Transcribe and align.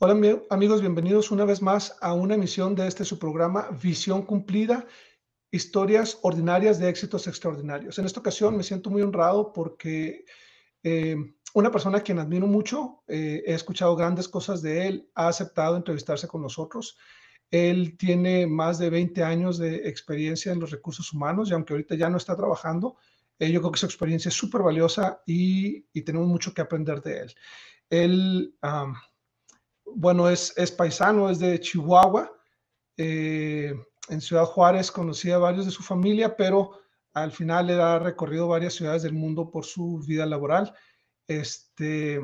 Hola 0.00 0.40
amigos, 0.50 0.80
bienvenidos 0.80 1.32
una 1.32 1.44
vez 1.44 1.60
más 1.60 1.96
a 2.00 2.12
una 2.12 2.36
emisión 2.36 2.76
de 2.76 2.86
este 2.86 3.04
su 3.04 3.18
programa 3.18 3.68
Visión 3.82 4.22
Cumplida, 4.22 4.86
historias 5.50 6.20
ordinarias 6.22 6.78
de 6.78 6.88
éxitos 6.88 7.26
extraordinarios. 7.26 7.98
En 7.98 8.04
esta 8.04 8.20
ocasión 8.20 8.56
me 8.56 8.62
siento 8.62 8.90
muy 8.90 9.02
honrado 9.02 9.52
porque 9.52 10.24
eh, 10.84 11.16
una 11.52 11.72
persona 11.72 11.98
a 11.98 12.02
quien 12.02 12.20
admiro 12.20 12.46
mucho, 12.46 13.02
eh, 13.08 13.42
he 13.44 13.54
escuchado 13.54 13.96
grandes 13.96 14.28
cosas 14.28 14.62
de 14.62 14.86
él, 14.86 15.10
ha 15.16 15.26
aceptado 15.26 15.76
entrevistarse 15.76 16.28
con 16.28 16.42
nosotros. 16.42 16.96
Él 17.50 17.96
tiene 17.98 18.46
más 18.46 18.78
de 18.78 18.90
20 18.90 19.24
años 19.24 19.58
de 19.58 19.88
experiencia 19.88 20.52
en 20.52 20.60
los 20.60 20.70
recursos 20.70 21.12
humanos 21.12 21.50
y 21.50 21.54
aunque 21.54 21.72
ahorita 21.72 21.96
ya 21.96 22.08
no 22.08 22.18
está 22.18 22.36
trabajando, 22.36 22.98
eh, 23.36 23.50
yo 23.50 23.58
creo 23.60 23.72
que 23.72 23.80
su 23.80 23.86
experiencia 23.86 24.28
es 24.28 24.36
súper 24.36 24.62
valiosa 24.62 25.22
y, 25.26 25.80
tenemos 26.02 26.28
mucho 26.28 26.54
que 26.54 26.62
aprender 26.62 27.02
de 27.02 27.18
él. 27.18 27.34
Él 27.90 28.54
bueno, 29.94 30.28
es, 30.28 30.52
es, 30.56 30.70
paisano, 30.70 31.30
es 31.30 31.38
de 31.38 31.60
Chihuahua. 31.60 32.32
Eh, 32.96 33.74
en 34.08 34.20
Ciudad 34.20 34.44
Juárez 34.44 34.90
conocía 34.90 35.36
a 35.36 35.38
varios 35.38 35.66
de 35.66 35.70
su 35.70 35.82
familia, 35.82 36.36
pero 36.36 36.80
al 37.12 37.32
final 37.32 37.66
le 37.66 37.74
ha 37.74 37.98
recorrido 37.98 38.48
varias 38.48 38.74
ciudades 38.74 39.02
del 39.02 39.12
mundo 39.12 39.50
por 39.50 39.64
su 39.64 39.98
vida 40.06 40.26
laboral. 40.26 40.72
Este, 41.26 42.20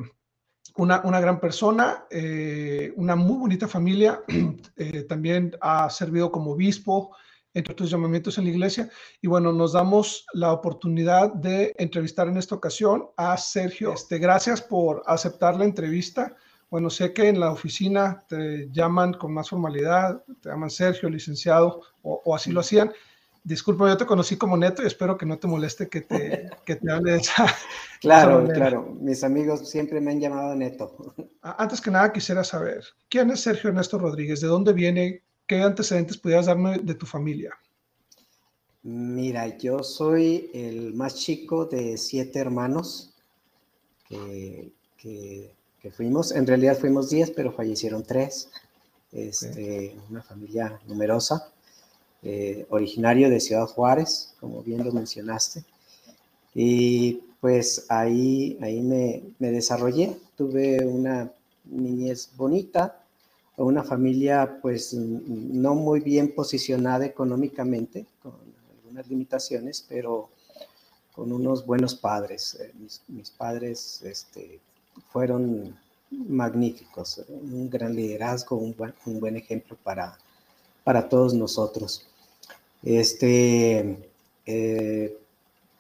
una, 0.77 1.03
una 1.05 1.21
gran 1.21 1.41
persona, 1.41 2.07
eh, 2.11 2.93
una 2.97 3.17
muy 3.17 3.39
bonita 3.39 3.69
familia. 3.69 4.23
Eh, 4.77 5.05
también 5.05 5.57
ha 5.61 5.89
servido 5.89 6.33
como 6.33 6.51
obispo, 6.51 7.15
entre 7.53 7.75
otros 7.75 7.91
llamamientos 7.91 8.39
en 8.39 8.45
la 8.45 8.51
iglesia. 8.51 8.91
Y 9.23 9.29
bueno, 9.29 9.53
nos 9.53 9.73
damos 9.73 10.27
la 10.33 10.53
oportunidad 10.53 11.33
de 11.33 11.73
entrevistar 11.79 12.27
en 12.27 12.37
esta 12.37 12.57
ocasión 12.57 13.07
a 13.17 13.37
Sergio. 13.37 13.93
Este, 13.93 14.19
gracias 14.19 14.61
por 14.61 15.05
aceptar 15.07 15.57
la 15.57 15.65
entrevista. 15.65 16.35
Bueno, 16.71 16.91
sé 16.91 17.13
que 17.13 17.29
en 17.29 17.41
la 17.41 17.53
oficina 17.53 18.25
te 18.29 18.69
llaman 18.71 19.15
con 19.15 19.33
más 19.33 19.51
formalidad, 19.51 20.25
te 20.41 20.49
llaman 20.49 20.71
Sergio, 20.71 21.09
licenciado, 21.09 21.83
o, 22.03 22.35
así 22.35 22.51
lo 22.51 22.61
hacían. 22.61 22.93
Disculpa, 23.43 23.89
yo 23.89 23.97
te 23.97 24.07
conocí 24.07 24.37
como 24.37 24.57
Neto 24.57 24.83
y 24.83 24.87
espero 24.87 25.19
que 25.19 25.27
no 25.27 25.39
te 25.39 25.47
moleste 25.47 25.89
que 25.89 26.01
te, 26.01 26.51
que 26.65 26.77
te 26.77 26.91
hable 26.91 27.13
de 27.13 27.19
esa. 27.19 27.47
Claro, 28.01 28.47
claro. 28.49 28.97
Mis 29.01 29.23
amigos 29.23 29.69
siempre 29.69 30.01
me 30.01 30.13
han 30.13 30.21
llamado 30.21 30.55
Neto. 30.55 31.15
Antes 31.43 31.81
que 31.81 31.91
nada, 31.91 32.13
quisiera 32.13 32.43
saber, 32.43 32.85
¿quién 33.09 33.31
es 33.31 33.41
Sergio 33.41 33.71
Ernesto 33.71 33.99
Rodríguez? 33.99 34.41
¿De 34.41 34.49
dónde 34.49 34.73
viene? 34.73 35.23
¿Qué 35.47 35.61
antecedentes 35.63 36.17
pudieras 36.17 36.47
darme 36.47 36.79
de 36.79 36.95
tu 36.95 37.05
familia? 37.05 37.55
Mira, 38.83 39.57
yo 39.57 39.83
soy 39.83 40.51
el 40.53 40.93
más 40.95 41.15
chico 41.15 41.65
de 41.65 41.97
siete 41.97 42.39
hermanos 42.39 43.15
que, 44.07 44.73
que 44.99 45.55
fuimos, 45.91 46.33
en 46.33 46.47
realidad 46.47 46.79
fuimos 46.79 47.11
10, 47.11 47.33
pero 47.33 47.53
fallecieron 47.53 48.05
3, 48.05 48.49
este, 49.13 49.97
una 50.11 50.23
familia 50.23 50.81
numerosa, 50.87 51.53
eh, 52.23 52.67
originario 52.71 53.31
de 53.31 53.41
Ciudad 53.41 53.67
Juárez, 53.67 54.35
como 54.41 54.63
bien 54.63 54.85
lo 54.85 54.93
mencionaste, 54.93 55.65
y 56.55 57.21
pues 57.41 57.87
ahí, 57.89 58.59
ahí 58.63 58.81
me, 58.81 59.23
me 59.39 59.51
desarrollé, 59.51 60.17
tuve 60.37 60.85
una 60.85 61.31
niñez 61.65 62.31
bonita, 62.37 63.01
una 63.57 63.85
familia 63.85 64.59
pues 64.61 64.95
no 64.95 65.75
muy 65.75 66.01
bien 66.01 66.35
posicionada 66.35 67.05
económicamente, 67.05 68.07
con 68.23 68.35
algunas 68.79 69.07
limitaciones, 69.09 69.85
pero 69.89 70.31
con 71.15 71.33
unos 71.33 71.65
buenos 71.65 71.95
padres. 71.95 72.57
Eh, 72.61 72.73
mis, 72.79 73.03
mis, 73.09 73.31
padres 73.31 74.03
este, 74.03 74.61
fueron 75.13 75.77
magníficos, 76.11 77.23
un 77.29 77.69
gran 77.69 77.95
liderazgo, 77.95 78.57
un 78.57 78.75
buen, 78.77 78.95
un 79.07 79.21
buen 79.21 79.37
ejemplo 79.37 79.77
para, 79.83 80.19
para 80.85 81.09
todos 81.09 81.35
nosotros. 81.35 82.07
Este, 82.83 83.99
eh, 84.47 85.17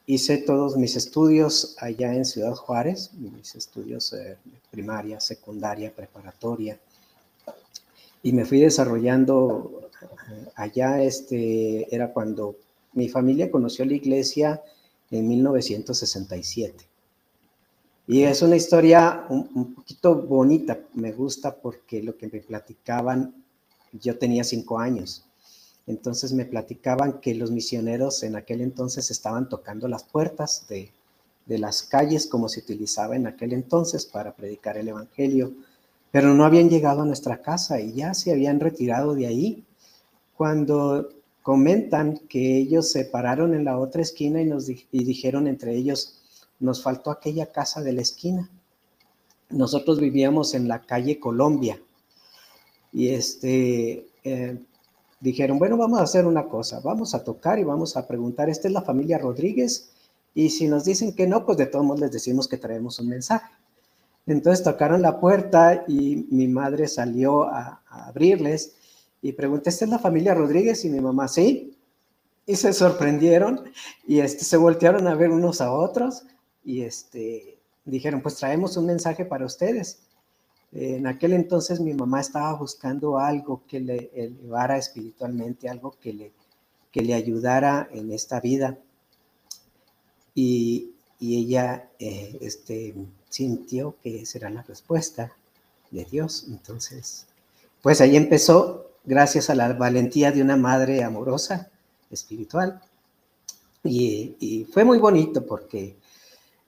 hice 0.06 0.38
todos 0.38 0.76
mis 0.76 0.96
estudios 0.96 1.76
allá 1.78 2.14
en 2.14 2.24
Ciudad 2.24 2.54
Juárez, 2.54 3.12
mis 3.14 3.54
estudios 3.54 4.12
eh, 4.12 4.36
primaria, 4.70 5.20
secundaria, 5.20 5.94
preparatoria, 5.94 6.78
y 8.22 8.32
me 8.32 8.44
fui 8.44 8.60
desarrollando 8.60 9.90
eh, 10.02 10.48
allá, 10.56 11.02
este, 11.02 11.94
era 11.94 12.12
cuando 12.12 12.56
mi 12.94 13.08
familia 13.08 13.50
conoció 13.50 13.84
la 13.84 13.94
iglesia 13.94 14.62
en 15.10 15.28
1967. 15.28 16.93
Y 18.06 18.22
es 18.22 18.42
una 18.42 18.56
historia 18.56 19.24
un, 19.30 19.74
poquito 19.74 20.14
bonita, 20.14 20.78
me 20.94 21.12
gusta 21.12 21.56
porque 21.56 22.02
lo 22.02 22.16
que 22.18 22.28
me 22.28 22.40
platicaban, 22.40 23.34
yo 23.92 24.18
tenía 24.18 24.44
cinco 24.44 24.78
años, 24.78 25.24
entonces 25.86 26.32
me 26.34 26.44
platicaban 26.44 27.20
que 27.20 27.34
los 27.34 27.50
misioneros 27.50 28.22
en 28.22 28.36
aquel 28.36 28.60
entonces 28.60 29.10
estaban 29.10 29.48
tocando 29.48 29.88
las 29.88 30.04
puertas 30.04 30.66
de, 30.68 30.92
de 31.46 31.58
las 31.58 31.82
calles 31.82 32.26
como 32.26 32.48
se 32.48 32.60
utilizaba 32.60 33.16
en 33.16 33.26
aquel 33.26 33.54
entonces 33.54 34.04
para 34.04 34.34
predicar 34.34 34.76
el 34.76 34.88
Evangelio, 34.88 35.52
pero 36.10 36.34
no 36.34 36.44
habían 36.44 36.68
llegado 36.68 37.02
a 37.02 37.06
nuestra 37.06 37.40
casa 37.40 37.80
y 37.80 37.94
ya 37.94 38.12
se 38.12 38.32
habían 38.32 38.60
retirado 38.60 39.14
de 39.14 39.26
ahí. 39.26 39.64
Cuando 40.36 41.08
comentan 41.42 42.18
que 42.28 42.58
ellos 42.58 42.90
se 42.90 43.04
pararon 43.04 43.54
en 43.54 43.64
la 43.64 43.78
otra 43.78 44.02
esquina 44.02 44.40
y 44.40 44.46
nos 44.46 44.66
dijeron 44.92 45.46
entre 45.46 45.74
ellos, 45.74 46.20
nos 46.64 46.82
faltó 46.82 47.10
aquella 47.10 47.52
casa 47.52 47.82
de 47.82 47.92
la 47.92 48.00
esquina. 48.00 48.50
Nosotros 49.50 50.00
vivíamos 50.00 50.54
en 50.54 50.66
la 50.66 50.80
calle 50.80 51.20
Colombia 51.20 51.78
y 52.90 53.08
este, 53.08 54.08
eh, 54.24 54.58
dijeron, 55.20 55.58
bueno, 55.58 55.76
vamos 55.76 56.00
a 56.00 56.04
hacer 56.04 56.26
una 56.26 56.48
cosa, 56.48 56.80
vamos 56.80 57.14
a 57.14 57.22
tocar 57.22 57.58
y 57.58 57.64
vamos 57.64 57.96
a 57.96 58.06
preguntar, 58.06 58.48
¿esta 58.48 58.68
es 58.68 58.72
la 58.72 58.82
familia 58.82 59.18
Rodríguez? 59.18 59.90
Y 60.34 60.50
si 60.50 60.66
nos 60.66 60.84
dicen 60.84 61.14
que 61.14 61.26
no, 61.26 61.44
pues 61.44 61.58
de 61.58 61.66
todos 61.66 61.84
modos 61.84 62.00
les 62.00 62.12
decimos 62.12 62.48
que 62.48 62.56
traemos 62.56 62.98
un 62.98 63.08
mensaje. 63.08 63.52
Entonces 64.26 64.64
tocaron 64.64 65.02
la 65.02 65.20
puerta 65.20 65.84
y 65.86 66.26
mi 66.30 66.48
madre 66.48 66.88
salió 66.88 67.44
a, 67.44 67.82
a 67.86 68.08
abrirles 68.08 68.74
y 69.20 69.32
pregunté, 69.32 69.68
¿esta 69.68 69.84
es 69.84 69.90
la 69.90 69.98
familia 69.98 70.34
Rodríguez? 70.34 70.82
Y 70.86 70.88
mi 70.88 71.00
mamá, 71.00 71.28
sí. 71.28 71.76
Y 72.46 72.56
se 72.56 72.72
sorprendieron 72.72 73.64
y 74.06 74.20
este, 74.20 74.44
se 74.44 74.56
voltearon 74.56 75.06
a 75.06 75.14
ver 75.14 75.30
unos 75.30 75.60
a 75.60 75.72
otros 75.72 76.24
y 76.64 76.82
este, 76.82 77.58
dijeron, 77.84 78.22
pues 78.22 78.36
traemos 78.36 78.76
un 78.76 78.86
mensaje 78.86 79.24
para 79.24 79.46
ustedes. 79.46 79.98
En 80.72 81.06
aquel 81.06 81.34
entonces 81.34 81.78
mi 81.78 81.94
mamá 81.94 82.20
estaba 82.20 82.52
buscando 82.54 83.18
algo 83.18 83.62
que 83.68 83.80
le 83.80 84.10
elevara 84.14 84.76
espiritualmente, 84.76 85.68
algo 85.68 85.96
que 86.00 86.12
le, 86.12 86.32
que 86.90 87.02
le 87.02 87.14
ayudara 87.14 87.88
en 87.92 88.12
esta 88.12 88.40
vida. 88.40 88.78
Y, 90.34 90.94
y 91.20 91.38
ella 91.38 91.90
eh, 92.00 92.38
este, 92.40 92.94
sintió 93.28 93.96
que 94.02 94.22
esa 94.22 94.38
era 94.38 94.50
la 94.50 94.62
respuesta 94.62 95.32
de 95.92 96.04
Dios. 96.04 96.46
Entonces, 96.48 97.26
pues 97.82 98.00
ahí 98.00 98.16
empezó, 98.16 98.90
gracias 99.04 99.50
a 99.50 99.54
la 99.54 99.72
valentía 99.74 100.32
de 100.32 100.42
una 100.42 100.56
madre 100.56 101.04
amorosa, 101.04 101.70
espiritual. 102.10 102.80
Y, 103.84 104.34
y 104.40 104.64
fue 104.64 104.82
muy 104.82 104.98
bonito 104.98 105.46
porque 105.46 105.96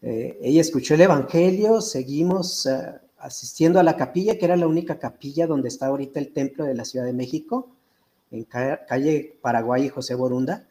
eh, 0.08 0.38
ella 0.40 0.60
escuchó 0.60 0.94
el 0.94 1.00
Evangelio, 1.00 1.80
seguimos 1.80 2.64
eh, 2.66 2.94
asistiendo 3.18 3.80
a 3.80 3.82
la 3.82 3.96
capilla, 3.96 4.38
que 4.38 4.44
era 4.44 4.56
la 4.56 4.68
única 4.68 5.00
capilla 5.00 5.48
donde 5.48 5.66
está 5.66 5.86
ahorita 5.86 6.20
el 6.20 6.32
templo 6.32 6.64
de 6.64 6.76
la 6.76 6.84
Ciudad 6.84 7.04
de 7.04 7.12
México, 7.12 7.70
en 8.30 8.44
calle 8.44 9.36
Paraguay 9.42 9.86
y 9.86 9.88
José 9.88 10.14
Borunda. 10.14 10.64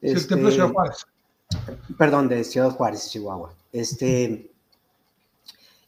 el 0.00 0.26
templo 0.26 0.48
de 0.48 0.54
Ciudad 0.54 0.66
este, 0.66 0.74
Juárez. 0.74 1.06
Perdón, 1.96 2.28
de 2.28 2.42
Ciudad 2.42 2.70
Juárez, 2.70 3.10
Chihuahua. 3.10 3.54
Este, 3.72 4.50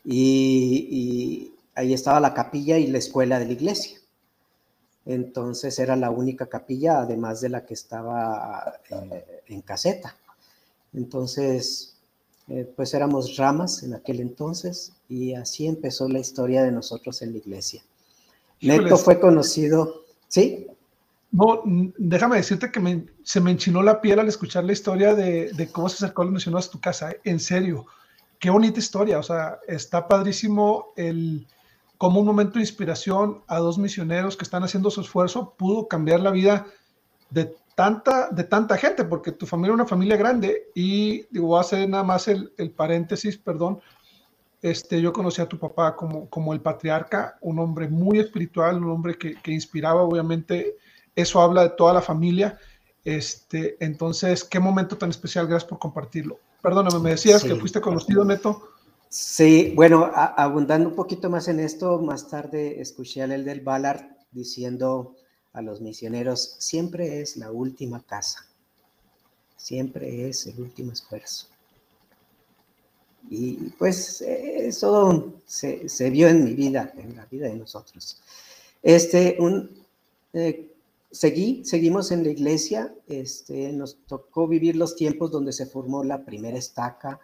y, 0.05 1.53
ahí 1.75 1.93
estaba 1.93 2.21
la 2.21 2.35
capilla 2.35 2.79
y 2.79 2.87
la 2.87 2.99
escuela 2.99 3.41
de 3.41 3.47
la 3.47 3.53
iglesia. 3.53 3.99
Entonces 5.05 5.77
era 5.81 5.97
la 5.97 6.11
única 6.11 6.47
capilla, 6.47 7.01
además 7.01 7.41
de 7.41 7.49
la 7.49 7.67
que 7.67 7.75
estaba 7.75 8.79
eh, 8.91 9.43
en 9.49 9.61
caseta. 9.63 10.17
Entonces, 10.93 11.96
eh, 12.49 12.73
pues 12.77 12.95
éramos 12.95 13.37
ramas 13.37 13.83
en 13.83 13.95
aquel 13.95 14.21
entonces 14.21 14.93
y 15.09 15.35
así 15.35 15.67
empezó 15.67 16.09
la 16.09 16.21
historia 16.21 16.63
de 16.63 16.71
nosotros 16.71 17.21
en 17.23 17.33
la 17.33 17.39
iglesia. 17.39 17.83
Neto 18.61 18.97
fue 18.97 19.19
conocido, 19.19 20.05
¿sí? 20.29 20.67
No, 21.33 21.63
déjame 21.99 22.37
decirte 22.37 22.71
que 22.71 23.05
se 23.25 23.41
me 23.41 23.51
enchinó 23.51 23.83
la 23.83 24.01
piel 24.01 24.21
al 24.21 24.29
escuchar 24.29 24.65
la 24.65 24.73
historia 24.73 25.15
de, 25.15 25.69
cómo 25.73 25.89
se 25.89 25.97
acercó 25.97 26.25
los 26.25 26.33
misioneros 26.33 26.69
a 26.69 26.71
tu 26.71 26.81
casa. 26.81 27.11
¿eh? 27.11 27.21
En 27.25 27.41
serio, 27.41 27.87
qué 28.39 28.49
bonita 28.49 28.79
historia. 28.79 29.19
O 29.19 29.23
sea, 29.23 29.59
está 29.67 30.07
padrísimo 30.07 30.93
el 30.97 31.47
cómo 31.99 32.21
un 32.21 32.27
momento 32.27 32.55
de 32.55 32.61
inspiración 32.61 33.43
a 33.49 33.59
dos 33.59 33.77
misioneros 33.77 34.37
que 34.37 34.45
están 34.45 34.63
haciendo 34.63 34.91
su 34.91 35.01
esfuerzo 35.01 35.55
pudo 35.59 35.89
cambiar 35.89 36.21
la 36.21 36.31
vida 36.31 36.67
de 37.31 37.55
tanta, 37.77 38.31
de 38.31 38.43
tanta 38.43 38.77
gente, 38.79 39.05
porque 39.05 39.31
tu 39.31 39.47
familia 39.47 39.73
es 39.73 39.75
una 39.75 39.87
familia 39.87 40.17
grande 40.17 40.71
y 40.75 41.27
digo, 41.31 41.49
voy 41.49 41.59
a 41.59 41.61
hacer 41.61 41.89
nada 41.89 42.03
más 42.03 42.27
el, 42.27 42.51
paréntesis, 42.75 43.37
perdón. 43.37 43.81
este, 44.63 45.01
yo 45.01 45.13
conocí 45.13 45.43
a 45.43 45.47
tu 45.47 45.59
papá 45.59 45.95
como, 45.95 46.29
como 46.31 46.55
el 46.55 46.61
patriarca, 46.63 47.37
un 47.43 47.59
hombre 47.59 47.87
muy 47.87 48.19
espiritual, 48.19 48.83
un 48.83 48.91
hombre 48.91 49.17
que, 49.17 49.35
que 49.43 49.53
inspiraba, 49.53 50.03
obviamente, 50.03 50.77
eso 51.15 51.41
habla 51.41 51.63
de 51.65 51.71
toda 51.71 51.93
la 51.93 52.01
familia. 52.01 52.59
Este, 53.05 53.77
entonces, 53.79 54.43
qué 54.43 54.59
momento 54.59 54.97
tan 54.97 55.11
especial, 55.11 55.47
gracias 55.47 55.69
por 55.69 55.79
compartirlo. 55.79 56.39
Perdóname, 56.63 56.99
me 56.99 57.11
decías 57.11 57.45
que 57.45 57.57
fuiste 57.57 57.81
conocido, 57.81 58.25
Neto. 58.25 58.71
Sí, 59.11 59.75
bueno, 59.77 60.11
abundando 60.15 60.89
un 60.89 60.97
poquito 60.97 61.29
más 61.29 61.47
en 61.49 61.61
esto, 61.61 62.01
más 62.01 62.29
tarde 62.29 62.81
escuché 62.81 63.21
a 63.21 63.27
el 63.27 63.45
del 63.45 63.61
Ballard 63.61 64.03
diciendo 64.33 65.15
a 65.57 65.63
los 65.63 65.81
misioneros, 65.81 66.57
siempre 66.59 67.23
es 67.23 67.39
la 67.39 67.51
última 67.51 68.03
casa, 68.03 68.47
siempre 69.57 70.29
es 70.29 70.47
el 70.47 70.61
último 70.61 70.93
esfuerzo. 70.93 71.47
Y 73.31 73.55
pues 73.79 74.21
eso 74.21 75.33
se, 75.47 75.89
se, 75.89 76.11
vio 76.11 76.29
en 76.29 76.45
mi 76.45 76.53
vida, 76.53 76.93
en 76.99 77.17
la 77.17 77.25
vida 77.25 77.49
de 77.49 77.57
nosotros. 77.57 78.21
Este, 78.83 79.39
un, 79.41 79.71
eh, 80.35 80.71
seguí, 81.11 81.65
seguimos 81.65 82.13
en 82.13 82.23
la 82.23 82.31
iglesia, 82.31 82.95
este, 83.09 83.73
nos 83.73 83.97
tocó 84.07 84.47
vivir 84.47 84.77
los 84.77 84.95
tiempos 84.95 85.31
donde 85.31 85.55
se 85.55 85.65
formó 85.65 86.05
la 86.05 86.27
primera 86.27 86.59
estaca 86.59 87.19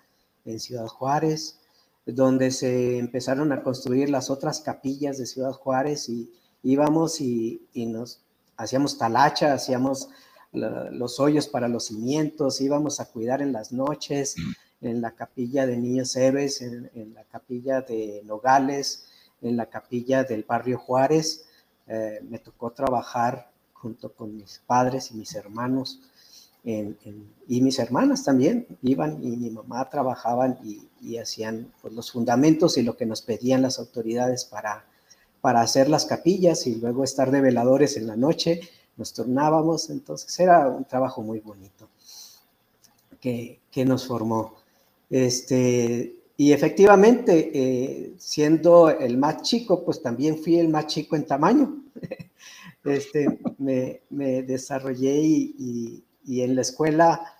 en 0.47 0.59
Ciudad 0.59 0.87
Juárez, 0.87 1.59
donde 2.07 2.51
se 2.51 2.99
empezaron 2.99 3.53
a 3.53 3.63
construir 3.63 4.09
las 4.09 4.31
otras 4.31 4.61
capillas 4.63 5.19
de 5.19 5.27
Ciudad 5.27 5.53
Juárez 5.53 6.09
y 6.09 6.33
íbamos 6.63 7.21
y, 7.21 7.63
y 7.73 7.87
nos 7.87 8.21
hacíamos 8.57 8.99
talacha, 8.99 9.55
hacíamos 9.55 10.09
los 10.53 11.19
hoyos 11.19 11.49
para 11.49 11.67
los 11.67 11.87
cimientos, 11.87 12.61
íbamos 12.61 13.01
a 13.01 13.07
cuidar 13.07 13.41
en 13.41 13.53
las 13.53 13.73
noches, 13.73 14.37
en 14.83 15.01
la 15.01 15.13
capilla 15.13 15.67
de 15.67 15.79
Niños 15.79 16.15
Héroes, 16.15 16.61
en, 16.61 17.15
la 17.15 17.25
capilla 17.25 17.81
de 17.81 18.23
Nogales, 18.25 19.07
en 19.41 19.57
la 19.57 19.67
capilla 19.67 20.25
del 20.25 20.45
barrio 20.45 20.79
Juárez. 20.79 21.47
Eh, 21.87 22.21
me 22.29 22.39
tocó 22.39 22.71
trabajar 22.71 23.51
junto 23.73 24.13
con 24.13 24.37
mis 24.37 24.61
padres 24.67 25.11
y 25.11 25.15
mis 25.15 25.35
hermanos 25.35 26.01
y 26.65 27.61
mis 27.61 27.79
hermanas 27.81 28.23
también 28.23 28.67
iban 28.83 29.23
y 29.23 29.37
mi 29.37 29.51
mamá 29.51 29.89
trabajaban 29.91 30.59
y, 30.63 31.17
hacían 31.19 31.73
pues, 31.81 31.93
los 31.93 32.13
fundamentos 32.13 32.79
y 32.79 32.83
lo 32.83 32.97
que 32.97 33.05
nos 33.05 33.23
pedían 33.23 33.63
las 33.63 33.81
autoridades 33.81 34.45
para, 34.45 34.85
para 35.43 35.61
hacer 35.61 35.91
las 35.91 36.07
capillas 36.07 36.67
y 36.67 36.77
luego 36.77 37.05
estar 37.05 37.31
de 37.31 37.43
veladores 37.43 37.99
en 37.99 38.07
la 38.07 38.17
noche, 38.17 38.61
nos 38.97 39.13
turnábamos, 39.13 39.91
entonces 39.91 40.39
era 40.41 40.69
un 40.69 40.85
trabajo 40.85 41.21
muy 41.21 41.41
bonito 41.41 41.89
que, 43.21 43.61
que 43.71 43.85
nos 43.85 44.07
formó. 44.07 44.55
Este, 45.11 46.15
y 46.37 46.53
efectivamente, 46.53 47.51
eh, 47.53 48.15
siendo 48.19 48.89
el 48.89 49.19
más 49.19 49.43
chico, 49.43 49.85
pues 49.85 50.01
también 50.01 50.39
fui 50.39 50.59
el 50.59 50.69
más 50.69 50.87
chico 50.87 51.17
en 51.17 51.27
tamaño. 51.27 51.83
este, 52.85 53.39
me, 53.59 54.01
me 54.11 54.43
desarrollé 54.43 55.21
y, 55.21 56.05
y, 56.25 56.43
en 56.43 56.55
la 56.55 56.63
escuela, 56.63 57.35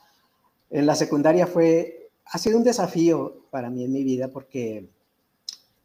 en 0.71 0.87
la 0.87 0.97
secundaria 0.97 1.47
fue, 1.47 2.11
ha 2.27 2.39
sido 2.39 2.59
un 2.59 2.65
desafío 2.65 3.43
para 3.51 3.71
mí 3.71 3.85
en 3.85 3.93
mi 3.93 4.03
vida 4.03 4.29
porque 4.29 4.89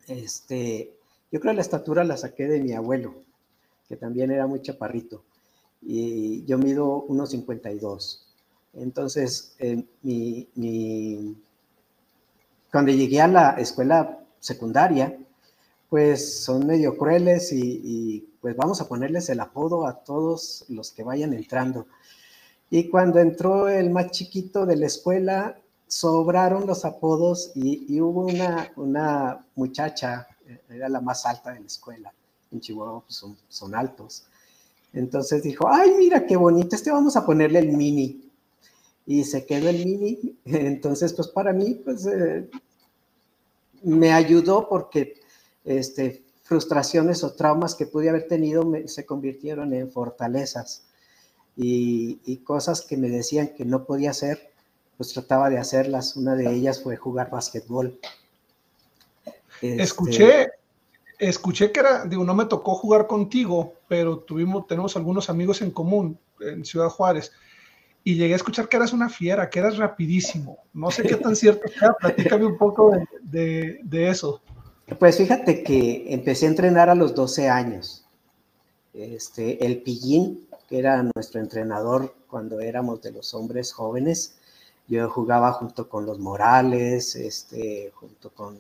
este, 0.08 0.96
yo 1.31 1.39
creo 1.39 1.51
que 1.51 1.57
la 1.57 1.62
estatura 1.62 2.03
la 2.03 2.18
saqué 2.18 2.47
de 2.47 2.62
mi 2.62 2.74
abuelo, 2.74 3.24
que 3.88 3.95
también 3.95 4.31
era 4.31 4.47
muy 4.47 4.62
chaparrito, 4.62 5.24
y 5.81 6.45
yo 6.45 6.57
mido 6.57 7.06
1,52. 7.07 8.21
Entonces, 8.74 9.56
eh, 9.59 9.83
mi, 10.03 10.47
mi 10.56 11.35
cuando 12.71 12.91
llegué 12.91 13.21
a 13.21 13.27
la 13.27 13.51
escuela 13.51 14.19
secundaria, 14.39 15.18
pues 15.89 16.44
son 16.44 16.68
medio 16.68 16.97
crueles 16.97 17.51
y, 17.53 18.27
pues 18.41 18.56
vamos 18.56 18.81
a 18.81 18.88
ponerles 18.88 19.30
el 19.30 19.39
apodo 19.39 19.88
a 19.88 20.03
todos 20.03 20.65
los 20.69 20.91
que 20.91 21.03
vayan 21.03 21.33
entrando. 21.33 21.88
Y 22.69 22.89
cuando 22.89 23.19
entró 23.19 23.69
el 23.69 23.89
más 23.89 24.12
chiquito 24.12 24.65
de 24.65 24.75
la 24.75 24.88
escuela, 24.88 25.57
sobraron 25.88 26.68
los 26.68 26.83
apodos 26.83 27.51
y, 27.56 28.00
hubo 28.01 28.25
una, 28.25 28.71
una, 28.75 29.45
muchacha, 29.56 30.27
era 30.69 30.89
la 30.89 31.01
más 31.01 31.25
alta 31.25 31.51
de 31.51 31.59
la 31.59 31.65
escuela, 31.65 32.13
en 32.51 32.59
Chihuahua 32.59 33.01
pues 33.01 33.15
son, 33.15 33.38
son, 33.49 33.75
altos. 33.75 34.25
Entonces 34.94 35.44
dijo, 35.44 35.67
ay, 35.69 35.91
mira 35.97 36.25
qué 36.25 36.35
bonito, 36.38 36.75
este 36.75 36.91
vamos 36.91 37.15
a 37.15 37.25
ponerle 37.25 37.59
el 37.59 37.73
mini 37.73 38.27
y 39.07 39.23
se 39.23 39.45
quedó 39.45 39.69
el 39.69 39.83
mini. 39.83 40.38
Entonces, 40.45 41.13
pues 41.13 41.29
para 41.29 41.53
mí, 41.53 41.75
pues 41.83 42.05
eh, 42.05 42.47
me 43.81 44.11
ayudó 44.11 44.67
porque 44.69 45.21
este, 45.63 46.23
frustraciones 46.44 47.23
o 47.23 47.33
traumas 47.33 47.73
que 47.73 47.88
pude 47.88 48.09
haber 48.09 48.27
tenido 48.27 48.63
se 48.85 49.05
convirtieron 49.05 49.73
en 49.73 49.89
fortalezas 49.89 50.83
y, 51.55 52.38
cosas 52.44 52.81
que 52.81 52.97
me 52.97 53.09
decían 53.09 53.49
que 53.55 53.65
no 53.65 53.85
podía 53.85 54.11
hacer, 54.11 54.51
pues 54.95 55.11
trataba 55.13 55.49
de 55.49 55.57
hacerlas. 55.57 56.15
Una 56.15 56.35
de 56.35 56.53
ellas 56.53 56.81
fue 56.83 56.97
jugar 56.97 57.31
básquetbol. 57.31 57.99
Este, 59.62 59.81
escuché, 59.81 60.50
escuché 61.19 61.71
que 61.71 61.80
era, 61.80 62.06
digo, 62.06 62.24
no 62.24 62.33
me 62.33 62.45
tocó 62.45 62.75
jugar 62.75 63.07
contigo, 63.07 63.74
pero 63.88 64.19
tuvimos, 64.19 64.68
tenemos 64.68 64.95
algunos 64.95 65.30
amigos 65.30 65.62
en 65.62 65.71
común 65.71 66.19
en 66.39 66.65
Ciudad 66.65 66.89
Juárez 66.89 67.31
y 68.04 68.15
llegué 68.15 68.33
a 68.33 68.38
escuchar 68.38 68.69
que 68.69 68.77
eras 68.77 68.94
una 68.94 69.09
fiera, 69.09 69.50
que 69.50 69.59
eras 69.59 69.77
rapidísimo. 69.77 70.59
No 70.74 70.92
sé 70.92 71.04
qué 71.04 71.15
tan 71.15 71.36
cierto 71.36 71.68
sea, 71.80 71.94
platícame 71.94 72.45
un 72.45 72.57
poco 72.57 72.94
de, 73.21 73.81
eso. 73.92 74.42
Pues 74.98 75.18
fíjate 75.18 75.62
que 75.62 76.06
empecé 76.13 76.45
a 76.45 76.50
entrenar 76.50 76.89
a 76.89 76.95
los 76.95 77.13
12 77.13 77.50
años. 77.50 78.06
Este, 78.94 79.65
el 79.65 79.81
Pillín, 79.81 80.48
que 80.69 80.80
era 80.80 81.04
nuestro 81.04 81.42
entrenador 81.42 82.15
cuando 82.30 82.62
éramos 82.62 83.01
de 83.01 83.12
los 83.12 83.33
hombres 83.33 83.74
jóvenes, 83.74 84.38
yo 84.88 85.09
jugaba 85.09 85.51
junto 85.51 85.89
con 85.89 86.06
los 86.06 86.18
Morales, 86.18 87.13
este, 87.18 87.92
junto 87.94 88.30
con, 88.30 88.57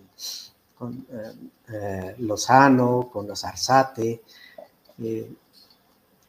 con 0.77 1.05
eh, 1.11 1.33
eh, 1.69 2.15
Lozano, 2.19 3.09
con 3.11 3.27
los 3.27 3.43
Arzate, 3.43 4.21
eh, 5.01 5.31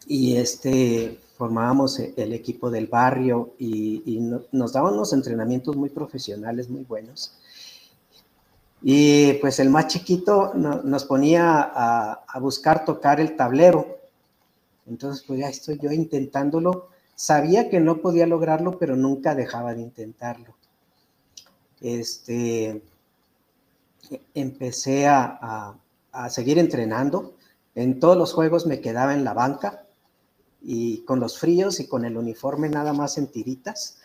y 0.07 0.37
este, 0.37 1.21
formábamos 1.37 1.99
e, 1.99 2.15
el 2.17 2.33
equipo 2.33 2.71
del 2.71 2.87
barrio 2.87 3.55
y, 3.59 4.19
nos 4.53 4.73
daban 4.73 4.95
unos 4.95 5.13
entrenamientos 5.13 5.77
muy 5.77 5.91
profesionales, 5.91 6.69
muy 6.69 6.85
buenos. 6.85 7.35
Y 8.81 9.35
pues 9.35 9.59
el 9.59 9.71
más 9.71 9.89
chiquito 9.89 10.55
nos 10.55 11.05
ponía 11.05 11.61
a, 11.61 12.39
buscar 12.41 12.85
tocar 12.85 13.21
el 13.21 13.35
tablero. 13.37 13.99
Entonces, 14.87 15.25
pues 15.27 15.41
ya 15.41 15.49
estoy 15.49 15.79
yo 15.79 15.91
intentándolo. 15.91 16.89
Sabía 17.17 17.69
que 17.69 17.81
no 17.81 17.99
podía 17.99 18.27
lograrlo, 18.27 18.79
pero 18.79 18.95
nunca 18.95 19.35
dejaba 19.35 19.75
de 19.75 19.83
intentarlo. 19.83 20.55
Este, 21.81 22.83
empecé 24.35 25.07
a 25.07 25.77
seguir 26.29 26.59
entrenando. 26.59 27.35
En 27.75 28.01
todos 28.01 28.17
los 28.17 28.33
juegos 28.33 28.67
me 28.67 28.81
quedaba 28.81 29.15
en 29.15 29.25
la 29.25 29.35
banca 29.35 29.85
y 30.63 31.03
con 31.05 31.21
los 31.21 31.39
fríos 31.39 31.81
y 31.81 31.87
con 31.87 32.05
el 32.05 32.17
uniforme 32.17 32.69
nada 32.69 32.93
más 32.93 33.19
en 33.19 33.29
tiritas, 33.29 33.99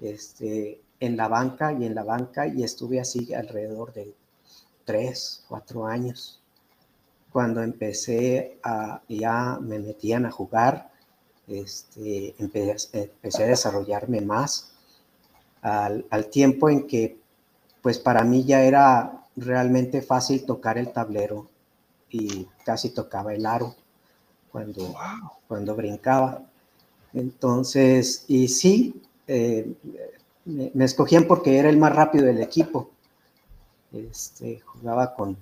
este, 0.00 0.80
en 1.00 1.16
la 1.16 1.28
banca 1.28 1.72
y 1.72 1.84
en 1.84 1.94
la 1.94 2.04
banca 2.04 2.46
y 2.46 2.62
estuve 2.62 3.00
así 3.00 3.32
alrededor 3.34 3.92
de 3.92 4.14
tres, 4.84 5.44
cuatro 5.48 5.86
años. 5.86 6.40
Cuando 7.32 7.62
empecé 7.62 8.58
a, 8.62 9.02
ya 9.08 9.58
me 9.60 9.78
metían 9.78 10.26
a 10.26 10.30
jugar, 10.30 10.92
este, 11.48 12.34
empecé, 12.38 13.10
a 13.22 13.46
desarrollarme 13.46 14.20
más 14.20 14.72
al, 15.62 16.06
al 16.10 16.26
tiempo 16.28 16.68
en 16.68 16.86
que 16.86 17.18
pues 17.82 17.98
para 17.98 18.24
mí 18.24 18.44
ya 18.44 18.62
era 18.62 19.23
realmente 19.36 20.02
fácil 20.02 20.44
tocar 20.44 20.78
el 20.78 20.92
tablero 20.92 21.48
y 22.10 22.46
casi 22.64 22.90
tocaba 22.90 23.34
el 23.34 23.46
aro 23.46 23.74
cuando, 24.50 24.94
cuando 25.48 25.74
brincaba. 25.74 26.42
Entonces, 27.12 28.24
y 28.28 28.48
sí, 28.48 29.02
eh, 29.26 29.74
me, 30.44 30.84
escogían 30.84 31.24
porque 31.26 31.58
era 31.58 31.68
el 31.68 31.78
más 31.78 31.94
rápido 31.94 32.26
del 32.26 32.40
equipo. 32.40 32.90
Este, 33.92 34.60
jugaba 34.60 35.14
con, 35.14 35.36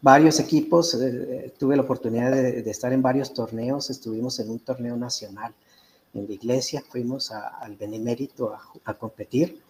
varios 0.00 0.38
equipos, 0.38 0.94
eh, 0.94 1.52
tuve 1.58 1.76
la 1.76 1.82
oportunidad 1.82 2.30
de, 2.30 2.70
estar 2.70 2.92
en 2.92 3.02
varios 3.02 3.34
torneos, 3.34 3.90
estuvimos 3.90 4.38
en 4.38 4.50
un 4.50 4.58
torneo 4.60 4.96
nacional 4.96 5.54
en 6.14 6.26
la 6.26 6.32
iglesia, 6.32 6.82
fuimos 6.88 7.30
al 7.32 7.76
Benemérito 7.76 8.56
a, 8.84 8.94
competir. 8.94 9.60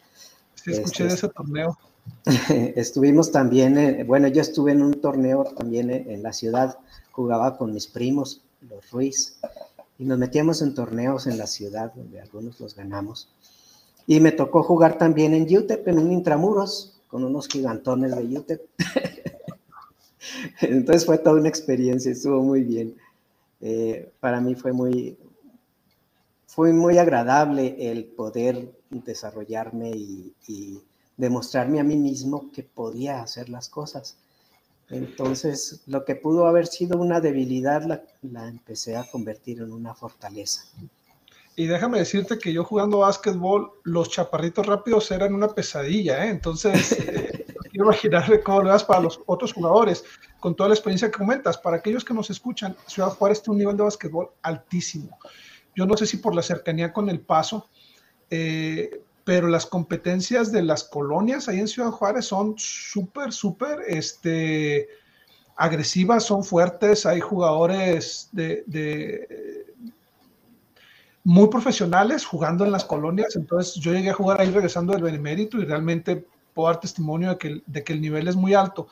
Sí, 0.55 0.73
escuché 0.73 1.05
de 1.05 1.15
este, 1.15 1.27
ese 1.27 1.35
torneo. 1.35 1.79
estuvimos 2.77 3.31
también, 3.31 4.07
bueno, 4.07 4.29
yo 4.29 4.43
estuve 4.43 4.73
en 4.73 4.83
un 4.83 5.01
torneo 5.01 5.45
también 5.45 5.91
en 5.91 6.23
la 6.23 6.33
ciudad 6.33 6.79
jugaba 7.19 7.59
con 7.59 7.73
mis 7.73 7.89
primos, 7.89 8.43
los 8.71 8.89
Ruiz, 8.93 9.41
y 9.99 10.05
nos 10.05 10.19
metíamos 10.19 10.63
en 10.63 10.73
torneos 10.73 11.27
en 11.27 11.37
la 11.37 11.49
ciudad, 11.49 11.93
donde 11.93 12.21
algunos 12.21 12.61
los 12.61 12.77
ganamos. 12.77 13.29
Y 14.07 14.21
me 14.21 14.31
tocó 14.31 14.63
jugar 14.63 14.99
también 14.99 15.35
en 15.35 15.43
UTEP, 15.43 15.89
en 15.89 15.99
un 15.99 16.13
intramuros, 16.13 17.01
con 17.09 17.25
unos 17.25 17.49
gigantones 17.49 18.15
de 18.15 18.39
UTEP. 18.39 18.63
Entonces 20.61 21.05
fue 21.05 21.19
toda 21.19 21.41
una 21.41 21.49
experiencia, 21.49 22.13
estuvo 22.13 22.41
muy 22.41 22.63
bien. 22.63 22.95
Eh, 23.61 24.13
para 24.21 24.41
mí 24.41 24.55
fue 24.55 24.73
muy, 24.73 25.19
fue 26.47 26.73
muy 26.73 26.99
agradable 26.99 27.91
el 27.91 28.05
poder 28.05 28.73
desarrollarme 28.91 29.91
y, 29.91 30.81
demostrarme 31.19 31.81
a 31.81 31.85
mí 31.85 31.97
mismo 31.97 32.51
que 32.51 32.63
podía 32.63 33.21
hacer 33.21 33.51
las 33.51 33.69
cosas. 33.69 34.17
Entonces, 34.89 35.83
lo 35.87 36.07
que 36.07 36.17
pudo 36.17 36.47
haber 36.47 36.67
sido 36.67 36.99
una 36.99 37.21
debilidad 37.21 37.83
la, 37.85 38.03
la 38.23 38.49
empecé 38.49 38.97
a 38.97 39.05
convertir 39.05 39.59
en 39.59 39.73
una 39.73 39.95
fortaleza. 39.95 40.63
Y 41.57 41.67
déjame 41.67 41.99
decirte 41.99 42.39
que 42.39 42.53
yo 42.53 42.65
jugando 42.65 42.99
básquetbol, 42.99 43.73
los 43.83 44.09
chaparritos 44.09 44.65
rápidos 44.65 45.11
eran 45.11 45.35
una 45.35 45.49
pesadilla, 45.49 46.25
¿eh? 46.25 46.31
Entonces, 46.31 46.93
eh, 47.01 47.45
quiero 47.71 47.87
imaginar 47.87 48.43
cómo 48.45 48.63
lo 48.63 48.71
das 48.71 48.85
para 48.85 49.01
los 49.01 49.21
otros 49.27 49.53
jugadores, 49.53 50.05
con 50.41 50.55
toda 50.55 50.69
la 50.69 50.77
experiencia 50.77 51.11
que 51.11 51.19
comentas. 51.19 51.59
Para 51.59 51.79
aquellos 51.79 52.05
que 52.05 52.15
nos 52.15 52.31
escuchan, 52.31 52.77
Ciudad 52.87 53.11
Juárez 53.11 53.43
tiene 53.43 53.55
un 53.55 53.59
nivel 53.59 53.77
de 53.77 53.83
básquetbol 53.83 54.31
altísimo. 54.43 55.19
Yo 55.75 55.85
no 55.85 55.97
sé 55.97 56.07
si 56.07 56.19
por 56.19 56.35
la 56.35 56.43
cercanía 56.43 56.93
con 56.93 57.11
el 57.11 57.21
paso, 57.21 57.69
eh, 58.31 59.03
pero 59.29 59.47
las 59.47 59.67
competencias 59.67 60.51
de 60.53 60.63
las 60.63 60.85
colonias 60.85 61.51
ahí 61.51 61.61
en 61.61 61.69
Ciudad 61.69 61.91
Juárez 61.91 62.25
son 62.25 62.55
súper, 62.57 63.31
súper, 63.31 63.81
este, 63.87 64.89
agresivas, 65.55 66.25
son 66.25 66.43
fuertes, 66.43 67.05
hay 67.05 67.21
jugadores 67.21 68.31
de 68.33 68.65
muy 71.25 71.49
profesionales 71.49 72.25
jugando 72.25 72.65
en 72.65 72.73
las 72.73 72.87
colonias. 72.87 73.37
Entonces 73.37 73.75
yo 73.75 73.93
llegué 73.93 74.09
a 74.09 74.15
jugar 74.15 74.41
ahí 74.41 74.51
regresando 74.51 74.95
del 74.95 75.03
Benemérito 75.03 75.59
y 75.59 75.67
realmente 75.67 76.25
puedo 76.55 76.71
dar 76.71 76.81
testimonio 76.81 77.29
de 77.29 77.37
que, 77.37 77.63
de 77.67 77.85
que 77.85 77.93
el 77.93 78.01
nivel 78.01 78.29
es 78.29 78.35
muy 78.35 78.55
alto. 78.55 78.89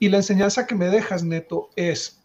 Y 0.00 0.08
la 0.08 0.16
enseñanza 0.16 0.66
que 0.66 0.74
me 0.74 0.88
dejas, 0.88 1.22
Neto, 1.22 1.70
es, 1.76 2.20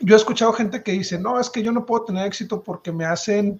yo 0.00 0.14
he 0.14 0.18
escuchado 0.18 0.52
gente 0.52 0.82
que 0.82 0.92
dice, 0.92 1.18
no, 1.18 1.40
es 1.40 1.48
que 1.48 1.62
yo 1.62 1.72
no 1.72 1.86
puedo 1.86 2.04
tener 2.04 2.26
éxito 2.26 2.62
porque 2.62 2.92
me 2.92 3.06
hacen, 3.06 3.58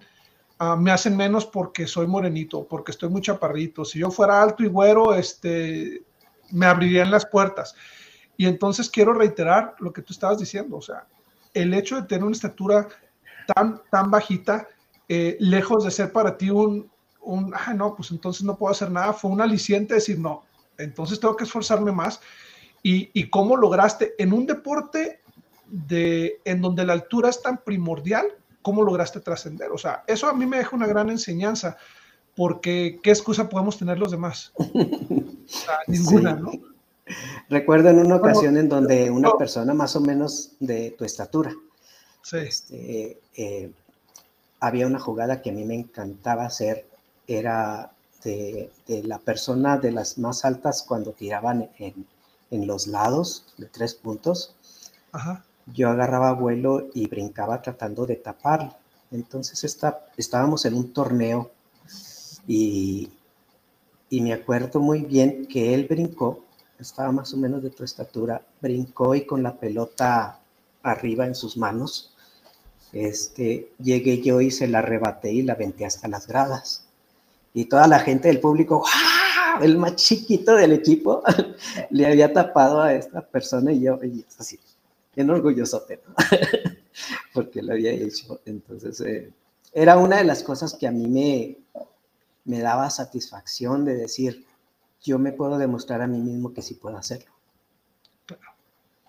uh, 0.61 0.77
me 0.77 0.91
hacen 0.91 1.17
menos 1.17 1.47
porque 1.47 1.87
soy 1.87 2.07
morenito, 2.07 2.67
porque 2.69 2.93
estoy 2.93 3.09
muy 3.09 3.23
chaparrito. 3.23 3.85
Si 3.85 3.99
yo 3.99 4.11
fuera 4.11 4.43
alto 4.43 4.63
y 4.63 4.69
güero, 4.69 5.15
este, 5.15 6.03
me 6.51 6.67
abrirían 6.67 7.11
las 7.11 7.27
puertas. 7.27 7.75
Y 8.37 8.47
entonces 8.47 8.89
quiero 8.89 9.13
reiterar 9.13 9.75
lo 9.81 9.93
que 9.93 10.03
tú 10.03 10.13
estabas 10.13 10.39
diciendo, 10.39 10.77
o 10.77 10.83
sea, 10.83 11.07
el 11.53 11.75
hecho 11.75 11.97
de 11.97 12.07
tener 12.07 12.25
una 12.25 12.33
estatura 12.33 12.89
tan, 13.55 13.83
tan 13.91 14.11
bajita, 14.11 14.69
eh, 15.09 15.37
lejos 15.41 15.85
de 15.85 15.91
ser 15.91 16.13
para 16.13 16.39
ti 16.39 16.51
un, 16.51 16.91
un, 17.21 17.53
ah, 17.55 17.75
no, 17.75 17.95
pues 17.95 18.11
entonces 18.11 18.45
no 18.45 18.57
puedo 18.57 18.73
hacer 18.73 18.91
nada, 18.91 19.13
fue 19.13 19.31
un 19.31 19.41
aliciente 19.41 19.95
decir, 19.95 20.19
no, 20.19 20.45
entonces 20.79 21.21
tengo 21.21 21.37
que 21.37 21.45
esforzarme 21.45 21.93
más. 21.93 22.21
Y, 22.83 23.11
y 23.13 23.29
cómo 23.29 23.57
lograste 23.57 24.15
en 24.19 24.33
un 24.33 24.47
deporte 24.47 25.21
de, 25.67 26.41
en 26.45 26.63
donde 26.63 26.87
la 26.87 26.95
altura 26.95 27.29
es 27.29 27.43
tan 27.43 27.59
primordial, 27.59 28.27
cómo 28.63 28.83
lograste 28.83 29.21
trascender. 29.21 29.71
O 29.71 29.79
sea, 29.79 30.05
eso 30.07 30.29
a 30.29 30.33
mí 30.33 30.47
me 30.47 30.59
deja 30.59 30.77
una 30.77 30.87
gran 30.87 31.11
enseñanza, 31.11 31.77
porque 32.37 33.01
¿qué 33.03 33.11
excusa 33.11 33.49
podemos 33.49 33.79
tener 33.79 33.99
los 33.99 34.11
demás? 34.11 34.53
ninguna, 35.87 36.35
¿no? 36.35 36.53
Recuerdo 37.49 37.89
en 37.89 37.99
una 37.99 38.17
ocasión 38.17 38.57
en 38.57 38.69
donde 38.69 39.11
una 39.11 39.33
persona 39.33 39.75
más 39.75 39.97
o 39.97 40.01
menos 40.01 40.53
de 40.61 40.93
tu 40.93 41.05
estatura, 41.05 41.53
sí. 42.23 42.37
este, 42.39 43.21
eh, 43.35 43.73
había 44.61 44.87
una 44.87 45.01
jugada 45.01 45.43
que 45.43 45.51
a 45.51 45.53
mí 45.53 45.65
me 45.65 45.75
encantaba 45.75 46.45
hacer, 46.45 46.87
era 47.27 47.93
de, 48.23 48.71
la 49.05 49.19
persona 49.19 49.79
de 49.79 49.93
las 49.93 50.19
más 50.19 50.45
altas 50.45 50.85
cuando 50.87 51.13
tiraban 51.13 51.71
en, 51.79 52.07
los 52.67 52.87
lados 52.87 53.47
de 53.59 53.67
tres 53.67 53.95
puntos. 53.95 54.55
Yo 55.67 55.89
agarraba 55.89 56.33
vuelo 56.33 56.89
y 56.95 57.07
brincaba 57.07 57.63
tratando 57.63 58.07
de 58.07 58.17
tapar. 58.17 58.79
Entonces 59.11 59.63
está, 59.65 60.07
estábamos 60.17 60.65
en 60.65 60.75
un 60.75 60.93
torneo 60.93 61.51
y, 62.47 63.11
y 64.09 64.21
me 64.21 64.33
acuerdo 64.33 64.81
muy 64.81 65.03
bien 65.03 65.47
que 65.47 65.75
él 65.75 65.87
brincó, 65.89 66.45
estaba 66.79 67.13
más 67.13 67.33
o 67.35 67.37
menos 67.37 67.63
de 67.63 67.71
tu 67.71 67.85
estatura, 67.85 68.43
brincó 68.61 69.15
y 69.15 69.27
con 69.27 69.43
la 69.43 69.55
pelota 69.55 70.39
arriba 70.83 71.27
en 71.27 71.35
sus 71.35 71.57
manos 71.57 72.15
este, 72.93 73.73
llegué 73.79 74.21
yo 74.21 74.41
y 74.41 74.51
se 74.51 74.67
la 74.67 74.81
arrebaté 74.81 75.33
y 75.33 75.43
la 75.43 75.53
aventé 75.53 75.87
hasta 75.87 76.09
las 76.09 76.27
gradas. 76.27 76.87
Y 77.55 77.67
toda 77.67 77.87
la 77.87 78.01
gente 78.01 78.29
del 78.29 78.41
público, 78.41 78.85
el 79.61 79.77
más 79.79 79.97
chiquito 79.97 80.55
del 80.55 80.73
equipo, 80.73 81.23
le 81.91 82.07
había 82.07 82.33
tapado 82.33 82.81
a 82.81 82.95
esta 82.95 83.21
persona 83.23 83.73
y 83.73 83.81
yo, 83.83 83.99
y 84.03 84.25
así, 84.39 84.59
bien 85.21 85.31
orgulloso, 85.31 85.87
porque 87.35 87.63
lo 87.63 87.73
había 87.73 87.91
hecho. 87.91 88.41
Entonces, 88.47 89.01
eh, 89.03 89.33
era 89.73 89.99
una 89.99 90.17
de 90.17 90.25
las 90.25 90.43
cosas 90.43 90.75
que 90.75 90.87
a 90.87 90.91
mí 90.91 91.07
me, 91.07 91.59
me 92.45 92.61
daba 92.61 92.89
satisfacción 92.91 93.85
de 93.85 93.97
decir, 93.97 94.47
yo 95.03 95.19
me 95.19 95.33
puedo 95.33 95.59
demostrar 95.59 96.01
a 96.03 96.07
mí 96.07 96.19
mismo 96.19 96.53
que 96.53 96.63
sí 96.63 96.75
puedo 96.75 96.97
hacerlo. 96.97 97.33
Claro, 98.27 98.53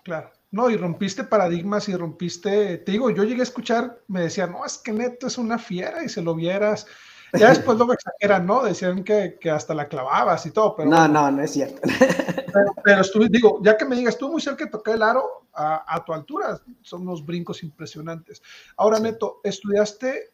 claro. 0.02 0.30
No, 0.50 0.68
y 0.68 0.76
rompiste 0.76 1.24
paradigmas 1.24 1.88
y 1.88 1.96
rompiste, 1.96 2.76
te 2.78 2.92
digo, 2.92 3.08
yo 3.08 3.24
llegué 3.24 3.40
a 3.40 3.44
escuchar, 3.44 4.02
me 4.08 4.20
decían, 4.20 4.52
no, 4.52 4.66
es 4.66 4.76
que 4.76 4.92
Neto 4.92 5.26
es 5.26 5.38
una 5.38 5.58
fiera 5.58 6.04
y 6.04 6.10
se 6.10 6.20
lo 6.20 6.34
vieras. 6.34 6.86
Ya 7.32 7.48
después 7.48 7.78
luego 7.78 7.94
exageran, 7.94 8.46
¿no? 8.46 8.62
Decían 8.62 9.02
que, 9.02 9.38
que, 9.40 9.50
hasta 9.50 9.72
la 9.72 9.88
clavabas 9.88 10.44
y 10.44 10.50
todo, 10.50 10.76
pero... 10.76 10.90
No, 10.90 11.08
no, 11.08 11.30
no 11.30 11.42
es 11.42 11.52
cierto. 11.52 11.80
Pero, 12.84 13.00
estuve, 13.00 13.28
digo, 13.30 13.60
ya 13.62 13.78
que 13.78 13.86
me 13.86 13.96
digas, 13.96 14.14
estuve 14.14 14.32
muy 14.32 14.42
cerca 14.42 14.66
de 14.66 14.70
tocar 14.70 14.96
el 14.96 15.02
aro 15.02 15.41
a, 15.54 15.94
a, 15.94 16.04
tu 16.04 16.12
altura, 16.12 16.60
son 16.82 17.02
unos 17.02 17.24
brincos 17.24 17.62
impresionantes. 17.62 18.42
Ahora, 18.76 18.98
sí. 18.98 19.02
Neto, 19.04 19.40
estudiaste 19.44 20.32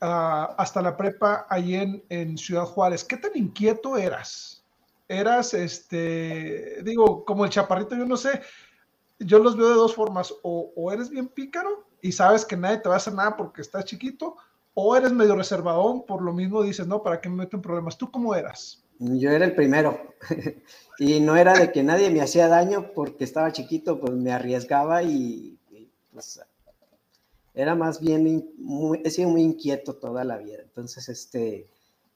uh, 0.00 0.54
hasta 0.56 0.82
la 0.82 0.96
prepa 0.96 1.46
ahí 1.48 1.74
en, 1.74 2.04
en 2.08 2.38
Ciudad 2.38 2.64
Juárez. 2.64 3.04
¿Qué 3.04 3.16
tan 3.16 3.32
inquieto 3.34 3.96
eras? 3.96 4.64
Eras, 5.08 5.54
este, 5.54 6.82
digo, 6.82 7.24
como 7.24 7.44
el 7.44 7.50
chaparrito, 7.50 7.94
yo 7.96 8.06
no 8.06 8.16
sé, 8.16 8.40
yo 9.18 9.38
los 9.38 9.56
veo 9.56 9.68
de 9.68 9.74
dos 9.74 9.94
formas, 9.94 10.34
o, 10.42 10.90
eres 10.92 11.10
bien 11.10 11.28
pícaro 11.28 11.86
y 12.00 12.12
sabes 12.12 12.44
que 12.44 12.56
nadie 12.56 12.78
te 12.78 12.88
va 12.88 12.96
a 12.96 12.98
hacer 12.98 13.14
nada 13.14 13.36
porque 13.36 13.60
estás 13.60 13.84
chiquito, 13.84 14.36
o 14.74 14.96
eres 14.96 15.12
medio 15.12 15.36
reservadón, 15.36 16.06
por 16.06 16.22
lo 16.22 16.32
mismo 16.32 16.62
dices, 16.62 16.86
no, 16.86 17.02
¿para 17.02 17.20
qué 17.20 17.28
me 17.28 17.36
meto 17.36 17.56
en 17.56 17.62
problemas? 17.62 17.98
¿Tú 17.98 18.10
cómo 18.10 18.34
eras? 18.34 18.81
Yo 18.98 19.30
era 19.30 19.44
el 19.44 19.54
primero, 19.54 20.14
y 20.98 21.20
no 21.20 21.36
era 21.36 21.54
de 21.54 21.72
que 21.72 21.82
nadie 21.82 22.10
me 22.10 22.20
hacía 22.20 22.48
daño 22.48 22.92
porque 22.94 23.24
estaba 23.24 23.52
chiquito, 23.52 24.00
pues 24.00 24.12
me 24.12 24.32
arriesgaba 24.32 25.02
y, 25.02 25.58
pues 26.12 26.40
era 27.54 27.74
más 27.74 28.00
bien, 28.00 28.50
muy, 28.56 29.02
he 29.04 29.10
sido 29.10 29.28
muy 29.28 29.42
inquieto 29.42 29.94
toda 29.94 30.24
la 30.24 30.38
vida, 30.38 30.58
entonces 30.62 31.08
este, 31.08 31.68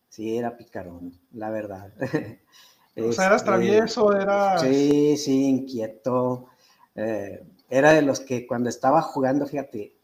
sí, 0.08 0.36
era 0.36 0.56
picarón, 0.56 1.18
la 1.32 1.50
verdad. 1.50 1.92
O 2.98 3.12
sea, 3.12 3.26
eras 3.26 3.42
este, 3.42 3.50
travieso, 3.50 4.18
eras... 4.18 4.62
Sí, 4.62 5.18
sí, 5.18 5.44
inquieto. 5.44 6.46
Eh, 6.94 7.44
era 7.68 7.92
de 7.92 8.00
los 8.00 8.20
que 8.20 8.46
cuando 8.46 8.70
estaba 8.70 9.02
jugando, 9.02 9.46
fíjate, 9.46 9.96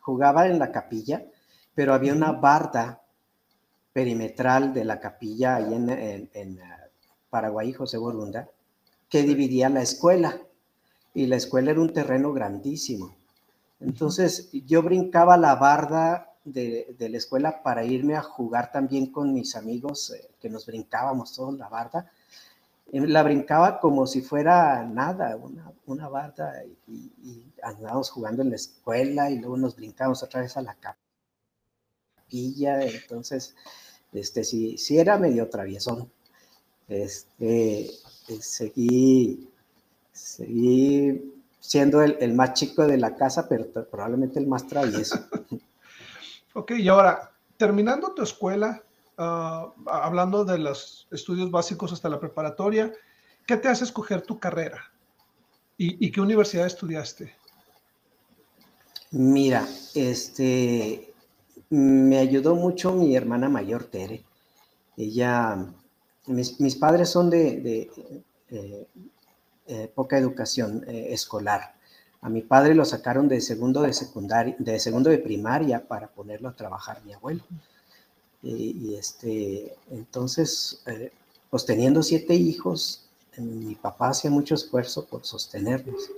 jugaba 0.00 0.48
en 0.48 0.58
la 0.58 0.72
capilla, 0.72 1.24
pero 1.74 1.94
había 1.94 2.12
una 2.12 2.32
barda 2.32 3.03
perimetral 3.94 4.74
de 4.74 4.84
la 4.84 5.00
capilla 5.00 5.56
ahí 5.56 5.72
en, 5.72 5.88
en, 5.88 6.30
en 6.34 6.58
eh, 6.58 6.62
Paraguay, 7.30 7.72
José 7.72 7.96
Borunda, 7.96 8.50
que 9.08 9.22
dividía 9.22 9.70
la 9.70 9.80
escuela. 9.80 10.38
Y 11.14 11.26
la 11.26 11.36
escuela 11.36 11.70
era 11.70 11.80
un 11.80 11.94
terreno 11.94 12.34
grandísimo. 12.34 13.16
Entonces 13.80 14.50
yo 14.66 14.82
brincaba 14.82 15.38
la 15.38 15.54
barda 15.54 16.34
de, 16.44 16.94
de, 16.98 17.08
la 17.08 17.16
escuela 17.16 17.62
para 17.62 17.84
irme 17.84 18.16
a 18.16 18.22
jugar 18.22 18.70
también 18.70 19.10
con 19.10 19.32
mis 19.32 19.56
amigos, 19.56 20.10
eh, 20.10 20.28
que 20.38 20.50
nos 20.50 20.66
brincábamos 20.66 21.32
todos 21.32 21.56
la 21.56 21.70
barda 21.70 22.10
la 22.92 23.22
brincaba 23.22 23.80
como 23.80 24.06
si 24.06 24.20
fuera 24.20 24.84
nada, 24.84 25.36
una, 25.36 25.72
una 25.86 26.08
barda, 26.08 26.62
y, 26.86 27.12
y, 27.22 27.52
andábamos 27.62 28.10
jugando 28.10 28.42
en 28.42 28.50
la 28.50 28.56
escuela 28.56 29.30
y 29.30 29.38
luego 29.38 29.56
nos 29.56 29.74
brincamos 29.76 30.22
otra 30.22 30.42
vez 30.42 30.56
a 30.56 30.62
la 30.62 30.74
entonces, 32.34 33.54
este, 34.12 34.44
sí, 34.44 34.76
sí 34.78 34.98
era 34.98 35.18
medio 35.18 35.48
traviesón. 35.48 36.10
Este, 36.88 37.86
eh, 37.86 38.40
seguí, 38.40 39.48
seguí 40.12 41.32
siendo 41.60 42.02
el, 42.02 42.16
el, 42.20 42.34
más 42.34 42.54
chico 42.54 42.86
de 42.86 42.98
la 42.98 43.16
casa, 43.16 43.48
pero 43.48 43.70
probablemente 43.90 44.38
el 44.38 44.46
más 44.46 44.66
travieso. 44.66 45.18
ok, 46.54 46.72
y 46.72 46.88
ahora, 46.88 47.32
terminando 47.56 48.12
tu 48.12 48.22
escuela, 48.22 48.82
uh, 49.18 49.72
hablando 49.86 50.44
de 50.44 50.58
los 50.58 51.08
estudios 51.10 51.50
básicos 51.50 51.92
hasta 51.92 52.08
la 52.08 52.20
preparatoria, 52.20 52.92
¿qué 53.46 53.56
te 53.56 53.68
hace 53.68 53.84
escoger 53.84 54.22
tu 54.22 54.38
carrera? 54.38 54.92
¿Y, 55.78 56.06
y 56.06 56.12
qué 56.12 56.20
universidad 56.20 56.66
estudiaste? 56.66 57.34
Mira, 59.10 59.66
este, 59.94 61.13
me 61.74 62.18
ayudó 62.18 62.54
mucho 62.54 62.92
mi 62.92 63.14
hermana 63.16 63.48
mayor, 63.48 63.84
Tere. 63.84 64.24
Ella 64.96 65.66
mis, 66.26 66.76
padres 66.76 67.10
son 67.10 67.30
de, 67.30 67.90
eh, 68.50 68.86
eh, 69.66 69.92
poca 69.94 70.18
educación 70.18 70.84
escolar. 70.88 71.74
A 72.22 72.28
mi 72.30 72.40
padre 72.40 72.74
lo 72.74 72.84
sacaron 72.84 73.28
de 73.28 73.40
segundo 73.40 73.82
de 73.82 73.92
secundaria, 73.92 74.56
de 74.58 74.80
segundo 74.80 75.10
de 75.10 75.18
primaria 75.18 75.86
para 75.86 76.08
ponerlo 76.08 76.48
a 76.48 76.56
trabajar 76.56 77.02
mi 77.04 77.12
abuelo. 77.12 77.42
Y, 78.42 78.94
este, 78.94 79.74
entonces, 79.90 80.82
pues 81.50 81.64
teniendo 81.64 82.02
siete 82.02 82.34
hijos, 82.34 83.04
mi 83.36 83.74
papá 83.74 84.10
hacía 84.10 84.30
mucho 84.30 84.54
esfuerzo 84.54 85.06
por 85.06 85.24
sostenerlos. 85.24 86.10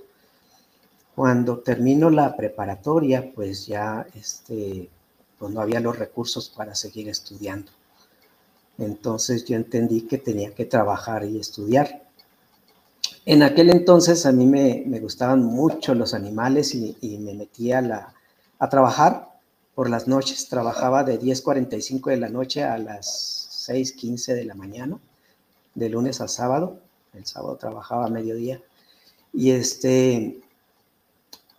Cuando 1.15 1.59
termino 1.59 2.09
la 2.09 2.35
preparatoria, 2.35 3.31
pues 3.33 3.65
ya 3.65 4.05
este, 4.13 4.89
pues 5.39 5.53
no 5.53 5.61
había 5.61 5.79
los 5.79 5.97
recursos 5.97 6.49
para 6.49 6.75
seguir 6.75 7.09
estudiando. 7.09 7.71
Entonces 8.77 9.45
yo 9.45 9.55
entendí 9.55 10.01
que 10.01 10.17
tenía 10.17 10.53
que 10.53 10.65
trabajar 10.65 11.25
y 11.25 11.39
estudiar. 11.39 12.03
En 13.25 13.43
aquel 13.43 13.69
entonces 13.69 14.25
a 14.25 14.31
mí 14.31 14.45
me, 14.45 14.99
gustaban 14.99 15.43
mucho 15.43 15.93
los 15.95 16.13
animales 16.13 16.73
y, 16.75 17.17
me 17.19 17.33
metía 17.33 17.79
a, 17.79 18.13
a 18.59 18.69
trabajar 18.69 19.29
por 19.75 19.89
las 19.89 20.07
noches. 20.07 20.47
Trabajaba 20.47 21.03
de 21.03 21.19
10.45 21.19 22.09
de 22.11 22.17
la 22.17 22.29
noche 22.29 22.63
a 22.63 22.77
las 22.77 23.67
6.15 23.67 24.33
de 24.33 24.45
la 24.45 24.55
mañana, 24.55 24.97
de 25.75 25.89
lunes 25.89 26.21
a 26.21 26.27
sábado. 26.27 26.79
El 27.13 27.25
sábado 27.25 27.57
trabajaba 27.57 28.05
a 28.05 28.09
mediodía. 28.09 28.61
Y 29.33 29.51
este, 29.51 30.39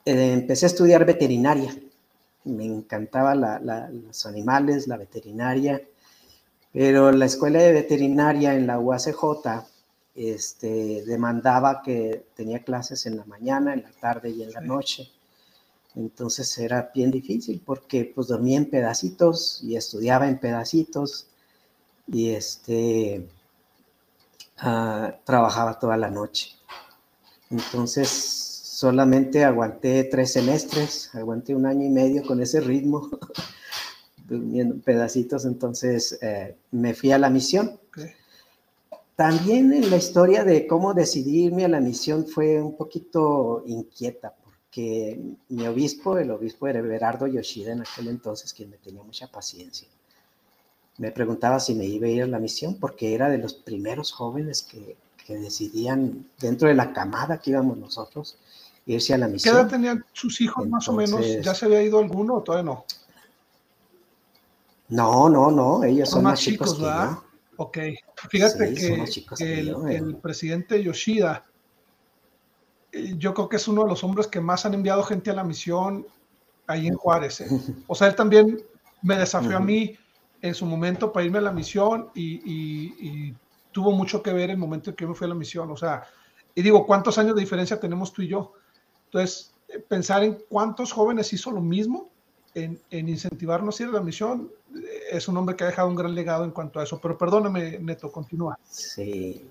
eh, 0.05 0.33
empecé 0.33 0.67
a 0.67 0.69
estudiar 0.69 1.05
veterinaria. 1.05 1.77
Me 2.49 2.64
encantaban 2.64 3.40
los 4.07 4.26
animales, 4.26 4.88
la 4.88 4.97
veterinaria, 4.97 5.83
pero 6.73 7.12
la 7.12 7.26
escuela 7.26 7.61
de 7.61 7.73
veterinaria 7.73 8.55
en 8.55 8.67
la 8.67 8.78
UACJ 8.78 9.67
este, 10.14 11.05
demandaba 11.05 11.81
que 11.83 12.26
tenía 12.35 12.64
clases 12.64 13.07
en 13.07 13.17
la 13.17 13.25
mañana, 13.25 13.73
en 13.75 13.83
la 13.83 13.93
tarde 13.93 14.31
y 14.31 14.43
en 14.43 14.52
la 14.52 14.61
noche. 14.61 15.11
Entonces 15.95 16.57
era 16.59 16.90
bien 16.95 17.11
difícil 17.11 17.62
porque 17.64 18.12
pues 18.14 18.28
dormía 18.28 18.59
en 18.59 18.71
pedacitos 18.71 19.61
y 19.62 19.76
estudiaba 19.76 20.28
en 20.28 20.38
pedacitos 20.38 21.28
y 22.07 22.31
este, 22.31 23.28
ah, 24.59 25.14
trabajaba 25.25 25.78
toda 25.78 25.97
la 25.97 26.11
noche. 26.11 26.57
Entonces 27.50 28.48
solamente 28.79 29.43
aguanté 29.43 30.05
tres 30.05 30.35
semestres, 30.35 31.13
aguanté 31.13 31.53
un 31.53 31.67
año 31.67 31.85
y 31.85 31.89
medio 31.89 32.25
con 32.25 32.41
ese 32.41 32.61
ritmo, 32.61 33.11
durmiendo 34.29 34.77
pedacitos, 34.77 35.45
entonces 35.47 36.17
eh, 36.23 36.57
me 36.71 36.95
fui 36.95 37.11
a 37.11 37.19
la 37.19 37.29
misión. 37.29 37.81
También 39.17 39.73
en 39.73 39.91
la 39.91 39.97
historia 39.97 40.45
de 40.45 40.69
cómo 40.69 40.95
decidirme 40.95 41.65
a 41.65 41.69
la 41.69 41.81
misión 41.81 42.25
fue 42.29 42.63
un 42.63 42.77
poquito 42.77 43.65
inquieta, 43.67 44.33
porque 44.45 45.19
mi 45.49 45.67
obispo, 45.67 46.17
el 46.17 46.31
obispo 46.31 46.69
era 46.69 46.81
Yoshida 47.27 47.73
en 47.73 47.81
aquel 47.81 48.07
entonces, 48.07 48.55
quien 48.55 48.71
me 48.71 48.77
tenía 48.77 49.03
mucha 49.03 49.27
paciencia, 49.27 49.89
me 50.99 51.11
preguntaba 51.11 51.59
si 51.59 51.75
me 51.75 51.85
iba 51.85 52.07
a 52.07 52.11
ir 52.11 52.23
a 52.23 52.29
la 52.29 52.39
misión, 52.39 52.77
porque 52.79 53.13
era 53.13 53.29
de 53.29 53.39
los 53.39 53.55
primeros 53.55 54.13
jóvenes 54.13 54.63
que, 54.63 54.97
que 55.27 55.37
decidían 55.37 56.31
dentro 56.39 56.69
de 56.69 56.75
la 56.75 56.93
camada 56.93 57.41
que 57.41 57.51
íbamos 57.51 57.77
nosotros, 57.77 58.39
irse 58.95 59.14
a 59.14 59.18
la 59.18 59.28
misión. 59.28 59.54
¿Qué 59.54 59.61
edad 59.61 59.71
tenían 59.71 60.04
sus 60.12 60.40
hijos 60.40 60.66
más 60.68 60.88
o 60.88 60.95
menos? 60.95 61.21
¿Ya 61.42 61.54
se 61.54 61.66
había 61.66 61.83
ido 61.83 61.99
alguno 61.99 62.37
o 62.37 62.42
todavía 62.42 62.64
no? 62.64 62.85
No, 64.88 65.29
no, 65.29 65.51
no, 65.51 65.85
ellos 65.85 66.09
son, 66.09 66.22
más 66.24 66.40
chicos, 66.40 66.81
¿verdad? 66.81 67.18
Ok, 67.57 67.79
fíjate 68.31 68.72
que, 68.72 69.05
el, 69.40 70.16
presidente 70.22 70.83
Yoshida, 70.83 71.44
eh, 72.92 73.14
yo 73.18 73.35
creo 73.35 73.48
que 73.48 73.57
es 73.57 73.68
uno 73.68 73.83
de 73.83 73.90
los 73.90 74.03
hombres 74.05 74.29
que 74.29 74.40
más 74.40 74.64
han 74.64 74.74
enviado 74.74 75.03
gente 75.03 75.31
a 75.31 75.35
la 75.35 75.44
misión 75.44 76.07
ahí 76.66 76.87
en 76.87 76.94
Juárez. 76.94 77.40
¿eh? 77.42 77.48
O 77.87 77.94
sea, 77.94 78.09
él 78.09 78.14
también 78.14 78.62
me 79.03 79.16
desafió 79.16 79.57
a 79.57 79.61
mí 79.61 79.96
en 80.40 80.55
su 80.55 80.64
momento 80.64 81.12
para 81.12 81.27
irme 81.27 81.38
a 81.38 81.42
la 81.42 81.53
misión 81.53 82.11
y, 82.14 82.40
y, 82.44 83.35
tuvo 83.70 83.92
mucho 83.92 84.22
que 84.22 84.33
ver 84.33 84.51
el 84.51 84.57
momento 84.57 84.90
en 84.90 84.96
que 84.96 85.05
yo 85.05 85.09
me 85.09 85.14
fui 85.14 85.27
a 85.27 85.29
la 85.29 85.35
misión. 85.35 85.70
O 85.70 85.77
sea, 85.77 86.03
y 86.55 86.62
digo, 86.62 86.87
¿cuántos 86.87 87.18
años 87.18 87.35
de 87.35 87.42
diferencia 87.42 87.79
tenemos 87.79 88.12
tú 88.12 88.22
y 88.22 88.29
yo? 88.29 88.55
Entonces, 89.09 89.53
eh, 89.68 89.79
pensar 89.79 90.23
en 90.23 90.38
cuántos 90.49 90.92
jóvenes 90.92 91.33
hizo 91.33 91.51
lo 91.51 91.61
mismo 91.61 92.11
en, 92.55 92.81
incentivarnos 92.90 93.79
a 93.79 93.83
ir 93.83 93.88
a 93.90 93.92
la 93.92 94.01
misión, 94.01 94.51
eh, 94.75 94.81
es 95.12 95.29
un 95.29 95.37
hombre 95.37 95.57
que 95.57 95.64
ha 95.64 95.68
dejado 95.68 95.88
un 95.88 95.97
gran 95.97 96.14
legado 96.14 96.44
en 96.44 96.51
cuanto 96.51 96.81
a 96.81 96.85
eso. 96.85 97.01
Pero 97.01 97.16
perdóname, 97.16 97.79
Neto, 97.79 98.11
continúa. 98.11 98.59
Sí. 98.68 99.49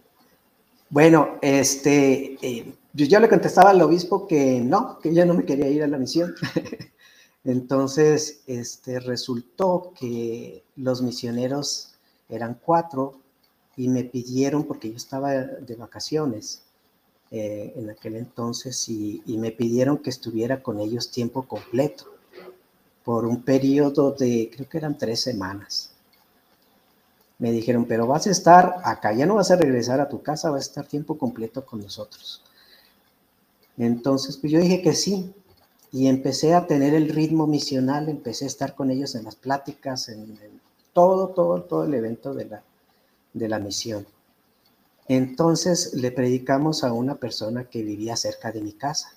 Bueno, 0.89 1.37
este, 1.41 2.37
eh, 2.41 2.73
yo 2.93 3.05
ya 3.05 3.19
le 3.19 3.29
contestaba 3.29 3.71
al 3.71 3.81
obispo 3.81 4.27
que 4.27 4.61
no, 4.61 4.99
que 4.99 5.13
ya 5.13 5.25
no 5.25 5.33
me 5.33 5.45
quería 5.45 5.69
ir 5.69 5.83
a 5.83 5.87
la 5.87 5.97
misión. 5.97 6.35
Entonces, 7.43 8.41
este, 8.47 8.99
resultó 8.99 9.93
que 9.97 10.63
los 10.75 11.01
misioneros 11.01 11.93
eran 12.29 12.59
cuatro 12.61 13.19
y 13.75 13.87
me 13.89 14.03
pidieron, 14.03 14.63
porque 14.65 14.89
yo 14.89 14.97
estaba 14.97 15.31
de 15.31 15.75
vacaciones, 15.75 16.63
eh, 17.29 17.73
en 17.75 17.89
aquel 17.89 18.15
entonces 18.15 18.87
y, 18.87 19.21
me 19.27 19.51
pidieron 19.51 19.97
que 19.97 20.09
estuviera 20.09 20.63
con 20.63 20.79
ellos 20.79 21.11
tiempo 21.11 21.43
completo 21.43 22.05
por 23.03 23.25
un 23.25 23.43
periodo 23.43 24.11
de, 24.11 24.49
creo 24.53 24.69
que 24.69 24.77
eran 24.77 24.97
tres 24.97 25.21
semanas. 25.21 25.91
Me 27.39 27.51
dijeron, 27.51 27.85
pero 27.85 28.07
vas 28.07 28.27
a 28.27 28.31
estar 28.31 28.77
acá, 28.83 29.13
ya 29.13 29.25
no 29.25 29.35
vas 29.35 29.51
a 29.51 29.57
regresar 29.57 29.99
a 29.99 30.09
tu 30.09 30.21
casa, 30.21 30.49
vas 30.49 30.61
a 30.61 30.69
estar 30.69 30.87
tiempo 30.87 31.17
completo 31.17 31.65
con 31.65 31.81
nosotros. 31.81 32.41
Entonces, 33.77 34.37
pues 34.37 34.51
yo 34.51 34.59
dije 34.59 34.81
que 34.81 34.93
sí, 34.93 35.33
y 35.91 36.07
empecé 36.07 36.53
a 36.53 36.65
tener 36.65 36.93
el 36.93 37.09
ritmo 37.09 37.45
misional, 37.47 38.09
empecé 38.09 38.45
a 38.45 38.47
estar 38.47 38.75
con 38.75 38.89
ellos 38.89 39.15
en 39.15 39.25
las 39.25 39.35
pláticas, 39.35 40.09
en, 40.09 40.37
todo, 40.93 41.29
todo, 41.29 41.61
todo 41.63 41.83
el 41.83 41.93
evento 41.93 42.33
de 42.33 42.45
la, 42.45 42.63
de 43.33 43.47
la 43.47 43.59
misión. 43.59 44.05
Entonces 45.09 45.93
le 45.93 46.11
predicamos 46.11 46.83
a 46.83 46.91
una 46.91 47.15
persona 47.15 47.65
que 47.65 47.83
vivía 47.83 48.15
cerca 48.15 48.51
de 48.51 48.61
mi 48.61 48.73
casa. 48.73 49.13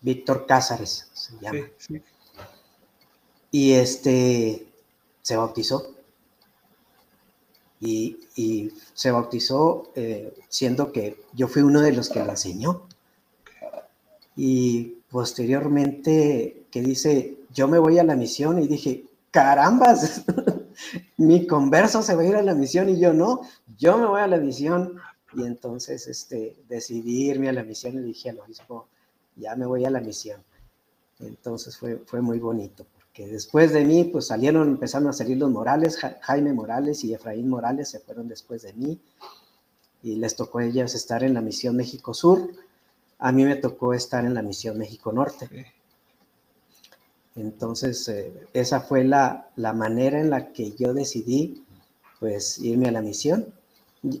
Víctor 0.00 0.46
Cázares 0.46 1.08
se 1.12 1.32
llama. 1.40 1.66
Y 3.50 3.72
este 3.72 4.66
se 5.22 5.36
bautizó. 5.36 5.94
Y, 7.82 8.18
se 8.94 9.10
bautizó 9.10 9.90
eh, 9.94 10.34
siendo 10.48 10.92
que 10.92 11.24
yo 11.32 11.48
fui 11.48 11.62
uno 11.62 11.80
de 11.80 11.92
los 11.92 12.08
que 12.08 12.22
lo 12.22 12.30
enseñó. 12.30 12.86
Y 14.36 14.96
posteriormente 15.10 16.64
que 16.70 16.82
dice, 16.82 17.36
yo 17.52 17.68
me 17.68 17.78
voy 17.78 17.98
a 17.98 18.04
la 18.04 18.16
misión 18.16 18.62
y 18.62 18.68
dije, 18.68 19.04
carambas, 19.30 20.22
mi 21.16 21.46
converso 21.46 22.02
se 22.02 22.14
va 22.14 22.22
a 22.22 22.26
ir 22.26 22.36
a 22.36 22.42
la 22.42 22.54
misión 22.54 22.88
y 22.88 22.98
yo 22.98 23.12
no, 23.12 23.40
yo 23.78 23.98
me 23.98 24.06
voy 24.06 24.20
a 24.20 24.26
la 24.26 24.38
misión. 24.38 24.96
Y 25.32 25.44
entonces 25.44 26.08
este, 26.08 26.56
decidí 26.68 27.30
irme 27.30 27.48
a 27.48 27.52
la 27.52 27.62
misión 27.62 27.94
y 27.94 28.02
dije 28.02 28.30
al 28.30 28.40
obispo, 28.40 28.88
ya 29.36 29.54
me 29.56 29.66
voy 29.66 29.84
a 29.84 29.90
la 29.90 30.00
misión. 30.00 30.42
Entonces 31.20 31.76
fue, 31.76 31.98
fue 32.06 32.20
muy 32.20 32.38
bonito, 32.38 32.86
porque 32.94 33.26
después 33.26 33.72
de 33.72 33.84
mí, 33.84 34.04
pues 34.04 34.26
salieron, 34.26 34.68
empezaron 34.68 35.08
a 35.08 35.12
salir 35.12 35.36
los 35.36 35.50
Morales, 35.50 35.98
Jaime 36.22 36.52
Morales 36.52 37.04
y 37.04 37.12
Efraín 37.12 37.48
Morales 37.48 37.90
se 37.90 38.00
fueron 38.00 38.26
después 38.26 38.62
de 38.62 38.72
mí, 38.72 38.98
y 40.02 40.16
les 40.16 40.34
tocó 40.34 40.58
a 40.58 40.64
ellos 40.64 40.94
estar 40.94 41.22
en 41.22 41.34
la 41.34 41.42
misión 41.42 41.76
México 41.76 42.14
Sur, 42.14 42.50
a 43.18 43.32
mí 43.32 43.44
me 43.44 43.56
tocó 43.56 43.92
estar 43.92 44.24
en 44.24 44.32
la 44.32 44.42
misión 44.42 44.78
México 44.78 45.12
Norte. 45.12 45.74
Entonces, 47.36 48.06
eh, 48.08 48.32
esa 48.52 48.80
fue 48.80 49.04
la, 49.04 49.50
manera 49.56 50.20
en 50.20 50.30
la 50.30 50.52
que 50.52 50.72
yo 50.72 50.92
decidí, 50.94 51.64
pues, 52.18 52.58
irme 52.58 52.88
a 52.88 52.92
la 52.92 53.02
misión. 53.02 53.46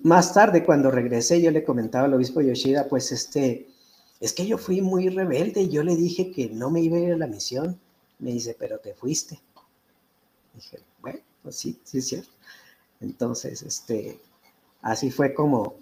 Más 0.02 0.32
tarde, 0.34 0.64
cuando 0.64 0.90
regresé, 0.90 1.40
yo 1.40 1.50
le 1.50 1.64
comentaba 1.64 2.04
al 2.04 2.14
obispo 2.14 2.40
Yoshida, 2.40 2.88
pues, 2.88 3.12
este, 3.12 3.68
es 4.20 4.32
que 4.32 4.46
yo 4.46 4.58
fui 4.58 4.80
muy 4.80 5.08
rebelde, 5.08 5.68
yo 5.68 5.82
le 5.82 5.96
dije 5.96 6.30
que 6.30 6.48
no 6.50 6.70
me 6.70 6.80
iba 6.82 6.96
a 6.96 7.00
ir 7.00 7.12
a 7.14 7.16
la 7.16 7.26
misión. 7.26 7.78
Me 8.18 8.32
dice, 8.32 8.54
pero 8.58 8.78
te 8.78 8.94
fuiste. 8.94 9.40
Dije, 10.54 10.78
bueno, 11.00 11.20
pues 11.42 11.56
sí, 11.56 11.78
sí 11.84 11.98
es 11.98 12.08
cierto. 12.08 12.30
Entonces, 13.00 13.62
este, 13.62 14.20
así 14.82 15.10
fue 15.10 15.32
como, 15.32 15.74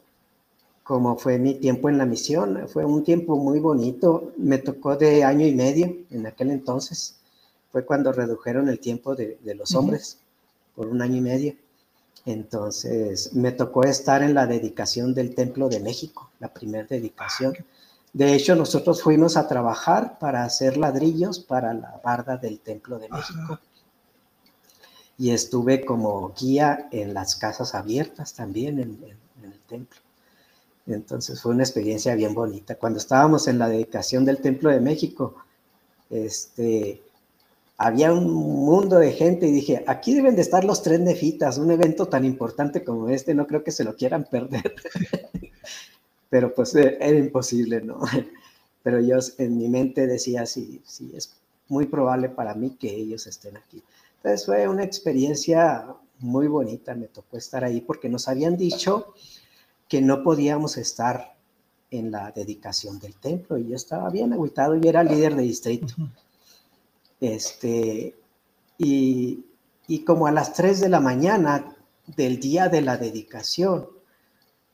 como 0.85 1.19
fue 1.19 1.38
mi 1.38 1.55
tiempo 1.55 1.88
en 1.88 1.99
la 1.99 2.07
misión. 2.07 2.69
Fue 2.69 2.85
un 2.85 3.03
tiempo 3.03 3.37
muy 3.37 3.59
bonito. 3.59 4.33
Me 4.37 4.59
tocó 4.59 4.97
de 4.97 5.25
año 5.25 5.45
y 5.47 5.55
medio 5.55 5.97
en 6.11 6.27
aquel 6.27 6.51
entonces 6.53 7.18
fue 7.71 7.85
cuando 7.85 8.13
redujeron 8.13 8.69
el 8.69 8.81
tiempo 8.81 9.15
de, 9.15 9.39
los 9.55 9.75
hombres 9.75 10.19
por 10.75 10.89
un 10.89 11.03
año 11.03 11.17
y 11.17 11.21
medio. 11.21 11.57
Entonces 12.25 13.33
me 13.35 13.53
tocó 13.53 13.85
estar 13.85 14.23
en 14.23 14.35
la 14.35 14.47
dedicación 14.47 15.15
del 15.15 15.35
Templo 15.35 15.69
de 15.69 15.81
México, 15.81 16.31
la 16.41 16.53
primera 16.53 16.87
dedicación. 16.87 17.55
De 18.13 18.35
hecho, 18.35 18.57
nosotros 18.57 19.03
fuimos 19.03 19.37
a 19.37 19.47
trabajar 19.47 20.19
para 20.19 20.45
hacer 20.45 20.77
ladrillos 20.77 21.39
para 21.39 21.75
la 21.75 22.01
barda 22.03 22.37
del 22.37 22.61
Templo 22.61 22.99
de 22.99 23.09
México. 23.09 23.59
y 25.21 25.31
estuve 25.31 25.85
como 25.85 26.33
guía 26.39 26.89
en 26.93 27.13
las 27.13 27.35
casas 27.35 27.75
abiertas 27.75 28.35
también 28.35 28.79
en, 28.79 28.99
el 29.43 29.59
templo. 29.69 30.01
Entonces 30.87 31.43
fue 31.43 31.53
una 31.53 31.65
experiencia 31.65 32.15
bien 32.15 32.35
bonita. 32.35 32.77
Cuando 32.77 32.99
estábamos 32.99 33.49
en 33.49 33.59
la 33.59 33.69
dedicación 33.69 34.25
del 34.25 34.39
Templo 34.39 34.71
de 34.71 34.81
México, 34.81 35.35
este, 36.09 37.03
había 37.81 38.12
un 38.12 38.33
mundo 38.33 38.99
de 38.99 39.12
gente 39.12 39.47
y 39.47 39.53
dije, 39.53 39.85
aquí 39.87 40.12
deben 40.12 40.35
de 40.35 40.43
estar 40.43 40.64
los 40.64 40.83
tres 40.83 40.99
nefitas, 40.99 41.59
un 41.59 41.71
evento 41.71 42.09
tan 42.09 42.25
importante 42.25 42.83
como 42.83 43.09
este, 43.09 43.35
no 43.35 43.47
creo 43.47 43.62
que 43.62 43.71
se 43.71 43.85
lo 43.85 43.95
quieran 43.95 44.25
perder. 44.25 44.75
Pero 46.29 46.53
pues 46.53 46.75
eh, 46.75 46.99
era 47.01 47.17
imposible, 47.17 47.81
¿no? 47.81 48.01
Pero 48.83 49.01
yo 49.01 49.19
en 49.38 49.57
mi 49.57 49.69
mente 49.69 50.09
decía, 50.09 50.45
sí, 50.45 50.83
sí, 50.85 51.12
es 51.14 51.37
muy 51.69 51.87
probable 51.87 52.29
para 52.29 52.55
mí 52.55 52.71
que 52.71 52.88
ellos 52.88 53.29
estén 53.29 53.57
aquí. 53.57 53.81
Entonces 54.17 54.45
fue 54.45 54.67
una 54.67 54.83
experiencia 54.83 55.87
muy 56.19 56.49
bonita, 56.49 56.97
me 56.97 57.07
tocó 57.07 57.37
estar 57.37 57.62
ahí 57.62 57.81
porque 57.81 58.09
nos 58.09 58.27
habían 58.27 58.57
dicho 58.57 59.14
que 59.88 60.03
no 60.03 60.25
podíamos 60.25 60.77
estar 60.79 61.37
en 61.93 62.11
la 62.11 62.33
dedicación 62.33 62.99
del 62.99 63.14
templo 63.14 63.57
y 63.57 63.69
yo 63.69 63.77
estaba 63.77 64.11
bien 64.11 64.33
aguitado 64.33 64.75
y 64.75 64.87
era 64.88 65.05
líder 65.05 65.37
de 65.37 65.43
distrito. 65.43 65.95
Este, 67.21 68.15
y, 68.77 69.45
y 69.87 70.05
como 70.05 70.27
a 70.27 70.33
las 70.33 70.53
3 70.53 70.81
de 70.81 70.89
la 70.89 71.01
mañana 71.01 71.77
del 72.07 72.41
día 72.41 72.69
de 72.69 72.83
la 72.83 72.97
dedicación, 72.97 73.89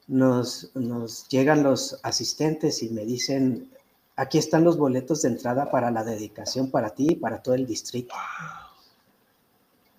nos, 0.06 0.70
nos 0.74 1.28
llegan 1.28 1.62
los 1.62 1.98
asistentes 2.02 2.82
y 2.82 2.90
me 2.90 3.04
dicen, 3.04 3.70
aquí 4.16 4.38
están 4.38 4.64
los 4.64 4.76
boletos 4.76 5.22
de 5.22 5.28
entrada 5.28 5.70
para 5.70 5.90
la 5.90 6.04
dedicación 6.04 6.70
para 6.70 6.90
ti 6.90 7.08
y 7.10 7.16
para 7.16 7.42
todo 7.42 7.54
el 7.54 7.66
distrito. 7.66 8.14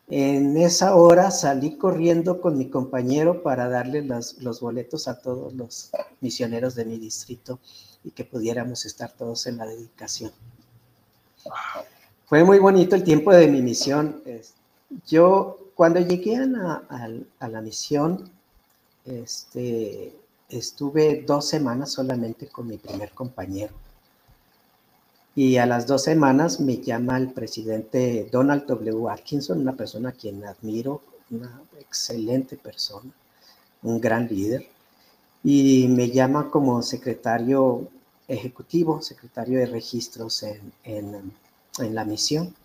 En 0.07 0.55
esa 0.57 0.95
hora 0.95 1.31
salí 1.31 1.77
corriendo 1.77 2.39
con 2.39 2.59
mi 2.59 2.69
compañero 2.69 3.41
para 3.41 3.67
darle 3.67 4.03
los 4.03 4.59
boletos 4.61 5.07
a 5.07 5.19
todos 5.19 5.53
los 5.53 5.89
misioneros 6.21 6.75
de 6.75 6.85
mi 6.85 6.99
distrito 6.99 7.59
y 8.03 8.11
que 8.11 8.23
pudiéramos 8.23 8.85
estar 8.85 9.11
todos 9.13 9.47
en 9.47 9.57
la 9.57 9.65
dedicación. 9.65 10.31
Fue 12.25 12.43
muy 12.43 12.59
bonito 12.59 12.95
el 12.95 13.03
tiempo 13.03 13.31
de 13.31 13.47
mi 13.47 13.61
misión. 13.61 14.21
Yo, 15.07 15.57
cuando 15.75 15.99
llegué 15.99 16.37
a 16.37 17.47
la, 17.47 17.61
misión, 17.61 18.29
este, 19.05 20.13
estuve 20.49 21.23
dos 21.25 21.47
semanas 21.47 21.91
solamente 21.91 22.47
con 22.47 22.67
mi 22.67 22.77
primer 22.77 23.11
compañero 23.11 23.73
y 25.35 25.57
a 25.57 25.65
las 25.65 25.85
dos 25.85 26.03
semanas 26.03 26.61
me 26.61 26.77
llama 26.77 27.17
el 27.17 27.31
presidente 27.33 28.29
Donald 28.31 28.65
W. 28.67 29.09
Atkinson, 29.11 29.59
una 29.59 29.73
persona 29.73 30.09
a 30.09 30.13
quien 30.13 30.45
admiro, 30.45 31.01
una 31.29 31.61
excelente 31.77 32.55
persona, 32.55 33.11
un 33.83 33.99
gran 33.99 34.27
líder, 34.27 34.65
y 35.43 35.87
me 35.89 36.09
llama 36.09 36.49
como 36.49 36.81
secretario 36.81 37.89
ejecutivo, 38.29 39.01
secretario 39.01 39.59
de 39.59 39.65
registros 39.65 40.41
en, 40.43 40.71
en, 40.85 41.33
en 41.79 41.95
la 41.95 42.05
misión. 42.05 42.55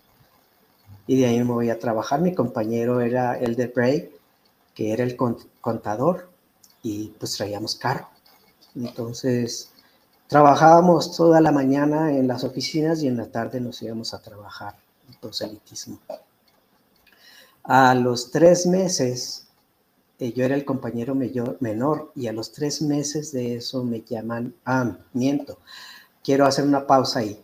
Y 1.07 1.19
de 1.19 1.27
ahí 1.27 1.37
me 1.39 1.51
voy 1.51 1.69
a 1.69 1.79
trabajar. 1.79 2.21
Mi 2.21 2.33
compañero 2.33 3.01
era 3.01 3.37
el 3.37 3.55
de 3.55 3.67
Bray, 3.67 4.11
que 4.73 4.93
era 4.93 5.03
el 5.03 5.15
contador, 5.15 6.29
y 6.83 7.09
pues 7.19 7.35
traíamos 7.35 7.75
carro. 7.75 8.09
Entonces, 8.75 9.71
Trabajábamos 10.31 11.13
toda 11.13 11.41
la 11.41 11.51
mañana 11.51 12.13
en 12.13 12.25
las 12.25 12.45
oficinas 12.45 13.03
y 13.03 13.07
en 13.09 13.17
la 13.17 13.29
tarde 13.29 13.59
nos 13.59 13.81
íbamos 13.81 14.13
a 14.13 14.21
trabajar 14.21 14.77
en 15.09 15.15
proselitismo. 15.15 15.99
A 17.63 17.93
los 17.95 18.31
tres 18.31 18.65
meses, 18.65 19.47
eh, 20.19 20.31
yo 20.31 20.45
era 20.45 20.55
el 20.55 20.63
compañero 20.63 21.15
menor 21.15 22.13
y 22.15 22.27
a 22.27 22.31
los 22.31 22.53
tres 22.53 22.81
meses 22.81 23.33
de 23.33 23.55
eso 23.55 23.83
me 23.83 24.03
llaman, 24.03 24.55
ah, 24.63 24.95
miento, 25.11 25.57
quiero 26.23 26.45
hacer 26.45 26.63
una 26.63 26.87
pausa 26.87 27.19
ahí. 27.19 27.43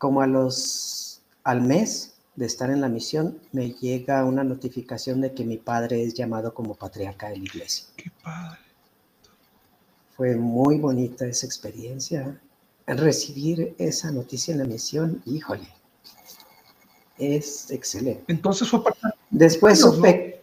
Como 0.00 0.22
a 0.22 0.26
los, 0.26 1.20
al 1.44 1.60
mes 1.60 2.14
de 2.34 2.46
estar 2.46 2.70
en 2.70 2.80
la 2.80 2.88
misión, 2.88 3.38
me 3.52 3.72
llega 3.74 4.24
una 4.24 4.42
notificación 4.42 5.20
de 5.20 5.34
que 5.34 5.44
mi 5.44 5.58
padre 5.58 6.02
es 6.02 6.14
llamado 6.14 6.54
como 6.54 6.74
patriarca 6.74 7.28
de 7.28 7.36
la 7.36 7.44
iglesia. 7.44 7.84
Qué 7.96 8.10
padre. 8.24 8.58
Fue 10.16 10.36
muy 10.36 10.78
bonita 10.78 11.26
esa 11.26 11.44
experiencia. 11.44 12.40
Recibir 12.86 13.74
esa 13.76 14.10
noticia 14.10 14.52
en 14.52 14.60
la 14.60 14.64
misión, 14.64 15.22
híjole, 15.26 15.68
es 17.18 17.70
excelente. 17.70 18.24
Entonces 18.28 18.70
fue 18.70 18.82
para... 18.82 19.14
Después 19.28 19.80
supe... 19.80 20.42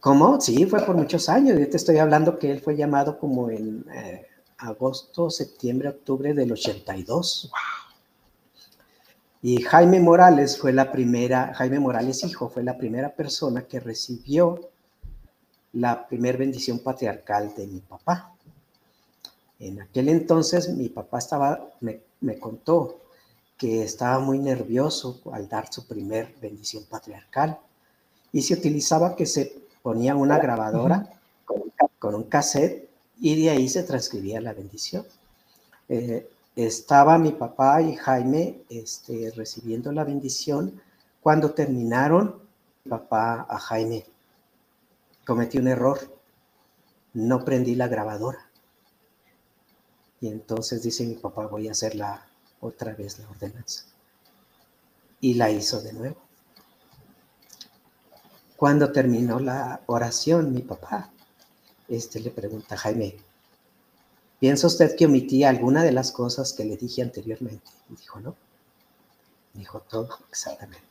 ¿Cómo? 0.00 0.40
Sí, 0.40 0.64
fue 0.64 0.80
por 0.80 0.96
muchos 0.96 1.28
años. 1.28 1.60
Yo 1.60 1.68
te 1.68 1.76
estoy 1.76 1.98
hablando 1.98 2.38
que 2.38 2.50
él 2.50 2.62
fue 2.62 2.74
llamado 2.74 3.18
como 3.18 3.50
en 3.50 3.84
eh, 3.94 4.26
agosto, 4.56 5.28
septiembre, 5.28 5.90
octubre 5.90 6.32
del 6.32 6.52
82. 6.52 7.52
Y 9.44 9.60
Jaime 9.62 9.98
Morales 9.98 10.56
fue 10.56 10.72
la 10.72 10.92
primera, 10.92 11.52
Jaime 11.54 11.80
Morales 11.80 12.22
hijo, 12.22 12.48
fue 12.48 12.62
la 12.62 12.78
primera 12.78 13.12
persona 13.12 13.62
que 13.62 13.80
recibió 13.80 14.70
la 15.72 16.06
primer 16.06 16.36
bendición 16.36 16.78
patriarcal 16.78 17.52
de 17.56 17.66
mi 17.66 17.80
papá. 17.80 18.32
En 19.58 19.80
aquel 19.80 20.08
entonces 20.08 20.68
mi 20.68 20.88
papá 20.88 21.18
estaba, 21.18 21.70
me, 21.80 22.38
contó 22.38 23.00
que 23.58 23.82
estaba 23.82 24.20
muy 24.20 24.38
nervioso 24.38 25.20
al 25.32 25.48
dar 25.48 25.72
su 25.72 25.88
primer 25.88 26.34
bendición 26.40 26.84
patriarcal 26.84 27.58
y 28.32 28.42
se 28.42 28.54
utilizaba 28.54 29.16
que 29.16 29.26
se 29.26 29.60
ponía 29.82 30.14
una 30.14 30.38
grabadora 30.38 31.08
con, 31.98 32.14
un 32.14 32.24
cassette 32.24 32.88
y 33.20 33.42
de 33.42 33.50
ahí 33.50 33.68
se 33.68 33.82
transcribía 33.82 34.40
la 34.40 34.52
bendición. 34.52 35.04
Eh, 35.88 36.28
estaba 36.56 37.18
mi 37.18 37.32
papá 37.32 37.80
y 37.82 37.96
Jaime 37.96 38.62
este, 38.68 39.32
recibiendo 39.34 39.92
la 39.92 40.04
bendición. 40.04 40.80
Cuando 41.20 41.52
terminaron, 41.52 42.42
mi 42.84 42.90
papá 42.90 43.46
a 43.48 43.58
Jaime 43.58 44.04
cometí 45.26 45.58
un 45.58 45.68
error, 45.68 45.98
no 47.14 47.44
prendí 47.44 47.74
la 47.74 47.88
grabadora. 47.88 48.50
Y 50.20 50.28
entonces 50.28 50.82
dice 50.82 51.06
mi 51.06 51.14
papá, 51.14 51.46
voy 51.46 51.68
a 51.68 51.72
hacer 51.72 51.94
la, 51.94 52.26
otra 52.60 52.94
vez 52.94 53.18
la 53.18 53.28
ordenanza. 53.28 53.84
Y 55.20 55.34
la 55.34 55.50
hizo 55.50 55.80
de 55.80 55.92
nuevo. 55.92 56.16
Cuando 58.56 58.92
terminó 58.92 59.40
la 59.40 59.80
oración, 59.86 60.52
mi 60.52 60.62
papá 60.62 61.10
este, 61.88 62.20
le 62.20 62.30
pregunta 62.30 62.76
a 62.76 62.78
Jaime, 62.78 63.16
¿piensa 64.42 64.66
usted 64.66 64.96
que 64.96 65.06
omití 65.06 65.44
alguna 65.44 65.84
de 65.84 65.92
las 65.92 66.10
cosas 66.10 66.52
que 66.52 66.64
le 66.64 66.76
dije 66.76 67.00
anteriormente? 67.00 67.70
Y 67.88 67.94
dijo, 67.94 68.18
no. 68.18 68.34
Dijo 69.54 69.78
todo 69.88 70.08
exactamente. 70.28 70.82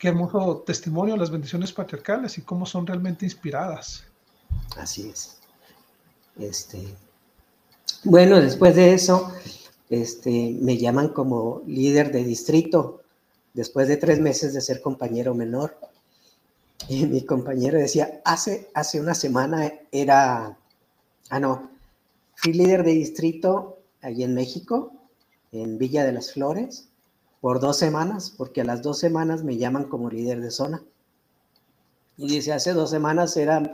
qué 0.00 0.08
hermoso 0.08 0.64
testimonio 0.66 1.16
las 1.16 1.30
bendiciones 1.30 1.72
patriarcales 1.72 2.38
y 2.38 2.42
cómo 2.42 2.66
son 2.66 2.86
realmente 2.86 3.24
inspiradas. 3.24 4.02
Así 4.76 5.08
es. 5.10 5.38
Este, 6.38 6.96
bueno, 8.02 8.40
después 8.40 8.74
de 8.74 8.94
eso, 8.94 9.30
este, 9.90 10.56
me 10.60 10.76
llaman 10.76 11.10
como 11.10 11.62
líder 11.68 12.10
de 12.10 12.24
distrito, 12.24 13.02
después 13.54 13.86
de 13.86 13.96
tres 13.96 14.18
meses 14.18 14.54
de 14.54 14.60
ser 14.60 14.80
compañero 14.80 15.34
menor. 15.34 15.78
Y 16.90 17.06
mi 17.06 17.24
compañero 17.24 17.78
decía, 17.78 18.20
hace, 18.24 18.68
hace 18.74 19.00
una 19.00 19.14
semana 19.14 19.72
era, 19.92 20.58
ah, 21.28 21.38
no, 21.38 21.70
fui 22.34 22.52
líder 22.52 22.82
de 22.82 22.90
distrito 22.90 23.78
allí 24.02 24.24
en 24.24 24.34
México, 24.34 24.92
en 25.52 25.78
Villa 25.78 26.04
de 26.04 26.10
las 26.10 26.32
Flores, 26.32 26.88
por 27.40 27.60
dos 27.60 27.78
semanas, 27.78 28.34
porque 28.36 28.62
a 28.62 28.64
las 28.64 28.82
dos 28.82 28.98
semanas 28.98 29.44
me 29.44 29.56
llaman 29.56 29.84
como 29.84 30.10
líder 30.10 30.40
de 30.40 30.50
zona. 30.50 30.82
Y 32.16 32.26
dice, 32.26 32.52
hace 32.52 32.72
dos 32.72 32.90
semanas 32.90 33.36
era 33.36 33.72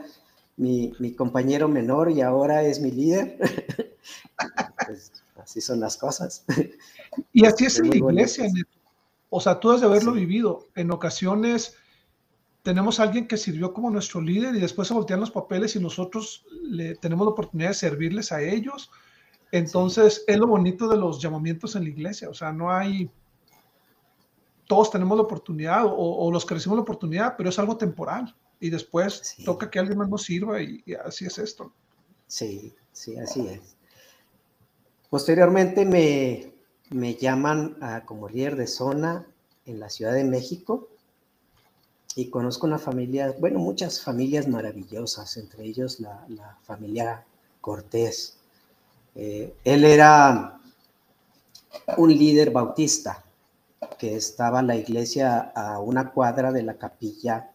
mi, 0.55 0.93
compañero 1.17 1.67
menor 1.67 2.11
y 2.11 2.21
ahora 2.21 2.61
es 2.61 2.79
mi 2.79 2.91
líder. 2.91 3.39
Pues, 4.85 5.11
así 5.35 5.59
son 5.59 5.81
las 5.81 5.97
cosas. 5.97 6.45
Y 7.33 7.45
así 7.45 7.65
es, 7.65 7.79
en 7.79 7.89
la 7.89 7.95
iglesia. 7.97 8.47
O 9.29 9.41
sea, 9.41 9.59
tú 9.59 9.71
has 9.71 9.81
de 9.81 9.87
haberlo 9.87 10.13
vivido. 10.13 10.67
En 10.75 10.91
ocasiones 10.91 11.75
tenemos 12.67 12.99
a 12.99 13.03
alguien 13.03 13.29
que 13.29 13.37
sirvió 13.37 13.73
como 13.73 13.89
nuestro 13.89 14.19
líder 14.19 14.53
y 14.53 14.59
después 14.59 14.89
se 14.89 14.93
voltean 14.93 15.21
los 15.21 15.31
papeles 15.31 15.77
y 15.77 15.79
nosotros 15.79 16.45
le, 16.63 16.95
tenemos 16.95 17.25
la 17.25 17.31
oportunidad 17.31 17.69
de 17.69 17.75
servirles 17.75 18.33
a 18.33 18.41
ellos. 18.41 18.91
Entonces, 19.53 20.25
es 20.27 20.37
lo 20.37 20.47
bonito 20.47 20.89
de 20.89 20.97
los 20.97 21.21
llamamientos 21.21 21.77
en 21.77 21.83
la 21.83 21.89
iglesia. 21.91 22.29
O 22.29 22.33
sea, 22.33 22.51
no 22.51 22.69
hay 22.69 23.09
todos 24.65 24.91
tenemos 24.91 25.17
la 25.17 25.23
oportunidad 25.23 25.83
o, 25.85 26.29
los 26.29 26.45
que 26.45 26.55
recibimos 26.55 26.79
la 26.79 26.81
oportunidad, 26.81 27.35
pero 27.37 27.51
es 27.51 27.57
algo 27.57 27.77
temporal 27.77 28.35
y 28.59 28.69
después 28.69 29.37
toca 29.45 29.71
que 29.71 29.79
alguien 29.79 29.99
más 29.99 30.09
nos 30.09 30.23
sirva 30.23 30.61
y, 30.61 30.83
así 31.05 31.25
es 31.25 31.37
esto. 31.37 31.71
Sí, 32.27 32.75
sí, 32.91 33.17
así 33.17 33.47
es. 33.47 33.77
Posteriormente 35.09 35.85
me, 35.85 36.51
me 36.89 37.15
llaman 37.15 37.77
como 38.03 38.27
líder 38.27 38.57
de 38.57 38.67
zona 38.67 39.25
en 39.65 39.79
la 39.79 39.89
Ciudad 39.89 40.11
de 40.11 40.25
México 40.25 40.89
y 42.17 42.31
conozco 42.31 42.65
una 42.65 42.79
familia, 42.79 43.35
bueno, 43.39 43.59
muchas 43.59 44.01
familias 44.01 44.47
maravillosas, 44.47 45.37
entre 45.37 45.65
ellos 45.65 45.99
la, 45.99 46.57
familia 46.63 47.23
Cortés. 47.61 48.37
Eh, 49.13 49.53
él 49.63 49.85
era 49.85 50.59
un 51.95 52.09
líder 52.09 52.49
bautista 52.49 53.23
que 53.99 54.15
estaba 54.15 54.63
la 54.63 54.75
iglesia 54.75 55.51
a 55.55 55.79
una 55.79 56.09
cuadra 56.09 56.51
de 56.51 56.63
la 56.63 56.73
capilla 56.73 57.51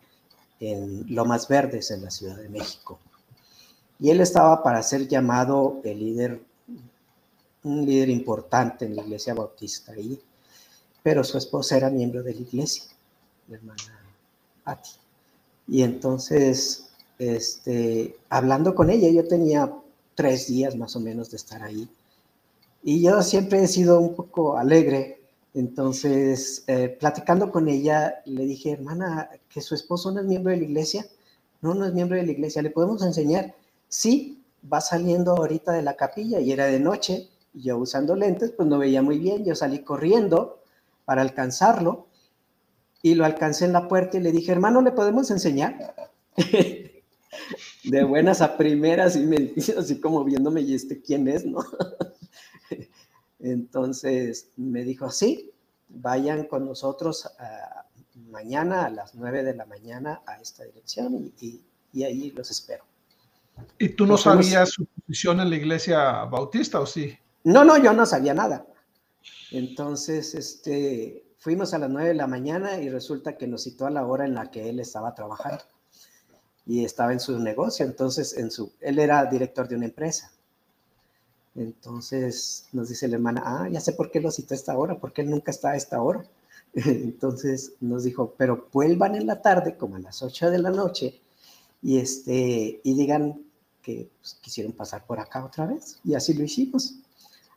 en 0.61 1.13
Lomas 1.13 1.49
Verdes, 1.49 1.91
en 1.91 2.05
la 2.05 2.13
Ciudad 2.13 2.37
de 2.37 2.49
México. 2.49 3.01
Y 3.99 4.11
él 4.11 4.21
estaba 4.21 4.63
para 4.63 4.81
ser 4.85 5.09
llamado 5.09 5.81
el 5.83 5.99
líder, 5.99 6.41
un 7.65 7.85
líder 7.85 8.11
importante 8.11 8.85
en 8.85 8.95
la 8.95 9.03
iglesia 9.03 9.35
bautista 9.35 9.91
ahí, 9.91 10.23
pero 11.03 11.25
su 11.25 11.37
esposa 11.37 11.77
era 11.77 11.91
miembro 11.91 12.23
de 12.23 12.35
la 12.35 12.41
iglesia, 12.43 12.85
la 13.49 13.57
hermana 13.57 14.02
a 14.65 14.81
ti. 14.81 14.91
Y 15.69 15.83
entonces, 15.83 16.91
este, 17.19 18.17
hablando 18.29 18.75
con 18.75 18.91
ella, 18.91 19.09
yo 19.11 19.27
tenía 19.27 19.73
tres 20.15 20.49
días 20.49 20.77
más 20.77 20.97
o 20.97 21.01
menos 21.01 21.31
de 21.31 21.37
estar 21.37 21.63
ahí. 21.63 21.89
Y 22.83 23.03
yo 23.03 23.23
siempre 23.23 23.63
he 23.63 23.69
sido 23.69 24.01
un 24.01 24.15
poco 24.15 24.59
alegre. 24.59 25.21
Entonces, 25.55 26.65
eh, 26.67 26.89
platicando 26.89 27.51
con 27.53 27.69
ella, 27.69 28.23
le 28.25 28.45
dije, 28.45 28.73
hermana, 28.73 29.31
que 29.49 29.61
su 29.61 29.75
esposo 29.75 30.11
no 30.11 30.21
es 30.21 30.27
miembro 30.27 30.51
de 30.51 30.59
la 30.59 30.65
iglesia. 30.65 31.07
No, 31.61 31.75
no 31.75 31.87
es 31.87 31.93
miembro 31.95 32.17
de 32.17 32.27
la 32.27 32.33
iglesia. 32.33 32.63
¿Le 32.63 32.71
podemos 32.71 33.03
enseñar? 33.03 33.55
Sí, 33.89 34.43
va 34.73 34.81
saliendo 34.81 35.37
ahorita 35.37 35.73
de 35.73 35.83
la 35.83 35.97
capilla 35.97 36.41
y 36.41 36.51
era 36.53 36.67
de 36.67 36.81
noche. 36.81 37.29
Y 37.55 37.63
yo 37.63 37.79
usando 37.79 38.17
lentes, 38.17 38.51
pues 38.53 38.69
no 38.69 38.79
veía 38.79 39.03
muy 39.03 39.19
bien. 39.19 39.45
Yo 39.45 39.55
salí 39.55 39.81
corriendo 39.81 40.59
para 41.05 41.23
alcanzarlo 41.23 42.07
y 43.03 43.15
lo 43.15 43.25
alcancé 43.25 43.65
en 43.65 43.73
la 43.73 43.89
puerta 43.89 44.17
y 44.17 44.21
le 44.21 44.33
dije, 44.33 44.53
hermano, 44.53 44.81
¿le 44.81 44.93
podemos 44.93 45.31
enseñar? 45.31 45.95
de 47.85 48.05
buenas 48.05 48.41
a 48.41 48.57
primeras 48.57 49.17
y 49.17 49.21
me 49.21 49.37
dice 49.37 49.75
así 49.77 50.01
como 50.01 50.25
viéndome, 50.25 50.61
¿y 50.61 50.75
este 50.75 51.03
quién 51.03 51.27
es, 51.29 51.45
no? 51.45 51.65
Entonces 53.41 54.51
me 54.57 54.85
dijo, 54.85 55.11
sí, 55.11 55.51
vayan 55.89 56.45
con 56.45 56.65
nosotros 56.65 57.29
ah, 57.39 57.87
mañana 58.31 58.87
a 58.87 58.91
las 58.91 59.15
nueve 59.15 59.43
de 59.43 59.55
la 59.55 59.67
mañana 59.67 60.23
a 60.27 60.41
esta 60.41 60.65
dirección 60.65 61.33
y, 61.41 61.61
ahí 62.05 62.31
los 62.31 62.51
espero. 62.51 62.85
¿Y 63.79 63.91
tú 63.91 64.07
no 64.07 64.17
sabías 64.17 64.71
su 64.71 64.87
posición 64.87 65.41
en 65.41 65.51
la 65.51 65.57
iglesia 65.57 66.25
bautista 66.25 66.81
o 66.81 66.87
sí? 66.87 67.15
No, 67.45 67.65
no, 67.65 67.77
yo 67.77 67.93
no 67.93 68.07
sabía 68.07 68.33
nada. 68.33 68.65
Entonces, 69.51 70.35
este, 70.35 71.23
Fuimos 71.43 71.75
a 71.75 71.79
las 71.79 71.91
9 71.91 72.11
de 72.11 72.15
la 72.15 72.29
mañana 72.29 72.79
y 72.79 72.89
resulta 72.89 73.37
que 73.37 73.49
nos 73.49 73.65
citó 73.65 73.87
a 73.87 73.91
la 73.91 74.07
hora 74.07 74.27
en 74.27 74.35
la 74.35 74.49
que 74.49 74.71
él 74.71 74.79
estaba 74.79 75.13
trabajando 75.13 75.65
y 76.67 76.85
estaba 76.85 77.13
en 77.13 77.19
su 77.19 77.37
negocio. 77.41 77.85
Entonces, 77.85 78.37
en 78.37 78.53
su, 78.53 78.71
él 78.81 79.01
era 79.01 79.25
director 79.27 79.67
de 79.67 79.75
una 79.75 79.87
empresa. 79.87 80.31
Entonces 81.57 82.69
nos 82.71 82.91
dice 82.91 83.09
la 83.09 83.17
hermana, 83.17 83.43
ah, 83.45 83.69
ya 83.69 83.81
sé 83.81 83.93
por 83.93 84.13
qué 84.13 84.21
lo 84.21 84.31
citó 84.31 84.55
a 84.55 84.57
esta 84.57 84.79
hora, 84.79 85.01
porque 85.01 85.23
él 85.23 85.31
nunca 85.31 85.51
está 85.51 85.71
a 85.71 85.77
esta 85.77 86.01
hora. 86.01 86.25
Entonces 86.75 87.73
nos 87.81 88.05
dijo, 88.05 88.35
pero 88.39 88.69
vuelvan 88.73 89.17
en 89.17 89.27
la 89.27 89.43
tarde, 89.43 89.77
como 89.77 89.97
a 89.97 89.99
las 89.99 90.23
8 90.23 90.49
de 90.49 90.59
la 90.61 90.71
noche, 90.71 91.21
y, 91.83 91.99
este, 91.99 92.81
y 92.85 92.95
digan 92.95 93.43
que 93.83 94.09
pues, 94.21 94.39
quisieron 94.41 94.75
pasar 94.75 95.05
por 95.05 95.19
acá 95.19 95.45
otra 95.45 95.67
vez. 95.67 95.99
Y 96.05 96.15
así 96.15 96.35
lo 96.35 96.45
hicimos. 96.45 96.95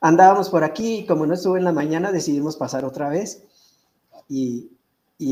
Andábamos 0.02 0.50
por 0.50 0.64
aquí 0.64 1.02
y 1.02 1.06
como 1.06 1.28
no 1.28 1.36
estuvo 1.36 1.56
en 1.56 1.64
la 1.66 1.72
mañana, 1.72 2.12
decidimos 2.12 2.58
pasar 2.58 2.84
otra 2.84 3.10
vez. 3.10 3.44
Y, 4.28 4.72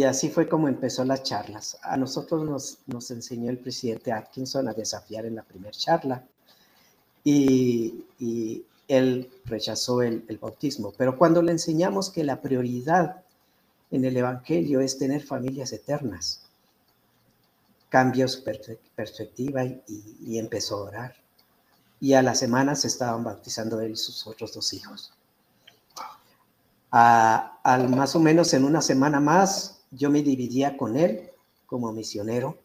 así 0.03 0.29
fue 0.29 0.47
como 0.47 0.67
empezó 0.67 1.03
las 1.03 1.23
charlas. 1.23 1.77
A 1.83 1.97
nosotros 1.97 2.77
nos, 2.87 3.11
enseñó 3.11 3.49
el 3.49 3.57
presidente 3.57 4.11
Atkinson 4.11 4.67
a 4.67 4.73
desafiar 4.73 5.25
en 5.25 5.35
la 5.35 5.43
primera 5.43 5.71
charla 5.71 6.23
y, 7.23 8.05
él 8.87 9.31
rechazó 9.45 10.01
el, 10.01 10.37
bautismo. 10.41 10.93
Pero 10.97 11.17
cuando 11.17 11.41
le 11.41 11.53
enseñamos 11.53 12.09
que 12.09 12.23
la 12.23 12.41
prioridad 12.41 13.23
en 13.91 14.05
el 14.05 14.17
Evangelio 14.17 14.81
es 14.81 14.97
tener 14.97 15.23
familias 15.23 15.71
eternas, 15.71 16.41
cambió 17.89 18.27
su 18.27 18.43
perspectiva 18.43 19.63
y, 19.63 19.81
y, 20.25 20.37
empezó 20.37 20.77
a 20.77 20.83
orar. 20.83 21.15
Y 22.01 22.13
a 22.13 22.21
la 22.21 22.35
semana 22.35 22.75
se 22.75 22.87
estaban 22.87 23.23
bautizando 23.23 23.79
él 23.79 23.93
y 23.93 23.95
sus 23.95 24.27
otros 24.27 24.53
dos 24.53 24.73
hijos 24.73 25.13
al 26.93 27.89
más 27.89 28.15
o 28.15 28.19
menos 28.19 28.53
en 28.53 28.63
una 28.63 28.81
semana 28.81 29.19
más, 29.19 29.81
yo 29.89 30.11
me 30.11 30.21
dividía 30.21 30.77
con 30.77 30.95
él 30.95 31.31
como 31.65 31.91
misionero 31.91 32.59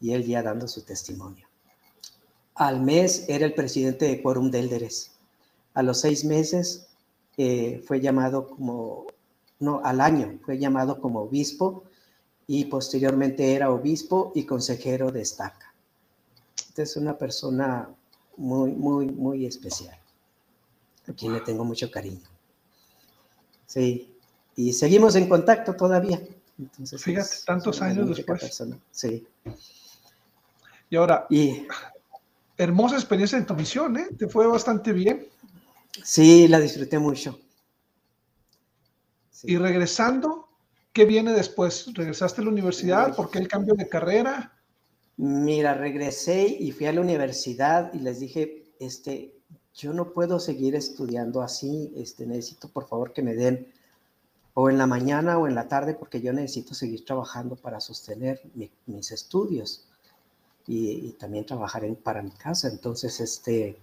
y 0.00 0.12
él 0.12 0.24
ya 0.24 0.42
dando 0.42 0.66
su 0.66 0.82
testimonio. 0.82 1.46
Al 2.56 2.80
mes 2.80 3.26
era 3.28 3.46
el 3.46 3.54
presidente 3.54 4.06
de 4.06 4.20
Quórum 4.20 4.50
de 4.50 4.60
Elderes. 4.60 5.12
A 5.74 5.82
los 5.84 6.00
seis 6.00 6.24
meses 6.24 6.88
eh, 7.36 7.82
fue 7.86 8.00
llamado 8.00 8.48
como, 8.48 9.06
no, 9.60 9.80
al 9.84 10.00
año 10.00 10.38
fue 10.44 10.58
llamado 10.58 11.00
como 11.00 11.20
obispo 11.20 11.84
y 12.48 12.64
posteriormente 12.64 13.54
era 13.54 13.70
obispo 13.70 14.32
y 14.34 14.46
consejero 14.46 15.12
de 15.12 15.22
estaca. 15.22 15.74
es 16.76 16.96
una 16.96 17.16
persona 17.16 17.88
muy, 18.36 18.72
muy, 18.72 19.06
muy 19.06 19.46
especial, 19.46 19.96
a 21.06 21.12
quien 21.12 21.32
le 21.32 21.40
tengo 21.40 21.64
mucho 21.64 21.88
cariño. 21.90 22.33
Sí, 23.74 24.08
y 24.54 24.72
seguimos 24.72 25.16
en 25.16 25.28
contacto 25.28 25.74
todavía. 25.74 26.20
Entonces, 26.56 27.02
Fíjate, 27.02 27.34
tantos 27.44 27.82
años 27.82 28.08
después. 28.08 28.62
Sí. 28.92 29.26
Y 30.88 30.94
ahora, 30.94 31.26
y, 31.28 31.66
hermosa 32.56 32.94
experiencia 32.94 33.36
en 33.36 33.46
tu 33.46 33.54
misión, 33.54 33.96
¿eh? 33.96 34.06
Te 34.16 34.28
fue 34.28 34.46
bastante 34.46 34.92
bien. 34.92 35.26
Sí, 36.04 36.46
la 36.46 36.60
disfruté 36.60 37.00
mucho. 37.00 37.40
Y 39.42 39.56
regresando, 39.56 40.48
¿qué 40.92 41.04
viene 41.04 41.32
después? 41.32 41.92
¿Regresaste 41.94 42.42
a 42.42 42.44
la 42.44 42.50
universidad? 42.50 43.16
¿Por 43.16 43.28
qué 43.28 43.40
el 43.40 43.48
cambio 43.48 43.74
de 43.74 43.88
carrera? 43.88 44.56
Mira, 45.16 45.74
regresé 45.74 46.46
y 46.46 46.70
fui 46.70 46.86
a 46.86 46.92
la 46.92 47.00
universidad 47.00 47.92
y 47.92 47.98
les 47.98 48.20
dije, 48.20 48.72
este, 48.78 49.33
yo 49.74 49.92
no 49.92 50.12
puedo 50.12 50.38
seguir 50.38 50.74
estudiando 50.76 51.42
así, 51.42 51.92
este, 51.96 52.26
necesito 52.26 52.68
por 52.68 52.86
favor 52.86 53.12
que 53.12 53.22
me 53.22 53.34
den 53.34 53.72
o 54.54 54.70
en 54.70 54.78
la 54.78 54.86
mañana 54.86 55.36
o 55.38 55.48
en 55.48 55.56
la 55.56 55.66
tarde 55.66 55.94
porque 55.94 56.20
yo 56.20 56.32
necesito 56.32 56.74
seguir 56.74 57.04
trabajando 57.04 57.56
para 57.56 57.80
sostener 57.80 58.40
mis 58.86 59.10
estudios 59.10 59.84
y, 60.66 61.10
también 61.12 61.44
trabajar 61.44 61.84
en, 61.84 61.96
para 61.96 62.22
mi 62.22 62.30
casa. 62.30 62.68
Entonces, 62.68 63.20
este, 63.20 63.76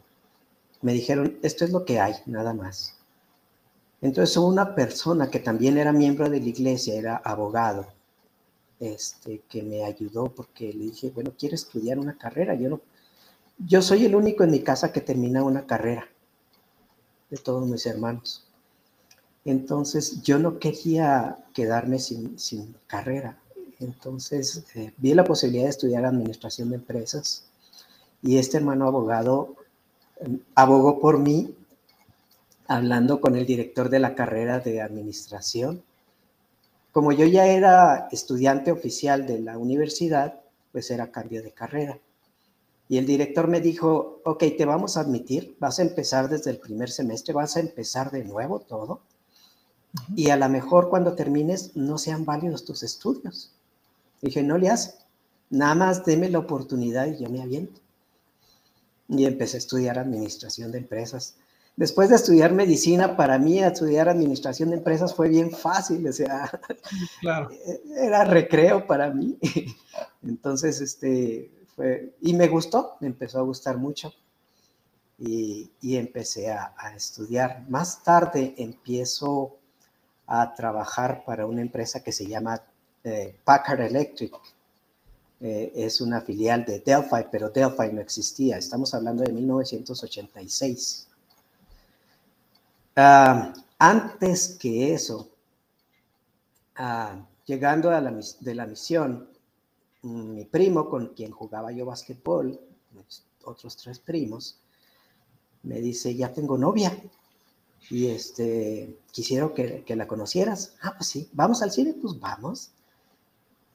me 0.81 0.93
dijeron, 0.93 1.37
esto 1.43 1.65
es 1.65 1.71
lo 1.71 1.85
que 1.85 1.99
hay, 1.99 2.15
nada 2.25 2.53
más. 2.53 2.97
Entonces, 4.01 4.37
una 4.37 4.73
persona 4.73 5.29
que 5.29 5.39
también 5.39 5.77
era 5.77 5.91
miembro 5.91 6.29
de 6.29 6.39
la 6.39 6.47
iglesia, 6.47 6.95
era 6.95 7.17
abogado, 7.17 7.85
este, 8.79 9.41
que 9.47 9.61
me 9.61 9.83
ayudó 9.83 10.33
porque 10.33 10.73
le 10.73 10.85
dije, 10.85 11.11
bueno, 11.11 11.33
quiero 11.37 11.55
estudiar 11.55 11.99
una 11.99 12.17
carrera, 12.17 12.55
yo 12.55 12.69
no, 12.69 12.81
yo 13.65 13.81
soy 13.81 14.05
el 14.05 14.15
único 14.15 14.43
en 14.43 14.51
mi 14.51 14.61
casa 14.61 14.91
que 14.91 15.01
termina 15.01 15.43
una 15.43 15.65
carrera 15.65 16.07
de 17.29 17.37
todos 17.37 17.67
mis 17.67 17.85
hermanos. 17.85 18.45
Entonces 19.45 20.21
yo 20.21 20.39
no 20.39 20.59
quería 20.59 21.37
quedarme 21.53 21.99
sin, 21.99 22.75
carrera. 22.87 23.39
Entonces 23.79 24.63
eh, 24.75 24.93
vi 24.97 25.13
la 25.13 25.23
posibilidad 25.23 25.63
de 25.63 25.71
estudiar 25.71 26.05
administración 26.05 26.69
de 26.69 26.75
empresas 26.75 27.45
y 28.21 28.37
este 28.37 28.57
hermano 28.57 28.87
abogado 28.87 29.55
em, 30.19 30.39
abogó 30.53 30.99
por 30.99 31.17
mí 31.17 31.55
hablando 32.67 33.19
con 33.19 33.35
el 33.35 33.45
director 33.45 33.89
de 33.89 33.99
la 33.99 34.13
carrera 34.13 34.59
de 34.59 34.81
administración. 34.81 35.83
Como 36.91 37.11
yo 37.11 37.25
ya 37.25 37.47
era 37.47 38.07
estudiante 38.11 38.71
oficial 38.71 39.25
de 39.25 39.39
la 39.39 39.57
universidad, 39.57 40.41
pues 40.71 40.91
era 40.91 41.11
cambio 41.11 41.41
de 41.41 41.51
carrera. 41.51 41.99
Y 42.91 42.97
el 42.97 43.05
director 43.05 43.47
me 43.47 43.61
dijo, 43.61 44.19
ok, 44.25 44.43
te 44.57 44.65
vamos 44.65 44.97
a 44.97 44.99
admitir, 44.99 45.55
vas 45.61 45.79
a 45.79 45.81
empezar 45.81 46.27
desde 46.27 46.51
el 46.51 46.59
primer 46.59 46.91
semestre, 46.91 47.33
vas 47.33 47.55
a 47.55 47.61
empezar 47.61 48.11
de 48.11 48.25
nuevo 48.25 48.59
todo. 48.59 48.99
Y 50.13 50.29
a 50.29 50.35
lo 50.35 50.49
mejor 50.49 50.89
cuando 50.89 51.15
termines 51.15 51.73
no 51.77 51.97
sean 51.97 52.25
válidos 52.25 52.65
tus 52.65 52.83
estudios. 52.83 53.53
dije, 54.21 54.43
no 54.43 54.57
le 54.57 54.67
hace, 54.67 54.95
nada 55.49 55.73
más 55.73 56.03
deme 56.03 56.29
la 56.29 56.39
oportunidad 56.39 57.07
y 57.07 57.23
yo 57.23 57.29
me 57.29 57.41
aviento. 57.41 57.79
Y 59.07 59.23
empecé 59.23 59.55
a 59.55 59.59
estudiar 59.59 59.97
administración 59.97 60.73
de 60.73 60.79
empresas. 60.79 61.35
Después 61.77 62.09
de 62.09 62.17
estudiar 62.17 62.51
medicina, 62.51 63.15
para 63.15 63.39
mí 63.39 63.59
estudiar 63.59 64.09
administración 64.09 64.71
de 64.71 64.75
empresas 64.75 65.15
fue 65.15 65.29
bien 65.29 65.51
fácil, 65.51 66.05
o 66.09 66.11
sea, 66.11 66.59
era 67.95 68.25
recreo 68.25 68.85
para 68.85 69.11
mí. 69.11 69.37
Entonces, 70.23 70.81
este, 70.81 71.60
y 72.21 72.33
me 72.33 72.47
gustó, 72.47 72.97
me 72.99 73.07
empezó 73.07 73.39
a 73.39 73.43
gustar 73.43 73.77
mucho. 73.77 74.13
y, 75.17 75.69
empecé 75.81 76.51
a, 76.51 76.73
estudiar. 76.95 77.63
Más 77.69 78.03
tarde 78.03 78.55
empiezo 78.57 79.57
a 80.25 80.53
trabajar 80.53 81.23
para 81.25 81.45
una 81.45 81.61
empresa 81.61 82.01
que 82.01 82.11
se 82.11 82.25
llama 82.25 82.61
eh, 83.03 83.35
Packard 83.43 83.81
Electric. 83.81 84.33
Eh, 85.41 85.71
es 85.75 86.01
una 86.01 86.21
filial 86.21 86.63
de 86.65 86.79
Delphi, 86.79 87.25
pero 87.31 87.49
Delphi 87.49 87.91
no 87.91 88.01
existía. 88.01 88.57
Estamos 88.57 88.93
hablando 88.93 89.23
de 89.23 89.33
1986. 89.33 91.07
Ah, 92.95 93.53
antes 93.79 94.57
que 94.59 94.93
eso, 94.93 95.29
ah, 96.75 97.25
llegando 97.45 97.89
a 97.89 97.99
la, 97.99 98.19
de 98.39 98.55
la 98.55 98.67
misión, 98.67 99.27
mi 100.03 100.45
primo 100.45 100.89
con 100.89 101.07
quien 101.09 101.31
jugaba 101.31 101.71
yo 101.71 101.85
básquetbol, 101.85 102.59
otros 103.43 103.77
tres 103.77 103.99
primos, 103.99 104.59
me 105.63 105.79
dice, 105.79 106.15
ya 106.15 106.33
tengo 106.33 106.57
novia 106.57 106.97
y 107.89 108.07
este, 108.07 108.97
quisiera 109.11 109.49
que, 109.53 109.83
que, 109.83 109.95
la 109.95 110.07
conocieras. 110.07 110.75
Ah, 110.81 110.93
pues 110.97 111.09
sí, 111.09 111.29
vamos 111.33 111.61
al 111.61 111.71
cine, 111.71 111.95
pues 111.99 112.19
vamos. 112.19 112.71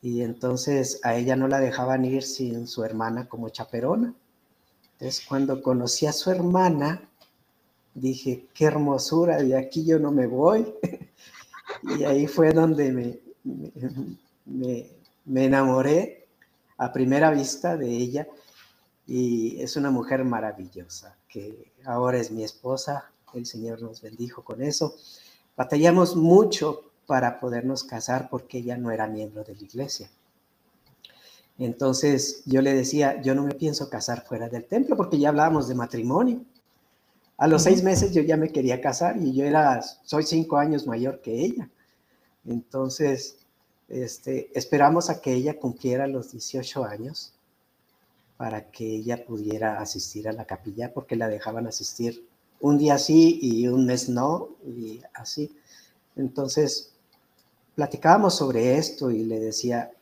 Y 0.03 0.23
entonces 0.23 1.01
a 1.03 1.17
ella 1.17 1.37
no 1.37 1.49
la 1.49 1.61
dejaban 1.61 2.05
ir 2.05 2.23
sin 2.23 2.67
su 2.67 2.85
hermana 2.85 3.29
como 3.29 3.49
chaperona. 3.49 4.15
Entonces 4.93 5.25
cuando 5.27 5.63
conocí 5.63 6.07
a 6.07 6.13
su 6.13 6.31
hermana, 6.31 7.09
dije, 7.95 8.47
qué 8.55 8.67
hermosura, 8.67 9.43
de 9.43 9.57
aquí 9.57 9.85
yo 9.85 9.99
no 9.99 10.11
me 10.11 10.27
voy. 10.27 10.75
y 11.99 12.05
ahí 12.05 12.27
fue 12.27 12.53
donde 12.53 13.21
me 14.45 14.96
enamoré 15.35 16.27
a 16.79 16.93
primera 16.93 17.31
vista 17.31 17.77
de 17.77 17.89
ella 17.89 18.29
y 19.07 19.61
es 19.61 19.77
una 19.77 19.91
mujer 19.91 20.25
maravillosa, 20.25 21.17
que 21.29 21.73
ahora 21.85 22.19
es 22.19 22.31
mi 22.31 22.45
esposa, 22.45 23.11
el 23.37 23.47
Señor 23.47 23.83
nos 23.83 24.01
bendijo 24.01 24.43
con 24.43 24.63
eso. 24.63 24.97
Batallamos 25.57 26.17
mucho 26.17 26.91
para 27.07 27.39
podernos 27.39 27.85
casar 27.85 28.29
porque 28.31 28.59
ella 28.59 28.77
no 28.77 28.91
era 28.91 29.07
miembro 29.07 29.45
de 29.45 29.55
la 29.55 29.63
iglesia. 29.63 30.11
Entonces 31.59 32.43
yo 32.45 32.61
le 32.61 32.75
decía, 32.75 33.23
yo 33.23 33.35
no 33.35 33.45
me 33.45 33.55
pienso 33.55 33.89
casar 33.89 34.27
fuera 34.27 34.49
del 34.49 34.67
templo 34.67 34.97
porque 34.97 35.19
ya 35.19 35.31
hablábamos 35.31 35.69
de 35.69 35.75
matrimonio. 35.75 36.45
A 37.39 37.47
los 37.47 37.63
seis 37.63 37.83
meses 37.83 38.13
yo 38.13 38.23
ya 38.23 38.37
me 38.37 38.51
quería 38.51 38.81
casar 38.81 39.17
y 39.19 39.33
yo 39.33 39.45
era, 39.45 39.81
soy 39.83 40.25
cinco 40.25 40.57
años 40.59 40.87
mayor 40.87 41.21
que 41.21 41.45
ella. 41.45 41.71
Entonces, 42.47 43.46
este, 43.89 44.51
esperamos 44.59 45.11
a 45.11 45.21
que 45.21 45.33
ella 45.33 45.59
cumpliera 45.59 46.07
los 46.07 46.33
18 46.33 46.85
años 46.85 47.33
para 48.37 48.71
que 48.71 48.85
ella 48.85 49.25
pudiera 49.25 49.81
asistir 49.81 50.29
a 50.29 50.33
la 50.33 50.45
capilla 50.45 50.93
porque 50.93 51.17
la 51.17 51.29
dejaban 51.29 51.67
asistir 51.67 52.27
un 52.61 52.79
día 52.79 52.99
sí 52.99 53.39
y 53.41 53.69
un 53.69 53.87
mes 53.87 54.09
no 54.09 54.51
y 54.67 55.01
así. 55.15 55.57
Entonces, 56.17 56.93
platicábamos 57.75 58.35
sobre 58.35 58.79
esto 58.79 59.11
y 59.11 59.25
le 59.25 59.39
decía, 59.39 59.93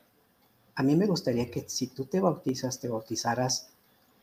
a 0.74 0.82
mí 0.82 0.96
me 0.96 1.06
gustaría 1.06 1.50
que 1.50 1.64
si 1.68 1.88
tú 1.88 2.04
te 2.06 2.20
bautizas, 2.20 2.80
te 2.80 2.88
bautizaras 2.88 3.68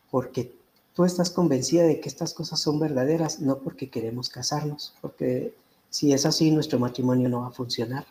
porque 0.09 0.53
tú 0.93 1.05
estás 1.05 1.29
convencida 1.29 1.83
de 1.83 1.99
que 1.99 2.09
estas 2.09 2.33
cosas 2.33 2.59
son 2.59 2.79
verdaderas, 2.79 3.39
no 3.39 3.59
porque 3.59 3.89
queremos 3.89 4.29
casarnos, 4.29 4.93
porque 5.01 5.53
si 5.89 6.13
es 6.13 6.25
así, 6.25 6.51
nuestro 6.51 6.79
matrimonio 6.79 7.29
no 7.29 7.41
va 7.41 7.47
a 7.47 7.51
funcionar. 7.51 8.05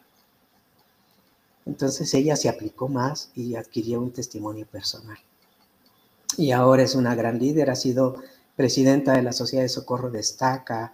Entonces 1.70 2.12
ella 2.14 2.36
se 2.36 2.48
aplicó 2.48 2.88
más 2.88 3.30
y 3.34 3.54
adquirió 3.54 4.00
un 4.00 4.12
testimonio 4.12 4.66
personal 4.66 5.18
y 6.36 6.52
ahora 6.52 6.82
es 6.82 6.94
una 6.94 7.14
gran 7.14 7.38
líder, 7.38 7.70
ha 7.70 7.76
sido 7.76 8.16
presidenta 8.56 9.12
de 9.12 9.22
la 9.22 9.32
Sociedad 9.32 9.62
de 9.62 9.68
Socorro 9.68 10.10
Destaca, 10.10 10.92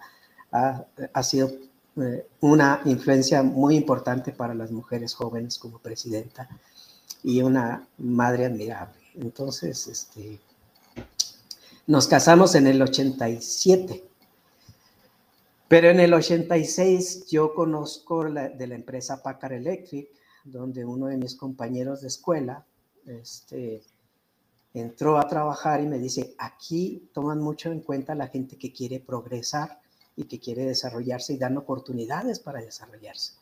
ha, 0.51 0.85
ha 1.13 1.23
sido 1.23 1.51
eh, 1.97 2.27
una 2.41 2.81
influencia 2.85 3.43
muy 3.43 3.75
importante 3.75 4.31
para 4.31 4.53
las 4.53 4.71
mujeres 4.71 5.13
jóvenes 5.13 5.57
como 5.57 5.79
presidenta 5.79 6.47
y 7.23 7.41
una 7.41 7.87
madre 7.97 8.45
admirable. 8.45 8.99
Entonces, 9.15 9.87
este, 9.87 10.39
nos 11.85 12.07
casamos 12.07 12.55
en 12.55 12.67
el 12.67 12.81
87, 12.81 14.03
pero 15.67 15.89
en 15.89 15.99
el 15.99 16.13
86 16.13 17.27
yo 17.27 17.53
conozco 17.53 18.23
de 18.25 18.67
la 18.67 18.75
empresa 18.75 19.21
Packard 19.21 19.53
Electric, 19.53 20.07
donde 20.51 20.85
uno 20.85 21.07
de 21.07 21.17
mis 21.17 21.35
compañeros 21.35 22.01
de 22.01 22.07
escuela, 22.07 22.65
este, 23.05 23.83
entró 24.73 25.17
a 25.17 25.27
trabajar 25.27 25.81
y 25.81 25.87
me 25.87 25.99
dice, 25.99 26.35
aquí 26.37 27.09
toman 27.13 27.39
mucho 27.39 27.71
en 27.71 27.81
cuenta 27.81 28.15
la 28.15 28.27
gente 28.27 28.57
que 28.57 28.71
quiere 28.71 28.99
progresar 28.99 29.79
y 30.15 30.25
que 30.25 30.39
quiere 30.39 30.65
desarrollarse 30.65 31.33
y 31.33 31.37
dan 31.37 31.57
oportunidades 31.57 32.39
para 32.39 32.61
desarrollarse. 32.61 33.33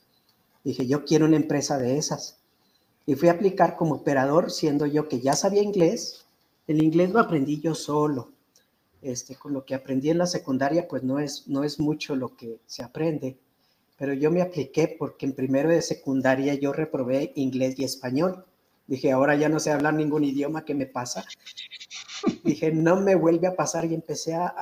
Dije, 0.63 0.87
yo 0.87 1.05
quiero 1.05 1.25
una 1.25 1.37
empresa 1.37 1.77
de 1.77 1.97
esas. 1.97 2.37
Y 3.05 3.15
fui 3.15 3.29
a 3.29 3.33
aplicar 3.33 3.77
como 3.77 3.95
operador, 3.95 4.51
siendo 4.51 4.87
yo 4.87 5.07
que 5.07 5.21
ya 5.21 5.33
sabía 5.33 5.61
inglés. 5.61 6.25
El 6.67 6.81
inglés 6.81 7.11
lo 7.11 7.19
aprendí 7.19 7.61
yo 7.61 7.75
solo. 7.75 8.31
Este, 9.01 9.35
con 9.35 9.53
lo 9.53 9.63
que 9.63 9.75
aprendí 9.75 10.09
en 10.09 10.17
la 10.17 10.25
secundaria, 10.25 10.87
pues 10.87 11.03
no 11.03 11.19
es, 11.19 11.47
no 11.47 11.63
es 11.63 11.79
mucho 11.79 12.15
lo 12.15 12.35
que 12.35 12.59
se 12.65 12.81
aprende. 12.81 13.37
Pero 13.97 14.13
yo 14.13 14.31
me 14.31 14.41
apliqué 14.41 14.95
porque 14.99 15.25
en 15.25 15.33
primero 15.33 15.69
de 15.69 15.81
secundaria 15.81 16.53
yo 16.55 16.73
reprobé 16.73 17.31
inglés 17.35 17.75
y 17.77 17.83
español. 17.83 18.45
Dije, 18.87 19.11
ahora 19.11 19.35
ya 19.35 19.49
no 19.49 19.59
sé 19.59 19.71
hablar 19.71 19.93
ningún 19.93 20.23
idioma, 20.23 20.65
¿qué 20.65 20.75
me 20.75 20.85
pasa? 20.85 21.25
Dije, 22.43 22.71
no 22.71 22.99
me 23.01 23.15
vuelve 23.15 23.47
a 23.47 23.55
pasar 23.55 23.85
y 23.85 23.93
empecé 23.93 24.35
a, 24.35 24.53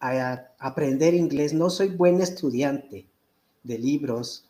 a, 0.00 0.48
aprender 0.58 1.14
inglés. 1.14 1.52
No 1.52 1.70
soy 1.70 1.88
buen 1.88 2.20
estudiante 2.20 3.06
de 3.62 3.78
libros, 3.78 4.48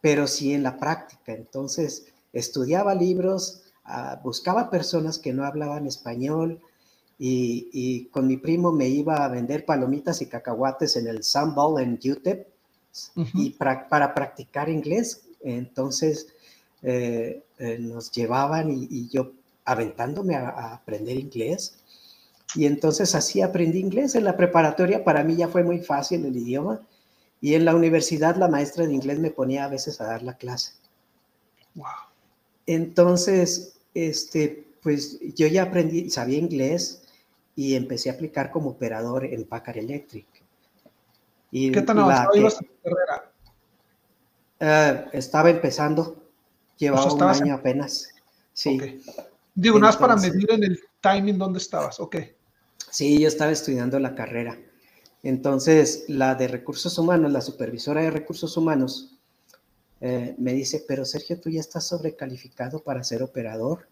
pero 0.00 0.26
sí 0.26 0.52
en 0.52 0.62
la 0.62 0.78
práctica. 0.78 1.32
Entonces, 1.32 2.06
estudiaba 2.32 2.94
libros, 2.94 3.62
ah, 3.84 4.20
buscaba 4.24 4.70
personas 4.70 5.18
que 5.18 5.32
no 5.32 5.44
hablaban 5.44 5.86
español 5.86 6.60
y, 7.24 8.06
con 8.06 8.26
mi 8.26 8.36
primo 8.36 8.72
me 8.72 8.88
iba 8.88 9.24
a 9.24 9.28
vender 9.28 9.64
palomitas 9.64 10.20
y 10.22 10.26
cacahuates 10.26 10.96
en 10.96 11.06
el 11.06 11.22
Sunball 11.22 11.80
en 11.80 11.92
UTEP 12.04 12.48
y 13.34 13.50
para 13.50 14.12
practicar 14.12 14.68
inglés. 14.68 15.22
Entonces, 15.40 16.26
eh, 16.82 17.44
eh, 17.58 17.78
nos 17.78 18.10
llevaban 18.10 18.70
y, 18.72 19.08
yo 19.08 19.32
aventándome 19.64 20.34
a, 20.34 20.74
aprender 20.74 21.16
inglés. 21.16 21.76
Y 22.56 22.66
entonces 22.66 23.14
así 23.14 23.40
aprendí 23.40 23.78
inglés. 23.78 24.16
En 24.16 24.24
la 24.24 24.36
preparatoria 24.36 25.04
para 25.04 25.22
mí 25.22 25.36
ya 25.36 25.46
fue 25.46 25.62
muy 25.62 25.78
fácil 25.78 26.24
el 26.24 26.36
idioma. 26.36 26.80
Y 27.40 27.54
en 27.54 27.64
la 27.64 27.76
universidad 27.76 28.34
la 28.34 28.48
maestra 28.48 28.84
de 28.84 28.94
inglés 28.94 29.20
me 29.20 29.30
ponía 29.30 29.64
a 29.64 29.68
veces 29.68 30.00
a 30.00 30.06
dar 30.06 30.24
la 30.24 30.36
clase. 30.36 30.72
Wow. 31.76 31.86
Entonces, 32.66 33.76
este, 33.94 34.66
pues 34.82 35.20
yo 35.36 35.46
ya 35.46 35.62
aprendí, 35.64 36.10
sabía 36.10 36.38
inglés 36.38 37.01
y 37.54 37.74
empecé 37.74 38.10
a 38.10 38.14
aplicar 38.14 38.50
como 38.50 38.70
operador 38.70 39.24
en 39.24 39.44
Packard 39.44 39.78
Electric. 39.78 40.26
Y 41.50 41.70
¿Qué 41.70 41.82
tan 41.82 41.98
avanzado 41.98 42.34
ibas 42.36 42.60
en 42.60 42.66
tu 42.66 42.74
carrera? 42.82 43.32
Uh, 44.60 45.08
estaba 45.16 45.50
empezando. 45.50 46.16
Llevaba 46.78 47.12
un 47.12 47.22
año 47.22 47.54
apenas. 47.54 48.08
Sí. 48.52 49.02
Digo, 49.54 49.78
nada 49.78 49.92
más 49.92 49.96
para 49.96 50.16
medir 50.16 50.50
en 50.50 50.64
el 50.64 50.80
timing 51.00 51.38
dónde 51.38 51.58
estabas, 51.58 52.00
ok. 52.00 52.16
Sí, 52.90 53.20
yo 53.20 53.28
estaba 53.28 53.50
estudiando 53.50 53.98
la 53.98 54.14
carrera. 54.14 54.58
Entonces, 55.22 56.04
la 56.08 56.34
de 56.34 56.48
recursos 56.48 56.98
humanos, 56.98 57.32
la 57.32 57.40
supervisora 57.40 58.02
de 58.02 58.10
recursos 58.10 58.56
humanos, 58.56 59.18
eh, 60.00 60.34
me 60.38 60.52
dice, 60.52 60.84
pero 60.86 61.04
Sergio, 61.04 61.40
tú 61.40 61.48
ya 61.48 61.60
estás 61.60 61.86
sobrecalificado 61.86 62.80
para 62.80 63.04
ser 63.04 63.22
operador. 63.22 63.88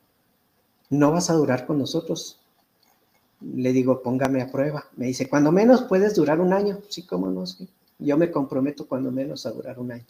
No 0.89 1.13
vas 1.13 1.31
a 1.31 1.35
durar 1.35 1.67
con 1.67 1.79
nosotros. 1.79 2.41
Le 3.41 3.72
digo, 3.72 4.03
póngame 4.03 4.43
a 4.43 4.51
prueba. 4.51 4.86
Me 4.97 5.07
dice, 5.07 5.28
cuando 5.28 5.53
menos 5.53 5.82
puedes 5.82 6.14
durar 6.14 6.41
un 6.41 6.53
año. 6.53 6.78
Sí, 6.88 7.05
cómo 7.05 7.28
no, 7.28 7.47
sí. 7.47 7.68
Yo 7.99 8.16
me 8.16 8.30
comprometo 8.30 8.86
cuando 8.86 9.11
menos 9.11 9.47
a 9.47 9.51
durar 9.51 9.78
un 9.78 9.93
año. 9.93 10.05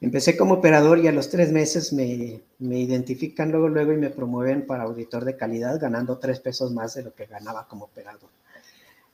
Empecé 0.00 0.36
como 0.36 0.54
operador 0.54 0.98
y 0.98 1.08
a 1.08 1.12
los 1.12 1.30
tres 1.30 1.52
meses 1.52 1.92
me, 1.92 2.42
identifican 2.58 3.50
luego, 3.50 3.68
luego 3.68 3.92
y 3.92 3.96
me 3.96 4.10
promueven 4.10 4.66
para 4.66 4.82
auditor 4.82 5.24
de 5.24 5.36
calidad, 5.36 5.80
ganando 5.80 6.18
tres 6.18 6.38
pesos 6.38 6.72
más 6.72 6.94
de 6.94 7.02
lo 7.02 7.14
que 7.14 7.24
ganaba 7.24 7.66
como 7.66 7.86
operador. 7.86 8.28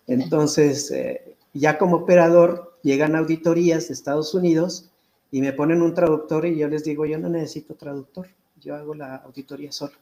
Entonces, 0.08 0.90
eh, 0.90 1.36
ya 1.54 1.78
como 1.78 1.98
operador, 1.98 2.78
llegan 2.82 3.14
auditorías 3.14 3.86
de 3.88 3.94
Estados 3.94 4.34
Unidos 4.34 4.90
y 5.30 5.40
me 5.40 5.52
ponen 5.52 5.82
un 5.82 5.94
traductor 5.94 6.46
y 6.46 6.58
yo 6.58 6.66
les 6.66 6.82
digo, 6.82 7.06
yo 7.06 7.18
no 7.18 7.28
necesito 7.28 7.74
traductor, 7.74 8.26
yo 8.60 8.74
hago 8.74 8.94
la 8.94 9.16
auditoría 9.16 9.70
solo. 9.70 9.92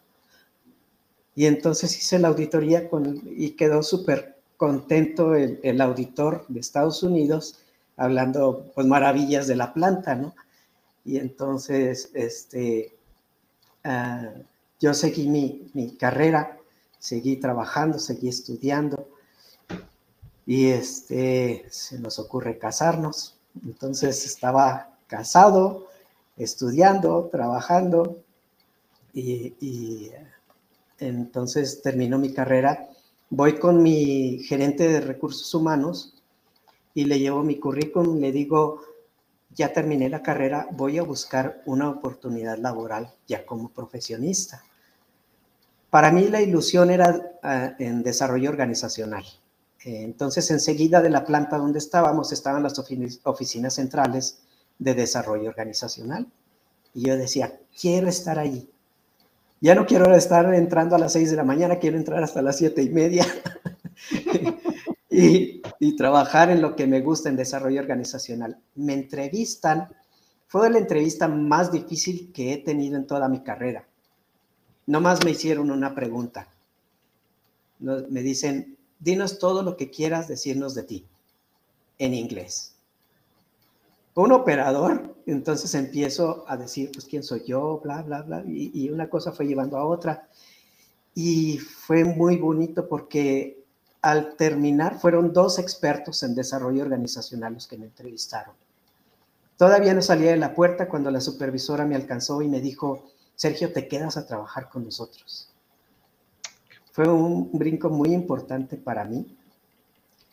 Y 1.34 1.46
entonces 1.46 1.96
hice 1.96 2.18
la 2.18 2.28
auditoría 2.28 2.88
y 3.24 3.50
quedó 3.52 3.82
súper 3.82 4.36
contento 4.56 5.34
el, 5.34 5.80
auditor 5.80 6.44
de 6.48 6.60
Estados 6.60 7.02
Unidos 7.02 7.60
hablando 7.96 8.70
pues 8.74 8.86
maravillas 8.86 9.46
de 9.46 9.56
la 9.56 9.72
planta, 9.72 10.14
¿no? 10.14 10.34
Y 11.04 11.16
entonces, 11.16 12.10
este, 12.14 12.94
ah, 13.84 14.32
yo 14.80 14.92
seguí 14.92 15.28
mi, 15.28 15.70
mi, 15.72 15.96
carrera 15.96 16.58
seguí 16.98 17.36
trabajando, 17.36 17.98
seguí 17.98 18.28
estudiando 18.28 19.08
y 20.46 20.68
este, 20.68 21.64
se 21.70 21.98
nos 21.98 22.18
ocurre 22.18 22.58
casarnos. 22.58 23.38
Entonces 23.64 24.26
estaba 24.26 24.94
casado, 25.06 25.86
estudiando, 26.36 27.28
trabajando 27.32 28.22
y 29.12 30.10
entonces 31.00 31.82
terminó 31.82 32.18
mi 32.18 32.32
carrera. 32.32 32.88
Voy 33.30 33.58
con 33.58 33.82
mi 33.82 34.38
gerente 34.44 34.88
de 34.88 35.00
recursos 35.00 35.52
humanos 35.54 36.14
y 36.94 37.04
le 37.04 37.18
llevo 37.18 37.42
mi 37.42 37.58
currículum, 37.58 38.18
le 38.18 38.32
digo, 38.32 38.82
ya 39.54 39.72
terminé 39.72 40.08
la 40.08 40.22
carrera, 40.22 40.68
voy 40.72 40.98
a 40.98 41.02
buscar 41.02 41.62
una 41.66 41.88
oportunidad 41.88 42.58
laboral 42.58 43.12
ya 43.26 43.44
como 43.44 43.70
profesionista. 43.70 44.62
Para 45.90 46.12
mí 46.12 46.28
la 46.28 46.40
ilusión 46.40 46.90
era 46.90 47.32
ah, 47.42 47.74
en 47.78 48.02
desarrollo 48.02 48.50
organizacional. 48.50 49.24
entonces, 49.82 50.50
enseguida 50.50 51.00
de 51.00 51.10
la 51.10 51.24
planta 51.24 51.56
donde 51.56 51.78
estábamos 51.78 52.32
estaban 52.32 52.62
las 52.62 52.78
oficinas 53.24 53.74
centrales 53.74 54.40
de 54.78 54.94
desarrollo 54.94 55.48
organizacional. 55.48 56.26
Y 56.94 57.06
yo 57.06 57.16
decía, 57.16 57.58
quiero 57.78 58.08
estar 58.08 58.38
allí. 58.38 58.68
Ya 59.60 59.74
no 59.74 59.84
quiero 59.84 60.14
estar 60.14 60.52
entrando 60.54 60.96
a 60.96 60.98
las 60.98 61.12
seis 61.12 61.30
de 61.30 61.36
la 61.36 61.44
mañana, 61.44 61.78
quiero 61.78 61.98
entrar 61.98 62.22
hasta 62.22 62.40
las 62.40 62.56
siete 62.56 62.82
y 62.82 62.88
media. 62.88 63.26
y, 65.10 65.60
y, 65.78 65.96
trabajar 65.96 66.50
en 66.50 66.62
lo 66.62 66.74
que 66.74 66.86
me 66.86 67.02
gusta 67.02 67.28
en 67.28 67.36
desarrollo 67.36 67.80
organizacional. 67.80 68.58
Me 68.74 68.94
entrevistan, 68.94 69.88
fue 70.46 70.70
la 70.70 70.78
entrevista 70.78 71.28
más 71.28 71.70
difícil 71.70 72.32
que 72.32 72.54
he 72.54 72.58
tenido 72.58 72.96
en 72.96 73.06
toda 73.06 73.28
mi 73.28 73.40
carrera. 73.40 73.86
Nomás 74.86 75.24
me 75.24 75.32
hicieron 75.32 75.70
una 75.70 75.94
pregunta. 75.94 76.48
Me 77.78 78.22
dicen, 78.22 78.78
dinos 78.98 79.38
todo 79.38 79.62
lo 79.62 79.76
que 79.76 79.90
quieras 79.90 80.26
decirnos 80.26 80.74
de 80.74 80.82
ti, 80.84 81.06
en 81.98 82.14
inglés. 82.14 82.79
Un 84.20 84.32
operador, 84.32 85.16
entonces 85.26 85.74
empiezo 85.74 86.44
a 86.46 86.56
decir, 86.56 86.90
pues, 86.92 87.06
quién 87.06 87.22
soy 87.22 87.42
yo, 87.46 87.80
bla, 87.82 88.02
bla, 88.02 88.22
bla, 88.22 88.44
y, 88.46 88.70
y 88.74 88.90
una 88.90 89.08
cosa 89.08 89.32
fue 89.32 89.46
llevando 89.46 89.76
a 89.76 89.84
otra. 89.84 90.28
Y 91.14 91.58
fue 91.58 92.04
muy 92.04 92.36
bonito 92.36 92.88
porque 92.88 93.60
al 94.02 94.36
terminar, 94.36 94.98
fueron 94.98 95.32
dos 95.32 95.58
expertos 95.58 96.22
en 96.22 96.34
desarrollo 96.34 96.82
organizacional 96.82 97.54
los 97.54 97.66
que 97.66 97.76
me 97.76 97.86
entrevistaron. 97.86 98.54
Todavía 99.56 99.92
no 99.92 100.00
salía 100.00 100.30
de 100.30 100.38
la 100.38 100.54
puerta 100.54 100.88
cuando 100.88 101.10
la 101.10 101.20
supervisora 101.20 101.84
me 101.84 101.96
alcanzó 101.96 102.40
y 102.40 102.48
me 102.48 102.60
dijo, 102.60 103.10
Sergio, 103.34 103.72
te 103.72 103.88
quedas 103.88 104.16
a 104.16 104.26
trabajar 104.26 104.70
con 104.70 104.84
nosotros. 104.84 105.50
Fue 106.92 107.06
un 107.08 107.50
brinco 107.52 107.90
muy 107.90 108.12
importante 108.12 108.76
para 108.76 109.04
mí. 109.04 109.36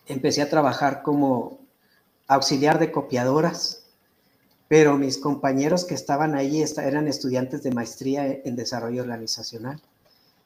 Empecé 0.06 0.42
a 0.42 0.50
trabajar 0.50 1.04
como 1.04 1.60
auxiliar 2.28 2.80
de 2.80 2.92
copiadoras, 2.92 3.84
pero 4.68 4.98
mis 4.98 5.18
compañeros 5.18 5.86
que 5.86 5.94
estaban 5.94 6.36
ahí 6.36 6.62
eran 6.62 7.08
estudiantes 7.08 7.64
de 7.64 7.72
maestría 7.72 8.28
en 8.28 8.56
desarrollo 8.56 9.02
organizacional. 9.02 9.82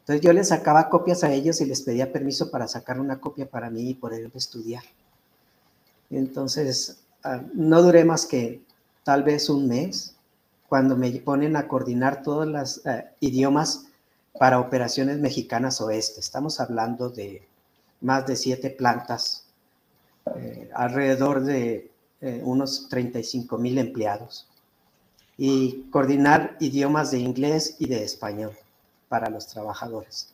Entonces 0.01 0.21
yo 0.21 0.33
les 0.33 0.49
sacaba 0.49 0.89
copias 0.89 1.23
a 1.23 1.31
ellos 1.31 1.61
y 1.61 1.65
les 1.65 1.81
pedía 1.81 2.11
permiso 2.11 2.51
para 2.51 2.67
sacar 2.67 2.99
una 2.99 3.19
copia 3.19 3.49
para 3.49 3.69
mí 3.69 3.89
y 3.89 3.93
poder 3.95 4.29
estudiar. 4.33 4.83
Entonces, 6.09 6.99
ah, 7.23 7.41
no 7.53 7.81
duré 7.81 8.03
más 8.03 8.25
que 8.25 8.61
tal 9.03 9.23
vez 9.23 9.49
un 9.49 9.67
mes 9.67 10.15
cuando 10.67 10.95
me 10.95 11.11
ponen 11.11 11.55
a 11.55 11.67
coordinar 11.67 12.23
todos 12.23 12.47
los 12.47 12.85
eh, 12.85 13.05
idiomas 13.19 13.87
para 14.37 14.59
operaciones 14.59 15.19
mexicanas 15.19 15.81
oeste. 15.81 16.19
Estamos 16.19 16.59
hablando 16.59 17.09
de 17.09 17.47
más 18.01 18.25
de 18.25 18.35
siete 18.35 18.69
plantas, 18.69 19.45
eh, 20.35 20.69
alrededor 20.73 21.43
de 21.43 21.91
eh, 22.21 22.41
unos 22.43 22.87
35 22.89 23.57
mil 23.57 23.77
empleados. 23.77 24.47
Y 25.37 25.87
coordinar 25.89 26.57
idiomas 26.59 27.11
de 27.11 27.19
inglés 27.19 27.75
y 27.79 27.87
de 27.87 28.03
español 28.03 28.51
para 29.09 29.29
los 29.29 29.47
trabajadores. 29.47 30.33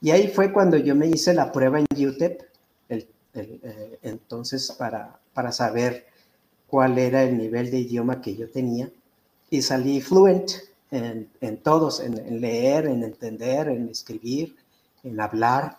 Y 0.00 0.10
ahí 0.10 0.28
fue 0.28 0.52
cuando 0.52 0.76
yo 0.76 0.94
me 0.94 1.06
hice 1.06 1.34
la 1.34 1.50
prueba 1.50 1.80
en 1.80 1.86
UTEP, 2.08 2.42
eh, 2.88 3.98
entonces 4.02 4.72
para, 4.72 5.18
para 5.32 5.52
saber 5.52 6.06
cuál 6.68 6.98
era 6.98 7.22
el 7.22 7.36
nivel 7.36 7.70
de 7.70 7.80
idioma 7.80 8.20
que 8.20 8.36
yo 8.36 8.50
tenía. 8.50 8.90
Y 9.50 9.62
salí 9.62 10.00
fluent 10.00 10.52
en, 10.90 11.28
en 11.40 11.56
todos, 11.58 12.00
en, 12.00 12.40
leer, 12.40 12.86
en 12.86 13.02
entender, 13.02 13.68
en 13.68 13.88
escribir, 13.88 14.56
en 15.02 15.20
hablar. 15.20 15.77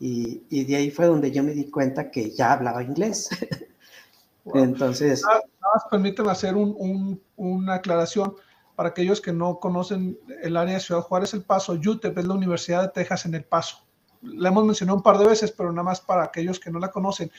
Y, 0.00 0.42
y, 0.48 0.64
de 0.64 0.76
ahí 0.76 0.90
fue 0.90 1.06
donde 1.06 1.30
yo 1.30 1.44
me 1.44 1.52
di 1.52 1.70
cuenta 1.70 2.10
que 2.10 2.30
ya 2.30 2.54
hablaba 2.54 2.82
inglés. 2.82 3.28
Entonces... 4.54 5.22
Nada, 5.22 5.42
más 5.60 5.84
permíteme 5.90 6.30
hacer 6.30 6.56
un, 6.56 6.74
un, 6.78 7.22
una 7.36 7.74
aclaración 7.74 8.34
para 8.80 8.88
aquellos 8.88 9.20
que 9.20 9.30
no 9.30 9.60
conocen 9.60 10.18
el 10.42 10.56
área 10.56 10.72
de 10.72 10.80
Ciudad 10.80 11.02
Juárez, 11.02 11.34
El 11.34 11.42
Paso, 11.42 11.74
UTEP 11.74 12.16
es 12.16 12.24
la 12.24 12.32
Universidad 12.32 12.80
de 12.80 12.88
Texas 12.88 13.26
en 13.26 13.34
El 13.34 13.44
Paso. 13.44 13.84
La 14.22 14.48
hemos 14.48 14.64
mencionado 14.64 14.96
un 14.96 15.02
par 15.02 15.18
de 15.18 15.26
veces, 15.26 15.52
pero 15.52 15.70
nada 15.70 15.82
más 15.82 16.00
para 16.00 16.24
aquellos 16.24 16.58
que 16.58 16.70
no 16.70 16.78
la 16.78 16.90
conocen. 16.90 17.30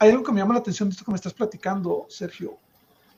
Hay 0.00 0.10
algo 0.10 0.24
que 0.24 0.32
me 0.32 0.40
llama 0.40 0.54
la 0.54 0.60
atención 0.60 0.88
de 0.88 0.94
esto 0.94 1.04
que 1.04 1.12
me 1.12 1.16
estás 1.16 1.34
platicando, 1.34 2.06
Sergio. 2.08 2.58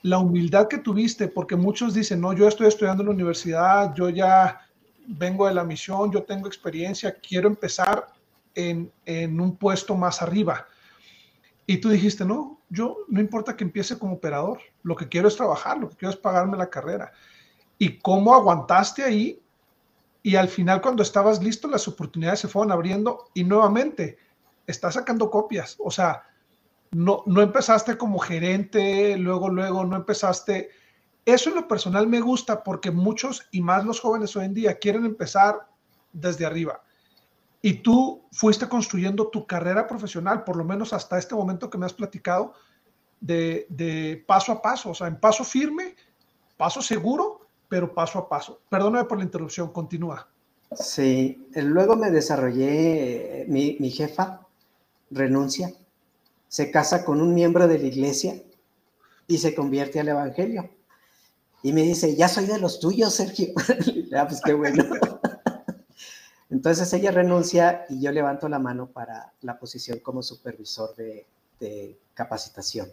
La 0.03 0.19
humildad 0.19 0.69
que 0.69 0.77
tuviste, 0.77 1.27
porque 1.27 1.57
muchos 1.57 1.95
dicen, 1.95 2.21
no, 2.21 2.35
yo 2.35 2.47
estoy 2.47 2.67
estudiando 2.67 3.03
en 3.03 3.09
la 3.09 3.15
universidad, 3.15 3.95
yo 3.95 4.11
ya 4.11 4.61
vengo 5.07 5.47
de 5.47 5.55
la 5.55 5.65
misión, 5.65 6.13
yo 6.13 6.25
tengo 6.25 6.49
experiencia, 6.49 7.17
quiero 7.19 7.49
empezar 7.49 8.09
en, 8.59 9.41
un 9.41 9.57
puesto 9.57 9.97
más 9.97 10.21
arriba. 10.21 10.67
Y 11.67 11.79
tú 11.79 11.89
dijiste, 11.91 12.25
no, 12.25 12.61
yo 12.69 12.99
no 13.09 13.21
importa 13.21 13.57
que 13.57 13.65
empiece 13.65 13.99
como 13.99 14.15
operador, 14.15 14.61
lo 14.83 14.97
que 14.97 15.09
quiero 15.09 15.29
es 15.29 15.37
trabajar, 15.37 15.79
lo 15.79 15.89
que 15.91 15.97
quiero 15.97 16.11
es 16.11 16.19
pagarme 16.19 16.57
la 16.57 16.71
carrera 16.71 17.13
y 17.79 17.99
cómo 17.99 18.35
aguantaste 18.35 19.05
ahí 19.05 19.41
y 20.23 20.37
al 20.37 20.49
final 20.49 20.81
cuando 20.81 21.03
estabas 21.03 21.43
listo 21.43 21.69
las 21.69 21.87
oportunidades 21.87 22.41
se 22.41 22.49
fueron 22.49 22.73
abriendo 22.73 23.29
y 23.35 23.45
nuevamente 23.45 24.19
estás 24.67 24.95
sacando 24.95 25.31
copias, 25.31 25.77
o 25.79 25.91
sea, 25.91 26.25
no, 26.91 27.23
no 27.27 27.43
empezaste 27.43 27.97
como 27.97 28.19
gerente, 28.19 29.17
luego, 29.19 29.51
luego, 29.51 29.85
no 29.85 29.97
empezaste. 29.97 30.71
Eso 31.25 31.51
en 31.51 31.57
lo 31.57 31.69
personal 31.69 32.07
me 32.07 32.21
gusta 32.21 32.63
porque 32.63 32.91
muchos 32.91 33.47
y 33.51 33.61
más 33.61 33.85
los 33.85 34.01
jóvenes 34.01 34.35
hoy 34.37 34.47
en 34.47 34.55
día 34.55 34.79
quieren 34.79 35.05
empezar 35.05 35.69
desde 36.13 36.47
arriba. 36.47 36.83
Y 37.61 37.75
tú 37.75 38.27
fuiste 38.31 38.69
construyendo 38.69 39.29
tu 39.29 39.47
carrera 39.47 39.87
profesional, 39.87 40.45
por 40.45 40.57
lo 40.57 40.65
menos 40.65 40.93
hasta 40.93 41.19
este 41.19 41.35
momento 41.35 41.69
que 41.69 41.79
me 41.79 41.87
has 41.87 41.93
platicado, 41.93 42.55
de, 43.21 43.67
de 43.69 44.23
paso 44.27 44.53
a 44.53 44.63
paso, 44.63 44.91
o 44.91 44.95
sea, 44.95 45.09
en 45.09 45.19
paso 45.19 45.45
firme, 45.45 45.97
paso 46.57 46.81
seguro, 46.81 47.41
pero 47.69 47.93
paso 47.93 48.19
a 48.19 48.29
paso. 48.29 48.61
Perdóname 48.69 49.05
por 49.07 49.19
la 49.19 49.25
interrupción, 49.25 49.73
continúa. 49.73 50.29
Sí, 50.73 51.49
luego 51.55 51.97
me 51.97 52.11
desarrollé, 52.11 53.47
mi, 53.49 53.77
mi 53.81 53.91
jefa 53.91 54.47
renuncia, 55.11 55.73
se 56.49 56.71
casa 56.71 57.05
con 57.05 57.21
un 57.21 57.35
miembro 57.35 57.67
de 57.67 57.79
la 57.79 57.87
iglesia 57.87 58.43
y 59.27 59.39
se 59.39 59.55
convierte 59.55 60.01
al 60.01 60.09
evangelio. 60.09 60.71
Y 61.63 61.73
me 61.73 61.83
dice, 61.83 62.15
ya 62.15 62.29
soy 62.29 62.47
de 62.47 62.59
los 62.59 62.81
tuyos, 62.81 63.15
Sergio. 63.15 63.49
ah, 64.17 64.27
pues 64.29 64.41
qué 64.45 64.53
bueno. 64.53 64.85
Entonces 66.51 66.91
ella 66.95 67.11
renuncia 67.11 67.85
y 67.89 68.01
yo 68.01 68.11
levanto 68.11 68.49
la 68.49 68.59
mano 68.59 68.87
para 68.87 69.33
la 69.43 69.59
posición 69.59 69.99
como 70.01 70.23
supervisor 70.23 70.95
de, 70.97 71.27
capacitación 72.15 72.89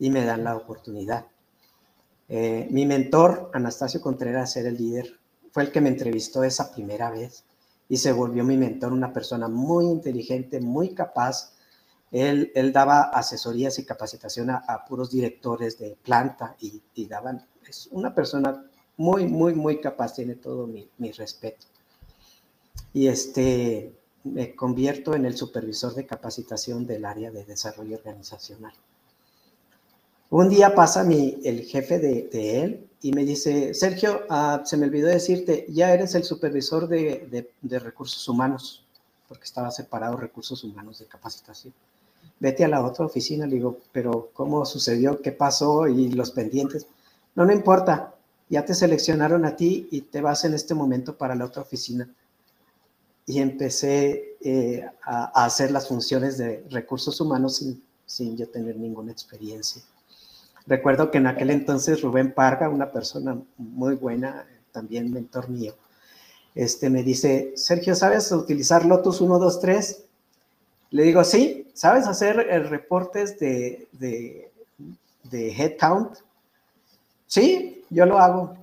y 0.00 0.10
me 0.10 0.24
dan 0.24 0.42
la 0.42 0.56
oportunidad. 0.56 1.26
Eh, 2.28 2.66
mi 2.70 2.86
mentor, 2.86 3.50
Anastasio 3.54 4.00
Contreras, 4.00 4.56
era 4.56 4.68
el 4.68 4.76
líder, 4.76 5.18
fue 5.52 5.62
el 5.62 5.72
que 5.72 5.80
me 5.80 5.88
entrevistó 5.88 6.42
esa 6.42 6.72
primera 6.72 7.10
vez 7.10 7.44
y 7.88 7.96
se 7.96 8.12
volvió 8.12 8.42
mi 8.42 8.56
mentor, 8.56 8.92
una 8.92 9.12
persona 9.12 9.48
muy 9.48 9.86
inteligente, 9.86 10.60
muy 10.60 10.92
capaz. 10.92 11.54
Él, 12.10 12.50
él 12.54 12.72
daba 12.72 13.02
asesorías 13.02 13.78
y 13.78 13.84
capacitación 13.84 14.50
a, 14.50 14.84
puros 14.88 15.10
directores 15.10 15.78
de 15.78 15.96
planta 16.02 16.56
y, 16.58 16.82
y, 16.94 17.06
daban, 17.06 17.46
es 17.68 17.88
una 17.92 18.14
persona 18.14 18.64
muy, 18.96 19.26
muy, 19.26 19.54
muy 19.54 19.80
capaz, 19.80 20.14
tiene 20.14 20.34
todo 20.34 20.66
mi 20.66 21.12
respeto. 21.12 21.66
Y 22.92 23.08
este, 23.08 23.92
me 24.24 24.54
convierto 24.54 25.14
en 25.14 25.24
el 25.24 25.36
supervisor 25.36 25.94
de 25.94 26.06
capacitación 26.06 26.86
del 26.86 27.04
área 27.04 27.30
de 27.30 27.44
desarrollo 27.44 27.96
organizacional. 27.96 28.72
Un 30.30 30.50
día 30.50 30.74
pasa 30.74 31.04
mi, 31.04 31.38
el 31.42 31.62
jefe 31.64 31.98
de, 31.98 32.60
él 32.62 32.86
y 33.00 33.12
me 33.12 33.24
dice, 33.24 33.72
Sergio, 33.72 34.22
ah, 34.28 34.62
se 34.64 34.76
me 34.76 34.86
olvidó 34.86 35.08
decirte, 35.08 35.64
ya 35.70 35.94
eres 35.94 36.14
el 36.14 36.24
supervisor 36.24 36.86
de, 36.86 37.48
recursos 37.62 38.28
humanos, 38.28 38.84
porque 39.26 39.44
estaba 39.44 39.70
separado 39.70 40.16
recursos 40.18 40.62
humanos 40.64 40.98
de 40.98 41.06
capacitación. 41.06 41.72
Vete 42.40 42.64
a 42.64 42.68
la 42.68 42.84
otra 42.84 43.06
oficina, 43.06 43.46
le 43.46 43.54
digo, 43.54 43.78
pero 43.90 44.30
¿cómo 44.34 44.66
sucedió? 44.66 45.22
¿Qué 45.22 45.32
pasó? 45.32 45.88
Y 45.88 46.10
los 46.10 46.30
pendientes. 46.30 46.86
No, 47.34 47.46
no 47.46 47.52
importa, 47.52 48.14
ya 48.50 48.64
te 48.64 48.74
seleccionaron 48.74 49.46
a 49.46 49.56
ti 49.56 49.88
y 49.90 50.02
te 50.02 50.20
vas 50.20 50.44
en 50.44 50.52
este 50.52 50.74
momento 50.74 51.16
para 51.16 51.34
la 51.34 51.46
otra 51.46 51.62
oficina. 51.62 52.08
Y 53.28 53.40
empecé 53.40 54.36
eh, 54.40 54.88
a, 55.02 55.44
hacer 55.44 55.70
las 55.70 55.86
funciones 55.86 56.38
de 56.38 56.64
recursos 56.70 57.20
humanos 57.20 57.56
sin, 57.56 57.84
sin 58.06 58.38
yo 58.38 58.48
tener 58.48 58.76
ninguna 58.76 59.12
experiencia. 59.12 59.82
Recuerdo 60.66 61.10
que 61.10 61.18
en 61.18 61.26
aquel 61.26 61.50
entonces 61.50 62.00
Rubén 62.00 62.32
Parga, 62.32 62.70
una 62.70 62.90
persona 62.90 63.38
muy 63.58 63.96
buena, 63.96 64.46
también 64.72 65.12
mentor 65.12 65.50
mío, 65.50 65.74
este, 66.54 66.88
me 66.88 67.02
dice, 67.02 67.52
Sergio, 67.54 67.94
¿sabes 67.94 68.32
utilizar 68.32 68.86
Lotus 68.86 69.20
1, 69.20 69.38
2, 69.38 69.60
3? 69.60 70.04
Le 70.90 71.02
digo, 71.02 71.22
sí, 71.22 71.70
¿sabes 71.74 72.06
hacer 72.06 72.40
eh, 72.40 72.60
reportes 72.60 73.38
de, 73.38 73.88
de, 73.92 74.50
de 75.24 75.52
headcount? 75.52 76.16
Sí, 77.26 77.84
yo 77.90 78.06
lo 78.06 78.18
hago. 78.18 78.56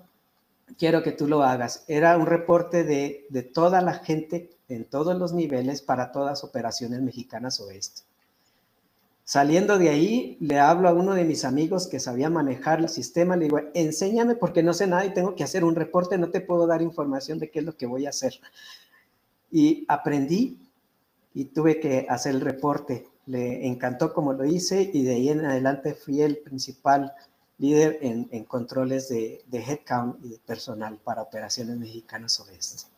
Quiero 0.80 1.03
que 1.03 1.11
tú 1.11 1.28
lo 1.28 1.43
hagas. 1.43 1.84
Era 1.88 2.18
un 2.18 2.26
reporte 2.26 2.84
de, 2.84 3.28
de 3.30 3.43
toda 3.43 3.82
la 3.82 3.93
gente 3.93 4.55
en 4.70 4.86
todos 4.86 5.18
los 5.18 5.34
niveles 5.34 5.82
para 5.82 6.11
todas 6.11 6.43
operaciones 6.43 7.01
mexicanas 7.01 7.59
oeste. 7.59 8.01
Saliendo 9.28 9.80
de 9.80 9.89
ahí, 9.89 10.38
le 10.39 10.59
hablo 10.59 10.88
a 10.88 10.93
uno 10.93 11.16
de 11.16 11.26
mis 11.26 11.45
amigos 11.45 11.88
que 11.88 11.99
sabía 11.99 12.30
manejar 12.30 12.80
el 12.80 12.89
sistema, 12.89 13.36
le 13.36 13.45
digo, 13.45 13.59
enséñame 13.74 14.36
porque 14.36 14.61
no 14.61 14.72
sé 14.72 14.86
nada 14.86 15.03
y 15.03 15.16
tengo 15.16 15.34
que 15.36 15.43
hacer 15.43 15.63
un 15.63 15.74
reporte, 15.74 16.20
no 16.20 16.30
te 16.30 16.41
puedo 16.41 16.68
dar 16.68 16.84
información 16.84 17.39
de 17.39 17.49
qué 17.49 17.59
es 17.59 17.66
lo 17.66 17.76
que 17.76 17.88
voy 17.88 18.05
a 18.05 18.09
hacer. 18.09 18.36
Y 19.51 19.84
aprendí 19.88 20.59
y 21.34 21.45
tuve 21.45 21.80
que 21.80 22.05
hacer 22.07 22.36
el 22.36 22.41
reporte. 22.41 23.07
Le 23.26 23.66
encantó 23.66 24.13
como 24.13 24.32
lo 24.34 24.45
hice 24.45 24.91
y 24.93 25.03
de 25.03 25.16
ahí 25.16 25.30
en 25.30 25.43
adelante 25.43 25.95
fui 25.95 26.22
el 26.22 26.38
principal 26.38 27.11
líder 27.57 27.97
en, 28.01 28.43
controles 28.45 29.09
de, 29.09 29.43
de, 29.47 29.59
headcount 29.59 30.24
y 30.24 30.30
de 30.30 30.38
personal 30.38 30.99
para 31.03 31.24
operaciones 31.24 31.78
mexicanas 31.78 32.39
oeste. 32.41 32.95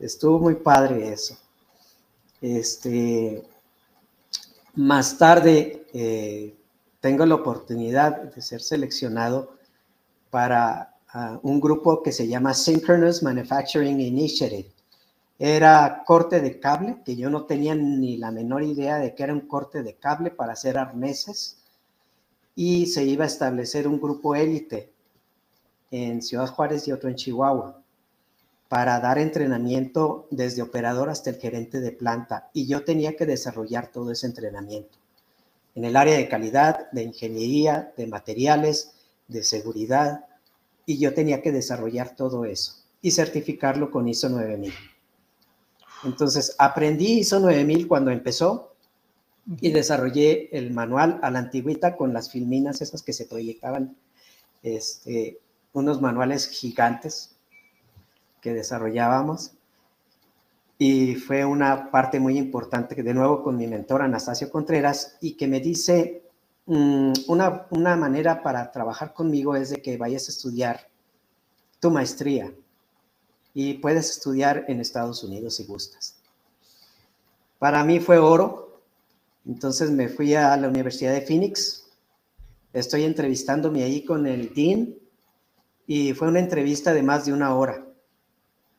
Estuvo 0.00 0.38
muy 0.38 0.54
padre 0.54 1.12
eso. 1.12 1.36
Este, 2.40 3.46
más 4.74 5.18
tarde 5.18 5.86
eh, 5.92 6.54
tengo 7.00 7.26
la 7.26 7.34
oportunidad 7.34 8.22
de 8.22 8.40
ser 8.40 8.62
seleccionado 8.62 9.56
para 10.30 10.96
ah, 11.12 11.38
un 11.42 11.60
grupo 11.60 12.02
que 12.02 12.12
se 12.12 12.26
llama 12.26 12.54
Synchronous 12.54 13.22
Manufacturing 13.22 14.00
Initiative 14.00 14.72
era 15.38 16.02
corte 16.04 16.40
de 16.40 16.60
cable, 16.60 16.98
que 17.02 17.16
yo 17.16 17.30
no 17.30 17.44
tenía 17.44 17.74
ni 17.74 18.18
la 18.18 18.30
menor 18.30 18.62
idea 18.62 18.98
de 18.98 19.14
que 19.14 19.22
era 19.22 19.32
un 19.32 19.40
corte 19.40 19.82
de 19.82 19.94
cable 19.94 20.30
para 20.30 20.52
hacer 20.52 20.76
arneses, 20.76 21.56
y 22.54 22.86
se 22.86 23.04
iba 23.04 23.24
a 23.24 23.26
establecer 23.26 23.88
un 23.88 23.98
grupo 23.98 24.34
élite 24.34 24.92
en 25.90 26.20
Ciudad 26.20 26.46
Juárez 26.46 26.86
y 26.86 26.92
otro 26.92 27.08
en 27.08 27.16
Chihuahua 27.16 27.79
para 28.70 29.00
dar 29.00 29.18
entrenamiento 29.18 30.28
desde 30.30 30.62
operador 30.62 31.10
hasta 31.10 31.30
el 31.30 31.36
gerente 31.38 31.80
de 31.80 31.90
planta, 31.90 32.50
y 32.52 32.68
yo 32.68 32.84
tenía 32.84 33.16
que 33.16 33.26
desarrollar 33.26 33.88
todo 33.88 34.12
ese 34.12 34.28
entrenamiento 34.28 34.96
en 35.74 35.84
el 35.84 35.96
área 35.96 36.16
de 36.16 36.28
calidad, 36.28 36.88
de 36.92 37.02
ingeniería, 37.02 37.92
de 37.96 38.06
materiales, 38.06 38.92
de 39.26 39.42
seguridad, 39.42 40.24
y 40.86 40.98
yo 40.98 41.14
tenía 41.14 41.42
que 41.42 41.50
desarrollar 41.50 42.14
todo 42.14 42.44
eso 42.44 42.74
y 43.02 43.10
certificarlo 43.10 43.90
con 43.90 44.06
ISO 44.06 44.28
9000. 44.28 44.72
Entonces, 46.04 46.54
aprendí 46.56 47.18
ISO 47.18 47.40
9000 47.40 47.88
cuando 47.88 48.12
empezó 48.12 48.76
y 49.60 49.72
desarrollé 49.72 50.48
el 50.56 50.70
manual 50.70 51.18
a 51.24 51.30
la 51.32 51.40
antigüita 51.40 51.96
con 51.96 52.12
las 52.12 52.30
filminas 52.30 52.82
esas 52.82 53.02
que 53.02 53.12
se 53.12 53.26
proyectaban, 53.26 53.96
este, 54.62 55.40
unos 55.72 56.00
manuales 56.00 56.46
gigantes 56.46 57.34
que 58.40 58.54
desarrollábamos. 58.54 59.52
Y 60.78 61.16
fue 61.16 61.44
una 61.44 61.90
parte 61.90 62.20
muy 62.20 62.38
importante, 62.38 62.96
que 62.96 63.02
de 63.02 63.14
nuevo 63.14 63.42
con 63.42 63.56
mi 63.56 63.66
mentor 63.66 64.02
Anastasio 64.02 64.50
Contreras, 64.50 65.16
y 65.20 65.32
que 65.32 65.46
me 65.46 65.60
dice, 65.60 66.22
mm, 66.66 67.12
una, 67.28 67.66
una 67.70 67.96
manera 67.96 68.42
para 68.42 68.72
trabajar 68.72 69.12
conmigo 69.12 69.56
es 69.56 69.70
de 69.70 69.82
que 69.82 69.96
vayas 69.96 70.28
a 70.28 70.32
estudiar 70.32 70.88
tu 71.80 71.90
maestría 71.90 72.52
y 73.54 73.74
puedes 73.74 74.10
estudiar 74.10 74.64
en 74.68 74.80
Estados 74.80 75.24
Unidos 75.24 75.56
si 75.56 75.64
gustas. 75.64 76.16
Para 77.58 77.84
mí 77.84 78.00
fue 78.00 78.18
oro, 78.18 78.80
entonces 79.46 79.90
me 79.90 80.08
fui 80.08 80.34
a 80.34 80.56
la 80.56 80.68
Universidad 80.68 81.12
de 81.12 81.22
Phoenix, 81.22 81.86
estoy 82.72 83.04
entrevistándome 83.04 83.82
ahí 83.82 84.04
con 84.04 84.26
el 84.26 84.54
dean 84.54 84.94
y 85.86 86.12
fue 86.14 86.28
una 86.28 86.38
entrevista 86.38 86.94
de 86.94 87.02
más 87.02 87.24
de 87.24 87.32
una 87.32 87.54
hora, 87.54 87.84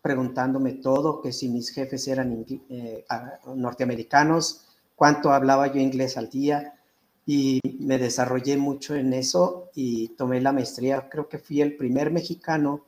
preguntándome 0.02 0.74
todo, 0.74 1.22
que 1.22 1.32
si 1.32 1.50
mis 1.50 1.70
jefes 1.70 2.08
eran 2.08 2.46
eh, 2.70 3.06
norteamericanos, 3.56 4.66
cuánto 4.96 5.32
hablaba 5.32 5.68
yo 5.68 5.80
inglés 5.80 6.18
al 6.18 6.30
día 6.30 6.74
y 7.26 7.60
me 7.80 7.98
desarrollé 7.98 8.58
mucho 8.58 8.96
en 8.96 9.14
eso 9.14 9.70
y 9.76 10.10
tomé 10.10 10.42
la 10.42 10.52
maestría, 10.52 11.08
creo 11.10 11.30
que 11.30 11.38
fui 11.38 11.62
el 11.62 11.76
primer 11.76 12.12
mexicano 12.12 12.84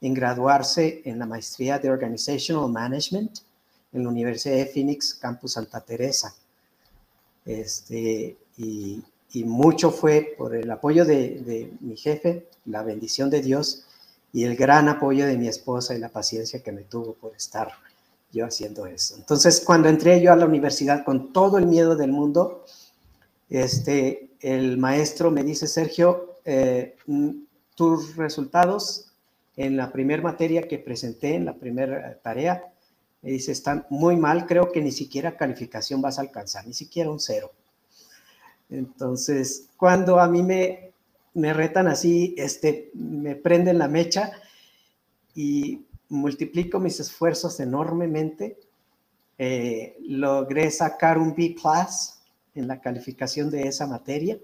en 0.00 0.14
graduarse 0.14 1.02
en 1.04 1.18
la 1.18 1.26
maestría 1.26 1.78
de 1.78 1.90
Organizational 1.90 2.70
Management 2.70 3.40
en 3.92 4.02
la 4.02 4.08
Universidad 4.10 4.56
de 4.56 4.66
Phoenix, 4.66 5.14
Campus 5.14 5.54
Santa 5.54 5.80
Teresa. 5.80 6.34
Este, 7.44 8.36
y, 8.58 9.02
mucho 9.44 9.90
fue 9.90 10.34
por 10.36 10.54
el 10.54 10.70
apoyo 10.70 11.04
de, 11.04 11.72
mi 11.80 11.96
jefe, 11.96 12.48
la 12.64 12.82
bendición 12.82 13.30
de 13.30 13.40
Dios 13.40 13.84
y 14.32 14.44
el 14.44 14.56
gran 14.56 14.88
apoyo 14.88 15.26
de 15.26 15.36
mi 15.36 15.48
esposa 15.48 15.94
y 15.94 15.98
la 15.98 16.10
paciencia 16.10 16.62
que 16.62 16.72
me 16.72 16.82
tuvo 16.82 17.14
por 17.14 17.34
estar 17.34 17.72
yo 18.32 18.44
haciendo 18.44 18.86
eso. 18.86 19.16
Entonces, 19.16 19.62
cuando 19.64 19.88
entré 19.88 20.20
yo 20.20 20.32
a 20.32 20.36
la 20.36 20.44
universidad 20.44 21.04
con 21.04 21.32
todo 21.32 21.58
el 21.58 21.66
miedo 21.66 21.96
del 21.96 22.12
mundo, 22.12 22.64
este, 23.48 24.30
el 24.40 24.76
maestro 24.76 25.30
me 25.30 25.42
dice, 25.42 25.66
Sergio, 25.66 26.36
eh, 26.44 26.96
mm, 27.06 27.30
tus 27.74 28.16
resultados 28.16 29.12
en 29.56 29.76
la 29.76 29.90
primera 29.90 30.22
materia 30.22 30.68
que 30.68 30.78
presenté, 30.78 31.34
en 31.34 31.44
la 31.46 31.54
primera 31.54 32.10
eh, 32.10 32.18
tarea, 32.22 32.72
me 33.22 33.30
dice, 33.30 33.52
están 33.52 33.86
muy 33.88 34.16
mal, 34.16 34.46
creo 34.46 34.70
que 34.70 34.80
ni 34.80 34.92
siquiera 34.92 35.36
calificación 35.36 36.00
vas 36.00 36.18
a 36.18 36.22
alcanzar, 36.22 36.66
ni 36.66 36.74
siquiera 36.74 37.10
un 37.10 37.18
cero. 37.18 37.50
Entonces, 38.70 39.68
cuando 39.76 40.20
a 40.20 40.28
mí 40.28 40.42
me, 40.42 40.87
me 41.34 41.52
retan 41.52 41.86
así, 41.86 42.34
este, 42.36 42.90
me 42.94 43.36
prenden 43.36 43.78
la 43.78 43.88
mecha 43.88 44.32
y 45.34 45.84
multiplico 46.08 46.80
mis 46.80 47.00
esfuerzos 47.00 47.60
enormemente, 47.60 48.58
eh, 49.38 49.96
logré 50.00 50.70
sacar 50.70 51.18
un 51.18 51.34
B 51.34 51.54
class 51.54 52.22
en 52.54 52.66
la 52.66 52.80
calificación 52.80 53.50
de 53.50 53.68
esa 53.68 53.86
materia 53.86 54.38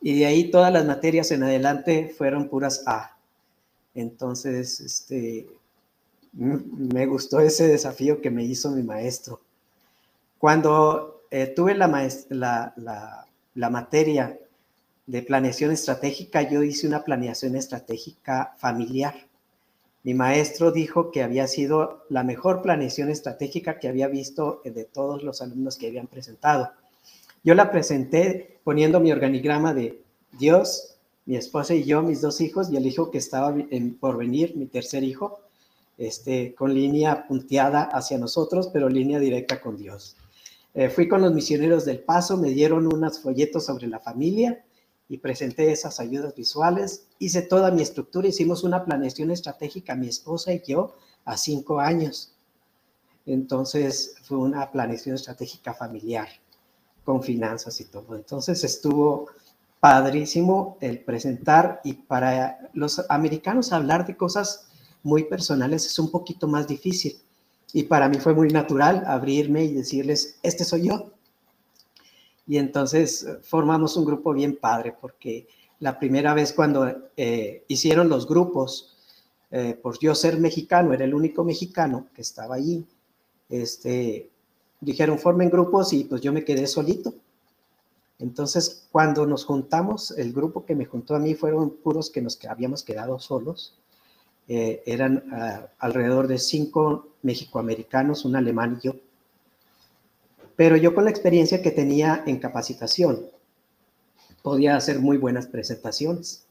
y 0.00 0.20
de 0.20 0.26
ahí 0.26 0.50
todas 0.50 0.72
las 0.72 0.84
materias 0.84 1.30
en 1.32 1.42
adelante 1.42 2.14
fueron 2.16 2.48
puras 2.48 2.84
A. 2.86 3.16
Entonces, 3.94 4.80
este, 4.80 5.48
me 6.32 7.06
gustó 7.06 7.40
ese 7.40 7.66
desafío 7.66 8.20
que 8.20 8.30
me 8.30 8.44
hizo 8.44 8.70
mi 8.70 8.82
maestro. 8.82 9.40
Cuando 10.38 11.22
eh, 11.30 11.46
tuve 11.46 11.74
la, 11.74 11.88
la, 12.28 13.70
materia 13.70 14.38
de 15.06 15.22
planeación 15.22 15.70
estratégica, 15.70 16.42
yo 16.42 16.62
hice 16.62 16.86
una 16.86 17.04
planeación 17.04 17.54
estratégica 17.54 18.54
familiar. 18.58 19.14
Mi 20.02 20.14
maestro 20.14 20.72
dijo 20.72 21.10
que 21.10 21.22
había 21.22 21.46
sido 21.46 22.04
la 22.10 22.24
mejor 22.24 22.62
planeación 22.62 23.08
estratégica 23.08 23.78
que 23.78 23.88
había 23.88 24.08
visto 24.08 24.60
de 24.64 24.84
todos 24.84 25.22
los 25.22 25.42
alumnos 25.42 25.78
que 25.78 25.86
habían 25.86 26.06
presentado. 26.06 26.70
Yo 27.44 27.54
la 27.54 27.70
presenté 27.70 28.58
poniendo 28.64 28.98
mi 28.98 29.12
organigrama 29.12 29.74
de 29.74 30.00
Dios, 30.32 30.96
mi 31.24 31.36
esposa 31.36 31.74
y 31.74 31.84
yo, 31.84 32.02
mis 32.02 32.20
dos 32.20 32.40
hijos, 32.40 32.70
y 32.70 32.76
el 32.76 32.86
hijo 32.86 33.10
que 33.10 33.18
estaba 33.18 33.54
por 34.00 34.16
venir, 34.16 34.56
mi 34.56 34.66
tercer 34.66 35.04
hijo, 35.04 35.40
este, 35.98 36.54
con 36.54 36.74
línea 36.74 37.26
punteada 37.26 37.82
hacia 37.82 38.18
nosotros, 38.18 38.70
pero 38.72 38.88
línea 38.88 39.18
directa 39.18 39.60
con 39.60 39.76
Dios. 39.76 40.16
Eh, 40.74 40.88
fui 40.88 41.08
con 41.08 41.22
los 41.22 41.32
misioneros 41.32 41.84
del 41.84 42.00
paso, 42.00 42.36
me 42.36 42.50
dieron 42.50 42.86
unos 42.92 43.20
folletos 43.20 43.64
sobre 43.64 43.86
la 43.86 43.98
familia 43.98 44.62
y 45.08 45.18
presenté 45.18 45.70
esas 45.70 46.00
ayudas 46.00 46.34
visuales. 46.34 47.06
Hice 47.18 47.42
toda 47.42 47.70
mi 47.70 47.82
estructura, 47.82 48.28
hicimos 48.28 48.64
una 48.64 48.84
planeación 48.84 49.30
estratégica, 49.30 49.94
mi 49.94 50.08
esposa 50.08 50.52
y 50.52 50.62
yo, 50.66 50.96
a 51.24 51.36
cinco 51.36 51.80
años. 51.80 52.32
Entonces 53.24 54.14
fue 54.22 54.38
una 54.38 54.70
planeación 54.70 55.16
estratégica 55.16 55.74
familiar, 55.74 56.28
con 57.04 57.22
finanzas 57.22 57.80
y 57.80 57.84
todo. 57.84 58.16
Entonces 58.16 58.62
estuvo 58.64 59.28
padrísimo 59.80 60.78
el 60.80 61.00
presentar 61.04 61.80
y 61.84 61.92
para 61.94 62.70
los 62.72 63.04
americanos 63.08 63.72
hablar 63.72 64.06
de 64.06 64.16
cosas 64.16 64.68
muy 65.02 65.24
personales 65.24 65.86
es 65.86 65.98
un 65.98 66.10
poquito 66.10 66.48
más 66.48 66.66
difícil. 66.66 67.20
Y 67.72 67.84
para 67.84 68.08
mí 68.08 68.18
fue 68.18 68.34
muy 68.34 68.48
natural 68.48 69.04
abrirme 69.06 69.64
y 69.64 69.72
decirles, 69.72 70.38
este 70.42 70.64
soy 70.64 70.88
yo. 70.88 71.12
Y 72.46 72.58
entonces 72.58 73.24
eh, 73.24 73.38
formamos 73.42 73.96
un 73.96 74.04
grupo 74.04 74.32
bien 74.32 74.56
padre 74.56 74.94
porque 74.98 75.46
la 75.80 75.98
primera 75.98 76.32
vez 76.32 76.52
cuando 76.52 77.10
eh, 77.16 77.64
hicieron 77.68 78.08
los 78.08 78.26
grupos, 78.26 78.96
eh, 79.50 79.78
por 79.80 79.98
yo 79.98 80.14
ser 80.14 80.38
mexicano, 80.38 80.92
era 80.92 81.04
el 81.04 81.14
único 81.14 81.44
mexicano 81.44 82.06
que 82.14 82.22
estaba 82.22 82.54
allí, 82.54 82.86
este, 83.48 84.30
dijeron 84.80 85.18
formen 85.18 85.50
grupos 85.50 85.92
y 85.92 86.04
pues 86.04 86.20
yo 86.20 86.32
me 86.32 86.44
quedé 86.44 86.66
solito. 86.66 87.14
Entonces, 88.18 88.88
cuando 88.90 89.26
nos 89.26 89.44
juntamos, 89.44 90.12
el 90.12 90.32
grupo 90.32 90.64
que 90.64 90.74
me 90.74 90.86
juntó 90.86 91.14
a 91.14 91.18
mí 91.18 91.34
fueron 91.34 91.70
puros 91.70 92.10
que 92.10 92.22
nos 92.22 92.42
habíamos 92.46 92.82
quedado 92.82 93.18
solos. 93.18 93.78
Eran 94.48 95.24
ah, 95.32 95.66
alrededor 95.78 96.26
de 96.26 96.38
cinco 96.38 97.08
mexicoamericanos, 97.20 98.24
un 98.24 98.36
alemán 98.36 98.78
y 98.80 98.86
yo. 98.86 98.94
Pero 100.56 100.76
yo 100.76 100.94
con 100.94 101.04
la 101.04 101.10
experiencia 101.10 101.62
que 101.62 101.70
tenía 101.70 102.24
en 102.26 102.38
capacitación, 102.38 103.26
podía 104.42 104.76
hacer 104.76 105.00
muy 105.00 105.16
buenas 105.16 105.46
presentaciones. 105.46 106.44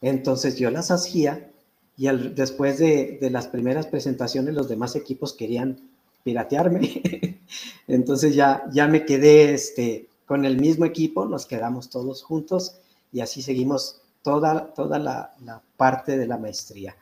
Entonces 0.00 0.56
yo 0.56 0.70
las 0.70 0.90
hacía 0.90 1.50
y 1.96 2.08
después 2.08 2.78
de, 2.78 3.18
las 3.30 3.46
primeras 3.48 3.86
presentaciones 3.86 4.54
los 4.54 4.68
demás 4.68 4.96
equipos 4.96 5.32
querían 5.32 5.78
piratearme. 6.24 7.40
Entonces 7.88 8.34
ya, 8.34 8.64
ya 8.72 8.88
me 8.88 9.04
quedé 9.04 9.54
este, 9.54 10.08
con 10.26 10.44
el 10.44 10.60
mismo 10.60 10.84
equipo, 10.84 11.26
nos 11.26 11.46
quedamos 11.46 11.88
todos 11.88 12.22
juntos 12.22 12.76
y 13.12 13.20
así 13.20 13.42
seguimos 13.42 14.00
toda, 14.22 14.74
toda 14.74 14.98
la, 14.98 15.62
parte 15.76 16.18
de 16.18 16.26
la 16.26 16.38
maestría. 16.38 16.96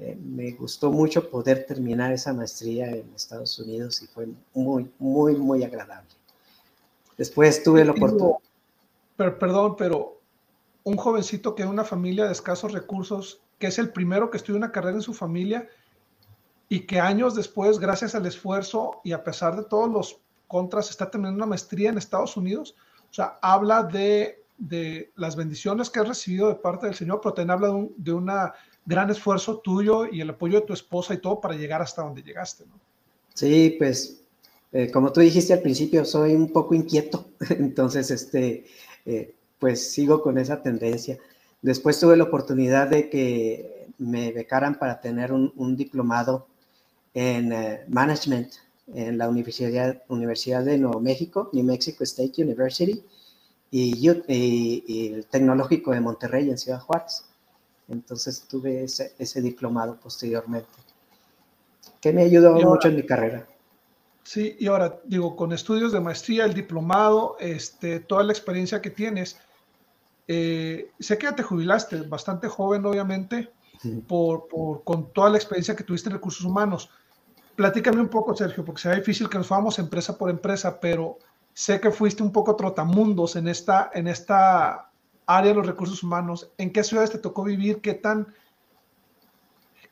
Eh, 0.00 0.16
me 0.22 0.52
gustó 0.52 0.92
mucho 0.92 1.28
poder 1.28 1.66
terminar 1.66 2.12
esa 2.12 2.32
maestría 2.32 2.88
en 2.88 3.12
Estados 3.16 3.58
Unidos 3.58 4.00
y 4.02 4.06
fue 4.06 4.28
muy, 4.54 4.88
muy, 4.98 5.34
muy 5.34 5.64
agradable. 5.64 6.08
Después 7.16 7.62
tuve 7.64 7.84
la 7.84 7.92
oportunidad. 7.92 8.36
perdón, 9.16 9.74
pero 9.76 10.20
un 10.84 10.96
jovencito 10.96 11.56
que 11.56 11.64
es 11.64 11.68
una 11.68 11.84
familia 11.84 12.26
de 12.26 12.32
escasos 12.32 12.72
recursos, 12.72 13.40
que 13.58 13.66
es 13.66 13.78
el 13.80 13.90
primero 13.90 14.30
que 14.30 14.36
estudia 14.36 14.58
una 14.58 14.70
carrera 14.70 14.96
en 14.96 15.02
su 15.02 15.12
familia 15.12 15.68
y 16.68 16.80
que 16.80 17.00
años 17.00 17.34
después, 17.34 17.80
gracias 17.80 18.14
al 18.14 18.26
esfuerzo 18.26 19.00
y 19.02 19.10
a 19.12 19.24
pesar 19.24 19.56
de 19.56 19.64
todos 19.64 19.90
los 19.90 20.20
contras, 20.46 20.90
está 20.90 21.10
teniendo 21.10 21.36
una 21.36 21.46
maestría 21.46 21.90
en 21.90 21.98
Estados 21.98 22.36
Unidos. 22.36 22.76
O 23.10 23.14
sea, 23.14 23.38
habla 23.42 23.82
de, 23.82 24.44
de 24.58 25.10
las 25.16 25.34
bendiciones 25.34 25.90
que 25.90 25.98
has 25.98 26.06
recibido 26.06 26.48
de 26.48 26.54
parte 26.54 26.86
del 26.86 26.94
Señor, 26.94 27.20
pero 27.20 27.34
también 27.34 27.50
habla 27.50 27.66
de 27.68 27.74
un 27.74 27.94
de 27.96 28.12
una 28.12 28.54
gran 28.88 29.10
esfuerzo 29.10 29.58
tuyo 29.58 30.06
y 30.10 30.22
el 30.22 30.30
apoyo 30.30 30.60
de 30.60 30.66
tu 30.66 30.72
esposa 30.72 31.12
y 31.12 31.18
todo 31.18 31.40
para 31.40 31.54
llegar 31.54 31.82
hasta 31.82 32.02
donde 32.02 32.22
llegaste, 32.22 32.64
¿no? 32.64 32.80
Sí, 33.34 33.76
pues 33.78 34.22
eh, 34.72 34.90
como 34.90 35.12
tú 35.12 35.20
dijiste 35.20 35.52
al 35.52 35.60
principio, 35.60 36.04
soy 36.04 36.34
un 36.34 36.52
poco 36.52 36.74
inquieto, 36.74 37.28
entonces, 37.50 38.10
este, 38.10 38.64
eh, 39.04 39.34
pues 39.58 39.92
sigo 39.92 40.22
con 40.22 40.38
esa 40.38 40.62
tendencia. 40.62 41.18
Después 41.60 42.00
tuve 42.00 42.16
la 42.16 42.24
oportunidad 42.24 42.88
de 42.88 43.10
que 43.10 43.88
me 43.98 44.32
becaran 44.32 44.78
para 44.78 45.00
tener 45.00 45.32
un, 45.32 45.76
diplomado 45.76 46.46
en 47.12 47.52
eh, 47.52 47.84
management 47.88 48.52
en 48.94 49.18
la 49.18 49.28
Universidad, 49.28 50.02
Universidad 50.08 50.64
de 50.64 50.78
Nuevo 50.78 51.00
México, 51.00 51.50
New 51.52 51.64
Mexico 51.64 52.04
State 52.04 52.42
University, 52.42 53.02
y, 53.70 54.08
el 54.08 55.26
Tecnológico 55.26 55.92
de 55.92 56.00
Monterrey 56.00 56.48
en 56.48 56.56
Ciudad 56.56 56.80
Juárez. 56.80 57.27
Entonces 57.88 58.46
tuve 58.48 58.84
ese, 58.84 59.14
ese 59.18 59.40
diplomado 59.40 59.96
posteriormente, 59.96 60.68
que 62.00 62.12
me 62.12 62.22
ayudó 62.22 62.52
mucho 62.52 62.88
en 62.88 62.96
mi 62.96 63.06
carrera. 63.06 63.46
Sí, 64.22 64.56
y 64.58 64.66
ahora 64.66 65.00
digo, 65.04 65.34
con 65.36 65.52
estudios 65.52 65.90
de 65.90 66.00
maestría, 66.00 66.44
el 66.44 66.52
diplomado, 66.52 67.36
este, 67.40 68.00
toda 68.00 68.22
la 68.22 68.32
experiencia 68.32 68.82
que 68.82 68.90
tienes, 68.90 69.38
eh, 70.26 70.90
sé 71.00 71.16
que 71.16 71.24
ya 71.24 71.34
te 71.34 71.42
jubilaste, 71.42 72.02
bastante 72.02 72.46
joven 72.48 72.84
obviamente, 72.84 73.50
por, 74.06 74.48
por, 74.48 74.84
con 74.84 75.12
toda 75.12 75.30
la 75.30 75.38
experiencia 75.38 75.74
que 75.74 75.84
tuviste 75.84 76.10
en 76.10 76.16
recursos 76.16 76.44
humanos. 76.44 76.90
Platícame 77.56 78.00
un 78.00 78.08
poco, 78.08 78.36
Sergio, 78.36 78.64
porque 78.64 78.82
será 78.82 78.96
difícil 78.96 79.30
que 79.30 79.38
nos 79.38 79.46
fuéramos 79.46 79.78
empresa 79.78 80.18
por 80.18 80.28
empresa, 80.28 80.78
pero 80.78 81.18
sé 81.54 81.80
que 81.80 81.90
fuiste 81.90 82.22
un 82.22 82.30
poco 82.30 82.54
trotamundos 82.54 83.34
en 83.36 83.48
esta, 83.48 83.90
en 83.94 84.08
esta 84.08 84.87
área 85.28 85.50
de 85.50 85.58
los 85.58 85.66
recursos 85.66 86.02
humanos. 86.02 86.50
¿En 86.58 86.72
qué 86.72 86.82
ciudades 86.82 87.10
te 87.10 87.18
tocó 87.18 87.44
vivir? 87.44 87.80
¿Qué 87.80 87.94
tan, 87.94 88.26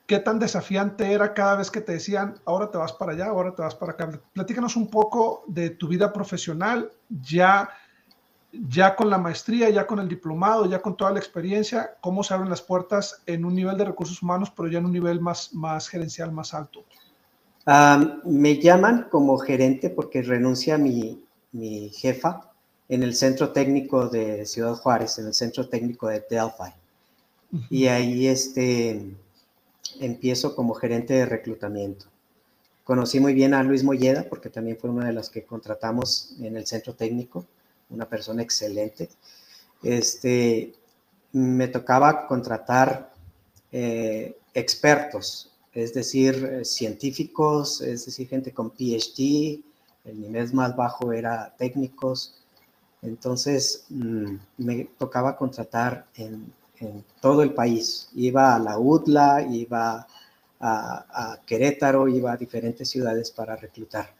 qué 0.05 0.19
tan 0.19 0.39
desafiante 0.39 1.13
era 1.13 1.33
cada 1.33 1.55
vez 1.55 1.71
que 1.71 1.79
te 1.79 1.93
decían, 1.93 2.35
ahora 2.45 2.69
te 2.69 2.77
vas 2.77 2.91
para 2.91 3.13
allá, 3.13 3.27
ahora 3.27 3.55
te 3.55 3.61
vas 3.61 3.75
para 3.75 3.93
acá? 3.93 4.19
Platícanos 4.33 4.75
un 4.75 4.89
poco 4.89 5.45
de 5.47 5.69
tu 5.69 5.87
vida 5.87 6.11
profesional, 6.11 6.91
ya, 7.09 7.69
ya 8.51 8.95
con 8.97 9.09
la 9.09 9.17
maestría, 9.17 9.69
ya 9.69 9.87
con 9.87 9.99
el 9.99 10.09
diplomado, 10.09 10.65
ya 10.65 10.81
con 10.81 10.97
toda 10.97 11.11
la 11.11 11.19
experiencia, 11.19 11.95
cómo 12.01 12.23
se 12.23 12.33
abren 12.33 12.49
las 12.49 12.61
puertas 12.61 13.21
en 13.25 13.45
un 13.45 13.55
nivel 13.55 13.77
de 13.77 13.85
recursos 13.85 14.21
humanos, 14.21 14.51
pero 14.53 14.67
ya 14.67 14.79
en 14.79 14.85
un 14.87 14.91
nivel 14.91 15.21
más, 15.21 15.53
más 15.53 15.87
gerencial, 15.87 16.33
más 16.33 16.53
alto 16.53 16.83
me 18.23 18.59
llaman 18.59 19.07
como 19.11 19.37
gerente 19.37 19.89
porque 19.89 20.21
renuncia 20.21 20.77
mi, 20.77 21.25
mi, 21.51 21.89
jefa 21.89 22.51
en 22.89 23.03
el 23.03 23.15
centro 23.15 23.51
técnico 23.51 24.07
de 24.07 24.45
Ciudad 24.45 24.75
Juárez, 24.75 25.17
en 25.19 25.27
el 25.27 25.33
centro 25.33 25.67
técnico 25.67 26.07
de 26.07 26.23
Delphi. 26.29 26.73
Y 27.69 27.87
ahí 27.87 28.27
este, 28.27 29.15
empiezo 29.99 30.55
como 30.55 30.73
gerente 30.73 31.13
de 31.13 31.25
reclutamiento. 31.25 32.05
Conocí 32.83 33.19
muy 33.19 33.33
bien 33.33 33.53
a 33.53 33.63
Luis 33.63 33.83
Molleda 33.83 34.25
porque 34.29 34.49
también 34.49 34.77
fue 34.77 34.89
una 34.89 35.07
de 35.07 35.13
las 35.13 35.29
que 35.29 35.43
contratamos 35.43 36.35
en 36.39 36.55
el 36.55 36.65
centro 36.65 36.93
técnico, 36.93 37.45
una 37.89 38.07
persona 38.07 38.41
excelente. 38.41 39.09
Este, 39.83 40.73
me 41.33 41.67
tocaba 41.67 42.27
contratar 42.27 43.13
eh, 43.71 44.37
expertos 44.53 45.51
es 45.77 45.93
decir, 45.93 46.61
científicos, 46.65 47.81
es 47.81 48.07
decir, 48.07 48.27
gente 48.27 48.51
con 48.51 48.71
PhD, 48.71 49.61
el 50.05 50.21
nivel 50.21 50.51
más 50.53 50.75
bajo 50.75 51.13
era 51.13 51.53
técnicos. 51.55 52.33
Entonces, 53.07 53.85
mm, 53.89 54.35
me 54.57 54.85
tocaba 54.97 55.35
contratar 55.35 56.07
en, 56.15 56.53
todo 57.21 57.41
el 57.41 57.55
país. 57.55 58.11
Iba 58.13 58.55
a 58.55 58.59
la 58.59 58.77
UTLA, 58.77 59.47
iba 59.49 60.05
a, 60.59 61.39
Querétaro, 61.43 62.07
iba 62.07 62.33
a 62.33 62.37
diferentes 62.37 62.87
ciudades 62.87 63.31
para 63.31 63.55
reclutar. 63.55 64.13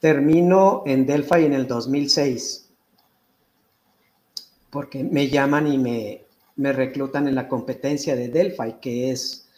Termino 0.00 0.82
en 0.84 1.06
Delphi 1.06 1.46
en 1.46 1.54
el 1.54 1.66
2006, 1.66 2.68
porque 4.68 5.02
me 5.02 5.28
llaman 5.28 5.66
y 5.72 5.78
me, 5.78 6.72
reclutan 6.72 7.26
en 7.26 7.36
la 7.36 7.48
competencia 7.48 8.14
de 8.14 8.28
Delphi, 8.28 8.74
que 8.78 9.10
es 9.10 9.48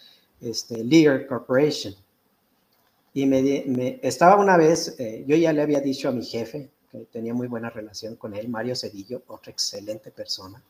este, 0.41 0.85
Lear 0.85 1.27
Corporation. 1.27 1.95
Y 3.13 3.27
me, 3.27 3.99
estaba 4.03 4.41
una 4.41 4.57
vez, 4.57 4.95
eh, 5.01 5.25
yo 5.27 5.35
ya 5.35 5.53
le 5.53 5.63
había 5.63 5.81
dicho 5.81 6.09
a 6.09 6.13
mi 6.13 6.25
jefe, 6.25 6.71
que 6.91 7.07
tenía 7.07 7.35
muy 7.35 7.47
buena 7.47 7.71
relación 7.71 8.17
con 8.17 8.35
él, 8.35 8.49
Mario 8.49 8.75
Cedillo, 8.75 9.23
otra 9.29 9.53
excelente 9.53 10.11
persona, 10.11 10.63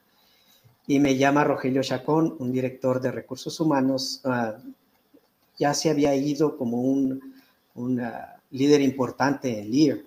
y 0.86 0.98
me 0.98 1.16
llama 1.16 1.44
Rogelio 1.44 1.82
Chacón, 1.82 2.36
un 2.38 2.52
director 2.52 3.00
de 3.00 3.12
recursos 3.12 3.58
humanos, 3.60 4.20
ah, 4.24 4.56
ya 5.58 5.74
se 5.74 5.90
había 5.90 6.14
ido 6.14 6.56
como 6.56 6.80
un, 6.80 7.34
un 7.74 8.00
ah, 8.00 8.40
líder 8.50 8.80
importante 8.80 9.60
en 9.60 9.70
Lear, 9.70 9.98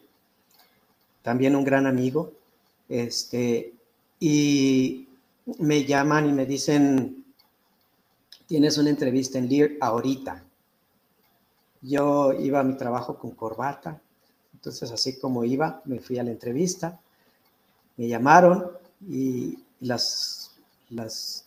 también 1.21 1.55
un 1.55 1.63
gran 1.63 1.87
amigo, 1.87 2.33
este, 2.89 3.73
y 4.19 5.07
me 5.59 5.85
llaman 5.85 6.29
y 6.29 6.33
me 6.33 6.45
dicen, 6.45 7.25
tienes 8.45 8.77
una 8.77 8.89
entrevista 8.89 9.37
en 9.37 9.49
Lear 9.49 9.71
ahorita. 9.79 10.43
Yo 11.81 12.33
iba 12.33 12.59
a 12.59 12.63
mi 12.63 12.77
trabajo 12.77 13.17
con 13.17 13.31
corbata, 13.31 14.01
entonces 14.63 14.93
así 14.93 15.19
como 15.19 15.43
iba, 15.43 15.81
me 15.83 15.99
fui 15.99 16.17
a 16.19 16.23
la 16.23 16.31
entrevista, 16.31 16.97
me 17.97 18.07
llamaron 18.07 18.71
y 19.05 19.59
los 19.81 20.53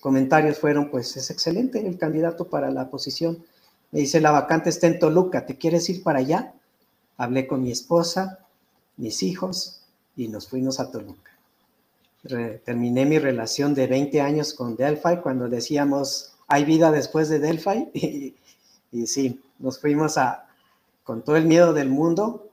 comentarios 0.01 0.59
fueron, 0.59 0.91
pues 0.91 1.17
es 1.17 1.31
excelente 1.31 1.87
el 1.87 1.97
candidato 1.97 2.45
para 2.45 2.71
la 2.71 2.91
posición. 2.91 3.43
Me 3.91 4.01
dice, 4.01 4.21
la 4.21 4.33
vacante 4.33 4.69
está 4.69 4.87
en 4.87 4.99
Toluca, 4.99 5.47
¿te 5.47 5.57
quieres 5.57 5.89
ir 5.89 6.03
para 6.03 6.19
allá? 6.19 6.53
Hablé 7.17 7.47
con 7.47 7.63
mi 7.63 7.73
esposa, 7.73 8.41
mis 8.99 9.23
hijos 9.23 9.81
y 10.15 10.29
nos 10.29 10.47
fuimos 10.47 10.79
a 10.79 10.91
Toluca. 10.91 11.31
terminé 12.67 13.07
mi 13.07 13.19
relación 13.19 13.73
de 13.73 13.87
20 13.87 14.21
años 14.21 14.53
con 14.53 14.77
Delphi 14.77 15.21
cuando 15.23 15.49
decíamos, 15.49 16.35
hay 16.49 16.67
vida 16.67 16.93
después 16.93 17.31
de 17.31 17.39
Delphi 17.39 17.89
y, 18.93 19.07
sí, 19.07 19.41
nos 19.59 19.81
fuimos 19.81 20.19
a, 20.19 20.49
con 21.03 21.23
todo 21.23 21.37
el 21.37 21.47
miedo 21.47 21.73
del 21.73 21.89
mundo 21.89 22.47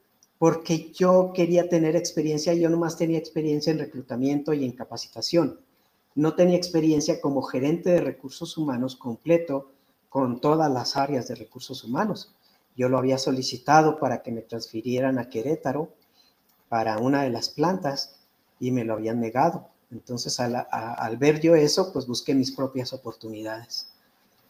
porque 0.44 0.92
yo 0.92 1.32
quería 1.34 1.70
tener 1.70 1.96
experiencia, 1.96 2.54
yo 2.54 2.70
nomás 2.70 2.98
tenía 2.98 3.18
experiencia 3.18 3.72
en 3.72 3.80
reclutamiento 3.80 4.54
y 4.54 4.66
en 4.66 4.74
capacitación. 4.74 5.62
No 6.16 6.36
tenía 6.36 6.58
experiencia 6.58 7.22
como 7.22 7.44
gerente 7.44 7.92
de 7.92 8.02
recursos 8.02 8.58
humanos 8.58 8.98
completo 8.98 9.72
con 10.10 10.42
todas 10.42 10.70
las 10.70 10.98
áreas 10.98 11.30
de 11.30 11.36
recursos 11.36 11.86
humanos. 11.86 12.36
Yo 12.76 12.90
lo 12.90 12.98
había 12.98 13.18
solicitado 13.20 13.98
para 14.00 14.22
que 14.22 14.34
me 14.34 14.42
transfirieran 14.42 15.18
a 15.18 15.30
Querétaro 15.30 15.94
para 16.68 16.98
una 16.98 17.24
de 17.24 17.30
las 17.30 17.48
plantas 17.48 18.18
y 18.60 18.72
me 18.72 18.84
lo 18.84 18.96
habían 18.96 19.22
negado. 19.22 19.70
Entonces, 19.94 20.42
al, 20.42 21.18
ver 21.20 21.40
yo 21.40 21.56
eso, 21.56 21.94
pues 21.94 22.06
busqué 22.06 22.36
mis 22.36 22.52
propias 22.52 22.92
oportunidades. 22.92 23.94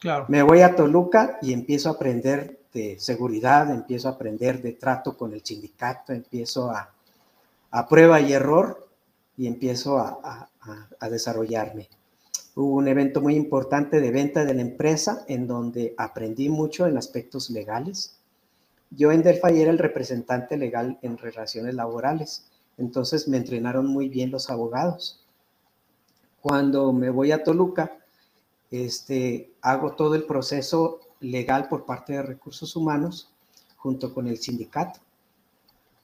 Claro. 0.00 0.24
Me 0.26 0.42
voy 0.42 0.62
a 0.62 0.74
Toluca 0.74 1.38
y 1.40 1.52
empiezo 1.52 1.88
a 1.88 1.92
aprender 1.92 2.63
de 2.74 2.98
seguridad, 2.98 3.70
empiezo 3.70 4.08
a 4.08 4.12
aprender 4.12 4.60
de 4.60 4.72
trato 4.72 5.16
con 5.16 5.32
el 5.32 5.44
sindicato, 5.44 6.12
empiezo 6.12 6.70
a, 6.70 6.92
a 7.70 7.88
prueba 7.88 8.20
y 8.20 8.32
error 8.32 8.88
y 9.36 9.46
empiezo 9.46 9.98
a, 9.98 10.50
a, 11.00 11.08
desarrollarme. 11.08 11.88
Hubo 12.56 12.74
un 12.74 12.88
evento 12.88 13.20
muy 13.20 13.36
importante 13.36 14.00
de 14.00 14.10
venta 14.10 14.44
de 14.44 14.54
la 14.54 14.62
empresa 14.62 15.24
en 15.28 15.46
donde 15.46 15.94
aprendí 15.96 16.48
mucho 16.48 16.86
en 16.86 16.96
aspectos 16.96 17.50
legales. 17.50 18.16
Yo 18.90 19.12
en 19.12 19.22
Delphi 19.22 19.60
era 19.60 19.70
el 19.70 19.78
representante 19.78 20.56
legal 20.56 20.98
en 21.02 21.18
relaciones 21.18 21.74
laborales, 21.74 22.50
entonces 22.76 23.28
me 23.28 23.36
entrenaron 23.36 23.86
muy 23.86 24.08
bien 24.08 24.30
los 24.30 24.50
abogados. 24.50 25.24
Cuando 26.40 26.92
me 26.92 27.10
voy 27.10 27.32
a 27.32 27.42
Toluca, 27.44 27.98
este, 28.70 29.52
hago 29.62 29.92
todo 29.92 30.14
el 30.14 30.24
proceso 30.24 31.00
legal 31.24 31.68
por 31.68 31.84
parte 31.84 32.14
de 32.14 32.22
recursos 32.22 32.76
humanos 32.76 33.30
junto 33.76 34.12
con 34.14 34.26
el 34.26 34.38
sindicato 34.38 35.00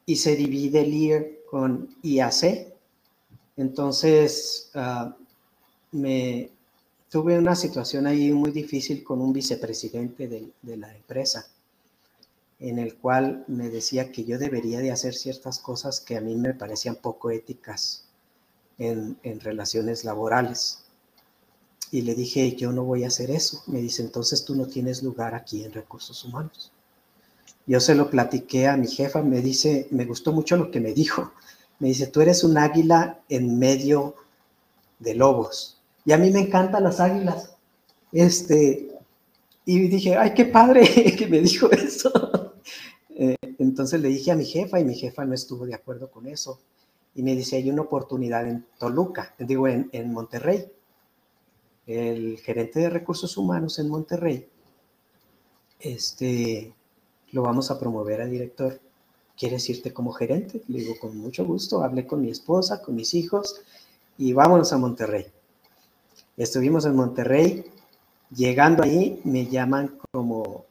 y 0.06 0.16
se 0.16 0.34
divide 0.36 0.80
el 0.80 0.92
IER 0.92 1.44
con 1.50 1.96
IAC. 2.02 2.74
Entonces, 3.56 4.70
ah, 4.74 5.16
me 5.92 6.50
tuve 7.10 7.38
una 7.38 7.54
situación 7.54 8.06
ahí 8.06 8.32
muy 8.32 8.50
difícil 8.50 9.04
con 9.04 9.20
un 9.20 9.32
vicepresidente 9.32 10.28
de, 10.28 10.76
la 10.76 10.94
empresa, 10.94 11.46
en 12.58 12.78
el 12.78 12.96
cual 12.96 13.44
me 13.48 13.68
decía 13.68 14.12
que 14.12 14.24
yo 14.24 14.38
debería 14.38 14.80
de 14.80 14.92
hacer 14.92 15.14
ciertas 15.14 15.58
cosas 15.58 16.00
que 16.00 16.16
a 16.16 16.20
mí 16.20 16.36
me 16.36 16.54
parecían 16.54 16.96
poco 16.96 17.30
éticas 17.30 18.04
en, 18.78 19.18
en 19.22 19.40
relaciones 19.40 20.04
laborales. 20.04 20.84
Y 21.92 22.02
le 22.02 22.14
dije, 22.14 22.54
yo 22.54 22.72
no 22.72 22.84
voy 22.84 23.04
a 23.04 23.08
hacer 23.08 23.30
eso. 23.30 23.62
Me 23.66 23.80
dice, 23.80 24.02
entonces 24.02 24.44
tú 24.44 24.54
no 24.54 24.66
tienes 24.66 25.02
lugar 25.02 25.34
aquí 25.34 25.64
en 25.64 25.72
recursos 25.72 26.24
humanos. 26.24 26.72
Yo 27.66 27.80
se 27.80 27.94
lo 27.94 28.10
platiqué 28.10 28.68
a 28.68 28.76
mi 28.76 28.86
jefa, 28.86 29.22
me 29.22 29.40
dice, 29.40 29.88
me 29.90 30.04
gustó 30.04 30.32
mucho 30.32 30.56
lo 30.56 30.70
que 30.70 30.80
me 30.80 30.92
dijo. 30.92 31.32
Me 31.78 31.88
dice, 31.88 32.06
tú 32.06 32.20
eres 32.20 32.44
un 32.44 32.58
águila 32.58 33.20
en 33.28 33.58
medio 33.58 34.14
de 34.98 35.14
lobos. 35.14 35.80
Y 36.04 36.12
a 36.12 36.18
mí 36.18 36.30
me 36.30 36.40
encantan 36.40 36.84
las 36.84 37.00
águilas. 37.00 37.54
Este, 38.12 38.90
y 39.64 39.78
dije, 39.88 40.16
ay, 40.16 40.34
qué 40.34 40.46
padre 40.46 41.14
que 41.18 41.26
me 41.26 41.40
dijo 41.40 41.70
eso. 41.70 42.12
Eh, 43.22 43.36
entonces 43.58 44.00
le 44.00 44.08
dije 44.08 44.30
a 44.30 44.34
mi 44.34 44.46
jefa 44.46 44.80
y 44.80 44.84
mi 44.86 44.94
jefa 44.94 45.26
no 45.26 45.34
estuvo 45.34 45.66
de 45.66 45.74
acuerdo 45.74 46.10
con 46.10 46.26
eso. 46.26 46.58
Y 47.14 47.22
me 47.22 47.36
dice, 47.36 47.56
hay 47.56 47.68
una 47.68 47.82
oportunidad 47.82 48.48
en 48.48 48.64
Toluca, 48.78 49.34
digo, 49.38 49.68
en, 49.68 49.90
en 49.92 50.10
Monterrey 50.10 50.72
el 51.90 52.38
gerente 52.38 52.80
de 52.80 52.90
recursos 52.90 53.36
humanos 53.36 53.78
en 53.78 53.88
Monterrey, 53.88 54.46
este, 55.80 56.72
lo 57.32 57.42
vamos 57.42 57.70
a 57.70 57.78
promover 57.78 58.20
a 58.20 58.26
director. 58.26 58.80
¿Quieres 59.36 59.68
irte 59.70 59.92
como 59.92 60.12
gerente? 60.12 60.62
Le 60.68 60.80
digo, 60.80 60.94
con 61.00 61.16
mucho 61.16 61.44
gusto, 61.44 61.82
hablé 61.82 62.06
con 62.06 62.20
mi 62.20 62.30
esposa, 62.30 62.82
con 62.82 62.94
mis 62.94 63.14
hijos 63.14 63.62
y 64.18 64.32
vámonos 64.32 64.72
a 64.72 64.78
Monterrey. 64.78 65.26
Estuvimos 66.36 66.84
en 66.84 66.94
Monterrey, 66.94 67.64
llegando 68.34 68.82
ahí 68.82 69.20
me 69.24 69.46
llaman 69.46 69.98
como, 70.12 70.66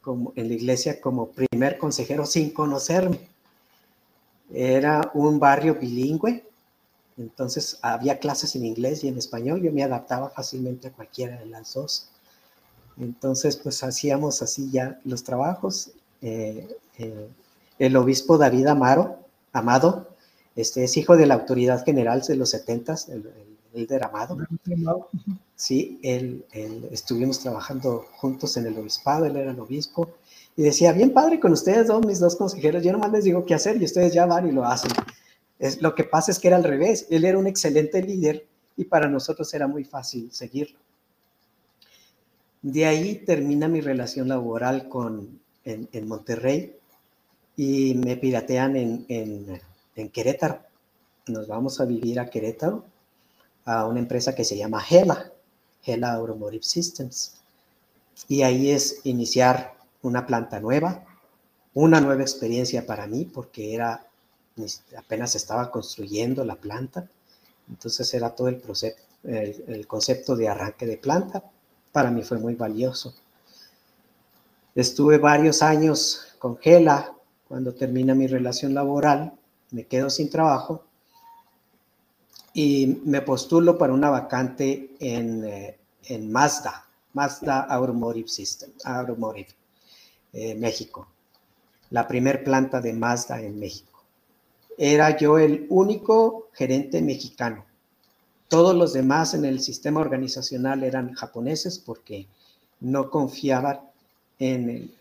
como 0.00 0.32
en 0.36 0.48
la 0.48 0.54
iglesia 0.54 1.00
como 1.00 1.30
primer 1.30 1.76
consejero 1.76 2.24
sin 2.24 2.50
conocerme. 2.50 3.20
Era 4.50 5.10
un 5.14 5.38
barrio 5.38 5.74
bilingüe, 5.74 6.44
entonces 7.18 7.78
había 7.82 8.18
clases 8.18 8.54
en 8.54 8.64
inglés 8.64 9.02
y 9.02 9.08
en 9.08 9.18
español, 9.18 9.60
yo 9.60 9.72
me 9.72 9.82
adaptaba 9.82 10.30
fácilmente 10.30 10.88
a 10.88 10.92
cualquiera 10.92 11.36
de 11.36 11.46
las 11.46 11.74
dos. 11.74 12.08
Entonces, 12.96 13.56
pues 13.56 13.82
hacíamos 13.82 14.40
así 14.42 14.70
ya 14.70 15.00
los 15.04 15.24
trabajos. 15.24 15.90
Eh, 16.22 16.68
eh, 16.98 17.28
el 17.78 17.96
obispo 17.96 18.38
David 18.38 18.66
Amaro, 18.68 19.18
Amado, 19.52 20.08
este 20.54 20.84
es 20.84 20.96
hijo 20.96 21.16
de 21.16 21.26
la 21.26 21.34
autoridad 21.34 21.84
general 21.84 22.22
de 22.22 22.36
los 22.36 22.50
70, 22.50 22.94
el, 23.08 23.32
el, 23.74 23.92
el 23.92 24.02
Amado. 24.02 24.36
Sí, 25.56 25.98
él, 26.02 26.44
estuvimos 26.92 27.40
trabajando 27.40 28.06
juntos 28.12 28.56
en 28.56 28.66
el 28.66 28.78
obispado, 28.78 29.26
él 29.26 29.36
era 29.36 29.50
el 29.50 29.60
obispo. 29.60 30.10
Y 30.56 30.62
decía, 30.62 30.92
bien 30.92 31.12
padre 31.12 31.40
con 31.40 31.52
ustedes 31.52 31.88
dos, 31.88 32.04
mis 32.06 32.20
dos 32.20 32.36
consejeros, 32.36 32.82
yo 32.82 32.92
nomás 32.92 33.12
les 33.12 33.24
digo 33.24 33.44
qué 33.44 33.54
hacer 33.54 33.80
y 33.80 33.84
ustedes 33.84 34.12
ya 34.12 34.26
van 34.26 34.48
y 34.48 34.52
lo 34.52 34.64
hacen 34.64 34.90
lo 35.80 35.94
que 35.94 36.04
pasa 36.04 36.30
es 36.30 36.38
que 36.38 36.48
era 36.48 36.56
al 36.56 36.64
revés. 36.64 37.06
Él 37.10 37.24
era 37.24 37.38
un 37.38 37.46
excelente 37.46 38.02
líder 38.02 38.46
y 38.76 38.84
para 38.84 39.08
nosotros 39.08 39.52
era 39.54 39.66
muy 39.66 39.84
fácil 39.84 40.30
seguirlo. 40.32 40.78
De 42.62 42.86
ahí 42.86 43.16
termina 43.16 43.68
mi 43.68 43.80
relación 43.80 44.28
laboral 44.28 44.88
con, 44.88 45.40
en, 45.64 46.08
Monterrey 46.08 46.76
y 47.56 47.94
me 47.94 48.16
piratean 48.16 48.76
en, 48.76 49.04
en, 49.96 50.08
Querétaro. 50.10 50.60
Nos 51.26 51.46
vamos 51.46 51.80
a 51.80 51.84
vivir 51.84 52.20
a 52.20 52.30
Querétaro, 52.30 52.84
a 53.64 53.86
una 53.86 53.98
empresa 54.00 54.34
que 54.34 54.44
se 54.44 54.56
llama 54.56 54.84
Hela, 54.88 55.32
Hela 55.84 56.12
Automotive 56.14 56.62
Systems. 56.62 57.34
Y 58.28 58.42
ahí 58.42 58.70
es 58.70 59.00
iniciar 59.04 59.74
una 60.02 60.26
planta 60.26 60.60
nueva, 60.60 61.04
una 61.74 62.00
nueva 62.00 62.22
experiencia 62.22 62.86
para 62.86 63.06
mí, 63.06 63.24
porque 63.24 63.74
era 63.74 64.07
apenas 64.96 65.34
estaba 65.34 65.70
construyendo 65.70 66.44
la 66.44 66.56
planta, 66.56 67.08
entonces 67.68 68.12
era 68.14 68.34
todo 68.34 68.48
el, 68.48 68.56
proceso, 68.56 68.96
el, 69.24 69.86
concepto 69.86 70.36
de 70.36 70.48
arranque 70.48 70.86
de 70.86 70.96
planta, 70.96 71.44
para 71.92 72.10
mí 72.10 72.22
fue 72.22 72.38
muy 72.38 72.54
valioso. 72.54 73.14
Estuve 74.74 75.18
varios 75.18 75.62
años 75.62 76.34
con 76.38 76.56
Gela, 76.58 77.14
cuando 77.46 77.74
termina 77.74 78.14
mi 78.14 78.26
relación 78.26 78.74
laboral, 78.74 79.32
me 79.70 79.84
quedo 79.84 80.10
sin 80.10 80.30
trabajo 80.30 80.84
y 82.52 83.00
me 83.04 83.22
postulo 83.22 83.76
para 83.78 83.92
una 83.92 84.10
vacante 84.10 84.90
en, 85.00 85.44
eh, 85.44 85.78
en 86.04 86.30
Mazda, 86.30 86.86
Mazda 87.12 87.60
Automotive 87.62 88.28
System, 88.28 88.70
Automotive, 88.84 89.48
eh, 90.32 90.54
México, 90.54 91.08
la 91.90 92.06
primer 92.06 92.44
planta 92.44 92.80
de 92.80 92.92
Mazda 92.92 93.40
en 93.40 93.58
México 93.58 93.87
era 94.78 95.16
yo 95.18 95.38
el 95.38 95.66
único 95.68 96.48
gerente 96.52 97.02
mexicano. 97.02 97.66
Todos 98.46 98.74
los 98.76 98.92
demás 98.92 99.34
en 99.34 99.44
el 99.44 99.60
sistema 99.60 100.00
organizacional 100.00 100.84
eran 100.84 101.12
japoneses 101.14 101.80
porque 101.80 102.26
no 102.80 103.10
confiaban 103.10 103.80
en, 104.38 104.92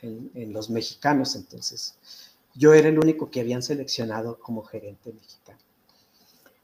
los 0.51 0.71
mexicanos. 0.71 1.35
Entonces, 1.35 1.95
yo 2.55 2.73
era 2.73 2.89
el 2.89 2.97
único 2.97 3.29
que 3.29 3.39
habían 3.39 3.61
seleccionado 3.61 4.39
como 4.39 4.63
gerente 4.63 5.13
mexicano. 5.13 5.59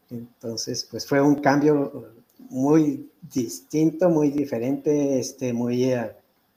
Entonces, 0.10 0.86
pues 0.90 1.06
fue 1.08 1.22
un 1.22 1.36
cambio 1.36 2.12
muy 2.50 3.10
distinto, 3.34 4.10
muy 4.10 4.32
diferente, 4.32 5.20
este, 5.20 5.54
muy 5.54 5.84
eh, 5.84 6.12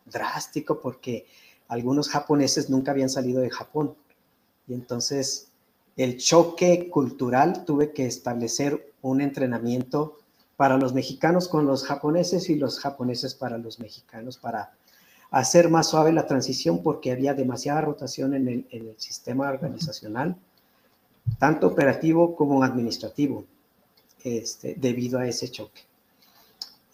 drástico, 0.07 0.81
porque 0.81 1.27
algunos 1.69 2.09
japoneses 2.09 2.71
nunca 2.71 2.93
habían 2.93 3.11
salido 3.11 3.43
de 3.43 3.51
Japón. 3.51 3.95
Y 4.67 4.75
entonces 4.75 5.49
el 5.97 6.19
choque 6.19 6.91
cultural, 6.91 7.65
tuve 7.65 7.93
que 7.93 8.07
establecer 8.07 8.93
un 9.03 9.21
entrenamiento 9.21 10.19
para 10.57 10.77
los 10.77 10.93
mexicanos 10.95 11.49
con 11.49 11.67
los 11.67 11.85
japoneses 11.85 12.51
y 12.51 12.57
los 12.57 12.79
japoneses 12.81 13.35
para 13.35 13.59
los 13.59 13.79
mexicanos 13.79 14.39
para 14.39 14.73
hacer 15.31 15.69
más 15.69 15.89
suave 15.89 16.13
la 16.13 16.27
transición 16.27 16.83
porque 16.83 17.13
había 17.13 17.35
demasiada 17.35 17.81
rotación 17.81 18.35
en 18.35 18.67
el, 18.71 18.95
sistema 18.99 19.49
organizacional, 19.49 20.37
tanto 21.39 21.67
operativo 21.67 22.37
como 22.37 22.63
administrativo, 22.63 23.45
este, 24.23 24.75
debido 24.79 25.19
a 25.19 25.27
ese 25.27 25.51
choque. 25.51 25.83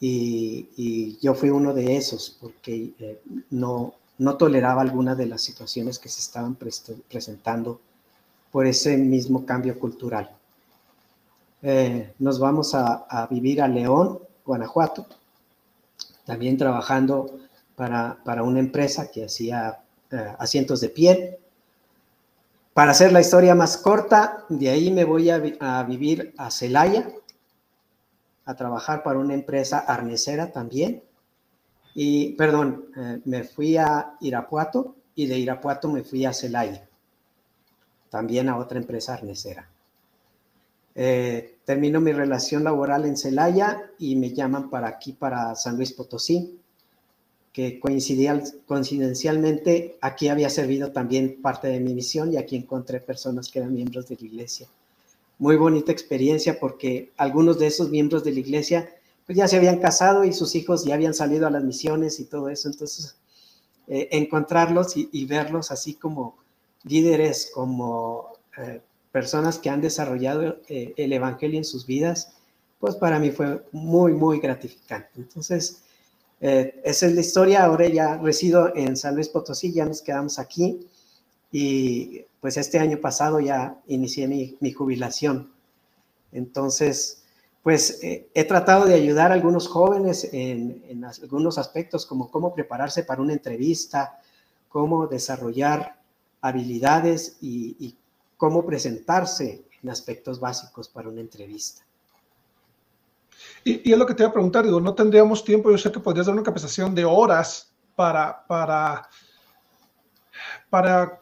Y, 0.00 1.16
yo 1.20 1.34
fui 1.34 1.50
uno 1.50 1.72
de 1.72 1.96
esos 1.96 2.36
porque 2.40 2.92
eh, 2.98 3.20
no, 3.50 3.94
no 4.18 4.36
toleraba 4.36 4.82
alguna 4.82 5.14
de 5.14 5.26
las 5.26 5.42
situaciones 5.42 6.00
que 6.00 6.08
se 6.08 6.20
estaban 6.20 6.56
presentando 6.56 7.80
por 8.52 8.66
ese 8.66 8.96
mismo 8.98 9.44
cambio 9.44 9.80
cultural. 9.80 10.30
Eh, 11.62 12.12
nos 12.18 12.38
vamos 12.38 12.74
a, 12.74 13.26
vivir 13.30 13.62
a 13.62 13.66
León, 13.66 14.20
Guanajuato, 14.44 15.06
también 16.26 16.56
trabajando 16.58 17.40
para, 17.74 18.42
una 18.42 18.60
empresa 18.60 19.10
que 19.10 19.24
hacía 19.24 19.80
eh, 20.10 20.34
asientos 20.38 20.80
de 20.80 20.90
piel. 20.90 21.36
Para 22.74 22.92
hacer 22.92 23.12
la 23.12 23.20
historia 23.20 23.54
más 23.54 23.78
corta, 23.78 24.44
de 24.48 24.68
ahí 24.68 24.90
me 24.90 25.04
voy 25.04 25.30
a, 25.30 25.38
vivir 25.84 26.34
a 26.36 26.50
Celaya, 26.50 27.08
a 28.44 28.54
trabajar 28.54 29.02
para 29.02 29.18
una 29.18 29.34
empresa 29.34 29.78
arnesera 29.78 30.52
también. 30.52 31.02
Y, 31.94 32.32
perdón, 32.34 32.86
eh, 32.96 33.20
me 33.24 33.44
fui 33.44 33.76
a 33.76 34.14
Irapuato 34.20 34.96
y 35.14 35.26
de 35.26 35.38
Irapuato 35.38 35.88
me 35.88 36.02
fui 36.02 36.24
a 36.24 36.32
Celaya 36.32 36.88
también 38.12 38.48
a 38.50 38.58
otra 38.58 38.78
empresa 38.78 39.14
arnesera. 39.14 39.66
Eh, 40.94 41.56
termino 41.64 41.98
mi 41.98 42.12
relación 42.12 42.62
laboral 42.62 43.06
en 43.06 43.16
Celaya 43.16 43.90
y 43.98 44.16
me 44.16 44.34
llaman 44.34 44.68
para 44.68 44.88
aquí, 44.88 45.14
para 45.14 45.56
San 45.56 45.76
Luis 45.76 45.92
Potosí. 45.92 46.58
que 47.54 47.80
coincidencialmente 47.80 49.98
aquí 50.00 50.28
había 50.28 50.48
servido 50.48 50.92
también 50.92 51.42
parte 51.42 51.68
de 51.68 51.80
mi 51.80 51.92
misión 51.92 52.32
y 52.32 52.38
aquí 52.38 52.56
encontré 52.56 52.98
personas 53.00 53.50
que 53.50 53.58
eran 53.58 53.74
miembros 53.74 54.08
de 54.08 54.16
la 54.16 54.26
iglesia. 54.26 54.68
Muy 55.38 55.56
bonita 55.56 55.92
experiencia 55.92 56.58
porque 56.60 57.10
algunos 57.16 57.58
de 57.58 57.66
esos 57.66 57.90
miembros 57.90 58.24
de 58.24 58.32
la 58.32 58.40
iglesia 58.40 58.88
pues 59.26 59.38
ya 59.38 59.48
se 59.48 59.56
habían 59.56 59.80
casado 59.80 60.24
y 60.24 60.32
sus 60.32 60.54
hijos 60.54 60.84
ya 60.84 60.94
habían 60.94 61.14
salido 61.14 61.46
a 61.46 61.50
las 61.50 61.64
misiones 61.64 62.20
y 62.20 62.24
todo 62.24 62.48
eso. 62.48 62.68
Entonces, 62.68 63.16
eh, 63.86 64.08
encontrarlos 64.12 64.96
y, 64.96 65.24
verlos 65.26 65.70
así 65.70 65.94
como 65.94 66.41
líderes, 66.84 67.50
como 67.54 68.32
eh, 68.58 68.80
personas 69.10 69.58
que 69.58 69.70
han 69.70 69.80
desarrollado 69.80 70.58
eh, 70.68 70.94
el 70.96 71.12
Evangelio 71.12 71.58
en 71.58 71.64
sus 71.64 71.86
vidas, 71.86 72.34
pues 72.80 72.96
para 72.96 73.18
mí 73.18 73.30
fue 73.30 73.64
muy, 73.72 74.12
muy 74.12 74.40
gratificante. 74.40 75.10
Entonces, 75.16 75.82
esa 76.40 77.06
es 77.06 77.14
la 77.14 77.20
historia. 77.20 77.64
Ahora 77.64 77.86
ya 77.86 78.16
resido 78.16 78.74
en 78.74 78.96
San 78.96 79.14
Luis 79.14 79.28
Potosí, 79.28 79.72
ya 79.72 79.84
nos 79.84 80.02
quedamos 80.02 80.40
aquí 80.40 80.88
y 81.52 82.24
pues 82.40 82.56
este 82.56 82.80
año 82.80 82.98
pasado 82.98 83.38
ya 83.38 83.78
inicié 83.86 84.26
mi, 84.26 84.56
mi 84.58 84.72
jubilación. 84.72 85.52
Entonces, 86.32 87.22
pues 87.62 88.02
eh, 88.02 88.28
he 88.34 88.44
tratado 88.44 88.86
de 88.86 88.94
ayudar 88.94 89.30
a 89.30 89.34
algunos 89.34 89.68
jóvenes 89.68 90.28
en, 90.32 91.04
algunos 91.04 91.58
aspectos, 91.58 92.06
como 92.06 92.30
cómo 92.30 92.54
prepararse 92.54 93.04
para 93.04 93.22
una 93.22 93.32
entrevista, 93.32 94.18
cómo 94.68 95.06
desarrollar 95.06 95.96
habilidades 96.42 97.38
y, 97.40 97.96
cómo 98.36 98.66
presentarse 98.66 99.64
en 99.80 99.88
aspectos 99.88 100.40
básicos 100.40 100.88
para 100.88 101.08
una 101.08 101.20
entrevista. 101.20 101.82
Y, 103.64 103.88
es 103.90 103.96
lo 103.96 104.04
que 104.04 104.14
te 104.14 104.24
iba 104.24 104.30
a 104.30 104.32
preguntar, 104.32 104.64
digo, 104.64 104.80
no 104.80 104.94
tendríamos 104.94 105.44
tiempo, 105.44 105.70
yo 105.70 105.78
sé 105.78 105.92
que 105.92 106.00
podrías 106.00 106.26
dar 106.26 106.34
una 106.34 106.42
capacitación 106.42 106.92
de 106.92 107.04
horas 107.04 107.72
para, 107.94 108.44
para, 108.48 109.08
para 110.70 111.20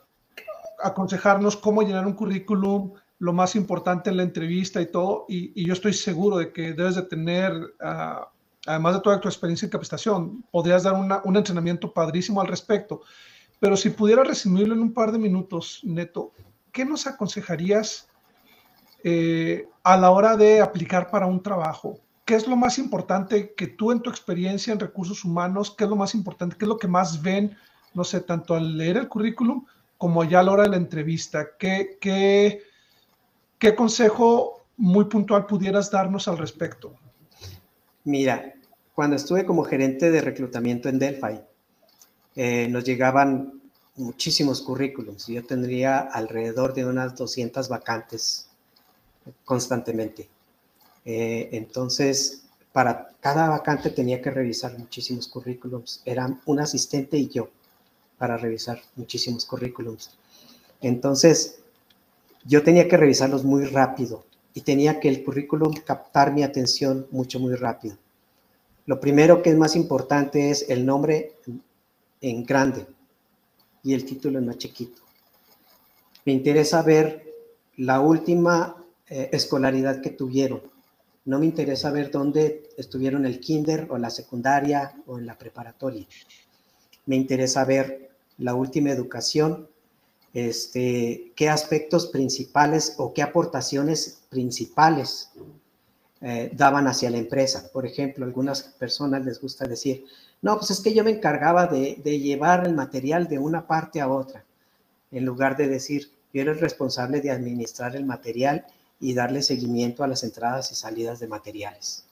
aconsejarnos 0.82 1.58
cómo 1.58 1.82
llenar 1.82 2.06
un 2.06 2.14
currículum, 2.14 2.94
lo 3.18 3.34
más 3.34 3.54
importante 3.54 4.08
en 4.08 4.16
la 4.16 4.22
entrevista 4.22 4.80
y 4.80 4.86
todo, 4.86 5.26
y, 5.28 5.62
yo 5.62 5.74
estoy 5.74 5.92
seguro 5.92 6.38
de 6.38 6.54
que 6.54 6.72
debes 6.72 6.94
de 6.94 7.02
tener, 7.02 7.52
ah, 7.80 8.30
además 8.66 8.94
de 8.94 9.00
toda 9.02 9.20
tu 9.20 9.28
experiencia 9.28 9.66
en 9.66 9.70
capacitación, 9.70 10.42
podrías 10.50 10.84
dar 10.84 10.94
un 11.24 11.36
entrenamiento 11.36 11.92
padrísimo 11.92 12.40
al 12.40 12.46
respecto. 12.46 13.02
Pero 13.60 13.76
si 13.76 13.90
pudiera 13.90 14.24
resumirlo 14.24 14.74
en 14.74 14.80
un 14.80 14.92
par 14.92 15.12
de 15.12 15.18
minutos, 15.18 15.80
Neto, 15.84 16.32
¿qué 16.72 16.84
nos 16.84 17.06
aconsejarías 17.06 18.08
eh, 19.04 19.68
a 19.82 19.96
la 19.98 20.10
hora 20.10 20.36
de 20.36 20.62
aplicar 20.62 21.10
para 21.10 21.26
un 21.26 21.42
trabajo? 21.42 22.00
¿Qué 22.24 22.34
es 22.34 22.48
lo 22.48 22.56
más 22.56 22.78
importante 22.78 23.54
que 23.54 23.66
tú 23.66 23.92
en 23.92 24.00
tu 24.00 24.08
experiencia 24.08 24.72
en 24.72 24.80
recursos 24.80 25.24
humanos, 25.24 25.74
qué 25.76 25.84
es 25.84 25.90
lo 25.90 25.96
más 25.96 26.14
importante, 26.14 26.56
qué 26.56 26.64
es 26.64 26.68
lo 26.68 26.78
que 26.78 26.88
más 26.88 27.20
ven, 27.20 27.54
no 27.92 28.02
sé, 28.02 28.20
tanto 28.20 28.54
al 28.54 28.78
leer 28.78 28.96
el 28.96 29.08
currículum 29.08 29.66
como 29.98 30.24
ya 30.24 30.40
a 30.40 30.42
la 30.42 30.52
hora 30.52 30.62
de 30.62 30.70
la 30.70 30.76
entrevista? 30.76 31.48
¿Qué, 31.58 31.98
qué, 32.00 32.62
¿Qué 33.58 33.74
consejo 33.74 34.64
muy 34.78 35.04
puntual 35.04 35.44
pudieras 35.44 35.90
darnos 35.90 36.28
al 36.28 36.38
respecto? 36.38 36.94
Mira, 38.04 38.54
cuando 38.94 39.16
estuve 39.16 39.44
como 39.44 39.64
gerente 39.64 40.10
de 40.10 40.22
reclutamiento 40.22 40.88
en 40.88 40.98
Delphi, 40.98 41.40
eh, 42.36 42.68
nos 42.68 42.84
llegaban 42.84 43.60
muchísimos 43.96 44.62
currículums. 44.62 45.26
Yo 45.26 45.44
tendría 45.44 45.98
alrededor 45.98 46.74
de 46.74 46.86
unas 46.86 47.14
200 47.16 47.68
vacantes 47.68 48.48
constantemente. 49.44 50.28
Eh, 51.04 51.48
entonces, 51.52 52.42
para 52.72 53.10
cada 53.20 53.48
vacante 53.48 53.90
tenía 53.90 54.22
que 54.22 54.30
revisar 54.30 54.78
muchísimos 54.78 55.28
currículums. 55.28 56.02
Eran 56.04 56.40
un 56.46 56.60
asistente 56.60 57.16
y 57.16 57.28
yo 57.28 57.50
para 58.18 58.36
revisar 58.36 58.80
muchísimos 58.96 59.44
currículums. 59.44 60.10
Entonces, 60.80 61.58
yo 62.44 62.62
tenía 62.62 62.88
que 62.88 62.96
revisarlos 62.96 63.44
muy 63.44 63.64
rápido 63.64 64.24
y 64.54 64.62
tenía 64.62 65.00
que 65.00 65.08
el 65.08 65.24
currículum 65.24 65.74
captar 65.84 66.32
mi 66.32 66.42
atención 66.42 67.06
mucho, 67.10 67.38
muy 67.38 67.54
rápido. 67.54 67.96
Lo 68.86 69.00
primero 69.00 69.42
que 69.42 69.50
es 69.50 69.56
más 69.56 69.76
importante 69.76 70.50
es 70.50 70.66
el 70.68 70.84
nombre 70.84 71.34
en 72.20 72.44
grande 72.44 72.86
y 73.82 73.94
el 73.94 74.04
título 74.04 74.38
en 74.38 74.46
más 74.46 74.58
chiquito. 74.58 75.02
Me 76.24 76.32
interesa 76.32 76.82
ver 76.82 77.24
la 77.76 78.00
última 78.00 78.76
eh, 79.08 79.30
escolaridad 79.32 80.00
que 80.02 80.10
tuvieron. 80.10 80.62
No 81.24 81.38
me 81.38 81.46
interesa 81.46 81.90
ver 81.90 82.10
dónde 82.10 82.68
estuvieron 82.76 83.24
el 83.26 83.40
kinder 83.40 83.86
o 83.90 83.98
la 83.98 84.10
secundaria 84.10 84.94
o 85.06 85.18
en 85.18 85.26
la 85.26 85.38
preparatoria. 85.38 86.06
Me 87.06 87.16
interesa 87.16 87.64
ver 87.64 88.10
la 88.38 88.54
última 88.54 88.90
educación 88.90 89.68
este, 90.32 91.32
qué 91.34 91.48
aspectos 91.48 92.06
principales 92.06 92.94
o 92.98 93.12
qué 93.12 93.22
aportaciones 93.22 94.22
principales 94.28 95.30
eh, 96.20 96.50
daban 96.54 96.86
hacia 96.86 97.10
la 97.10 97.18
empresa. 97.18 97.70
Por 97.72 97.86
ejemplo, 97.86 98.24
algunas 98.24 98.62
personas 98.62 99.24
les 99.24 99.40
gusta 99.40 99.66
decir, 99.66 100.04
no, 100.42 100.56
pues 100.58 100.70
es 100.70 100.80
que 100.80 100.94
yo 100.94 101.04
me 101.04 101.10
encargaba 101.10 101.66
de, 101.66 101.96
llevar 101.96 102.66
el 102.66 102.74
material 102.74 103.28
de 103.28 103.38
una 103.38 103.66
parte 103.66 104.00
a 104.00 104.08
otra, 104.08 104.44
en 105.10 105.24
lugar 105.24 105.56
de 105.56 105.68
decir, 105.68 106.10
yo 106.32 106.42
era 106.42 106.52
el 106.52 106.60
responsable 106.60 107.20
de 107.20 107.30
administrar 107.30 107.96
el 107.96 108.04
material 108.04 108.64
y 109.00 109.14
darle 109.14 109.42
seguimiento 109.42 110.04
a 110.04 110.08
las 110.08 110.22
entradas 110.22 110.70
y 110.72 110.74
salidas 110.74 111.20
de 111.20 111.26
materiales. 111.26 112.04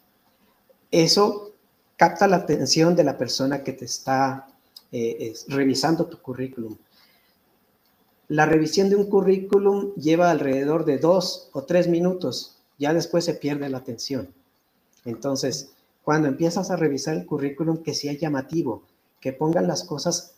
Eso 0.91 1.53
capta 1.97 2.27
la 2.27 2.37
atención 2.37 2.97
de 2.97 3.05
la 3.05 3.17
persona 3.17 3.63
que 3.63 3.73
te 3.73 3.85
está 3.85 4.49
eh, 4.91 5.35
revisando 5.49 6.07
tu 6.07 6.21
currículum 6.21 6.77
la 8.29 8.45
revisión 8.45 8.91
de 8.91 8.97
un 8.97 9.07
currículum 9.07 9.95
lleva 9.95 10.31
alrededor 10.31 10.85
de 10.85 10.99
dos 10.99 11.49
o 11.53 11.65
tres 11.65 11.89
minutos, 11.89 12.59
ya 12.79 12.93
después 12.93 13.25
se 13.25 13.35
pierde 13.35 13.71
la 13.71 13.79
atención. 13.79 14.29
Entonces, 15.07 15.73
cuando 16.09 16.29
empiezas 16.29 16.71
a 16.71 16.77
revisar 16.77 17.17
el 17.17 17.27
currículum, 17.27 17.83
que 17.83 17.93
sea 17.93 18.15
llamativo, 18.15 18.83
que 19.21 19.35
pongan 19.35 19.69
las 19.69 19.85
cosas 19.85 20.33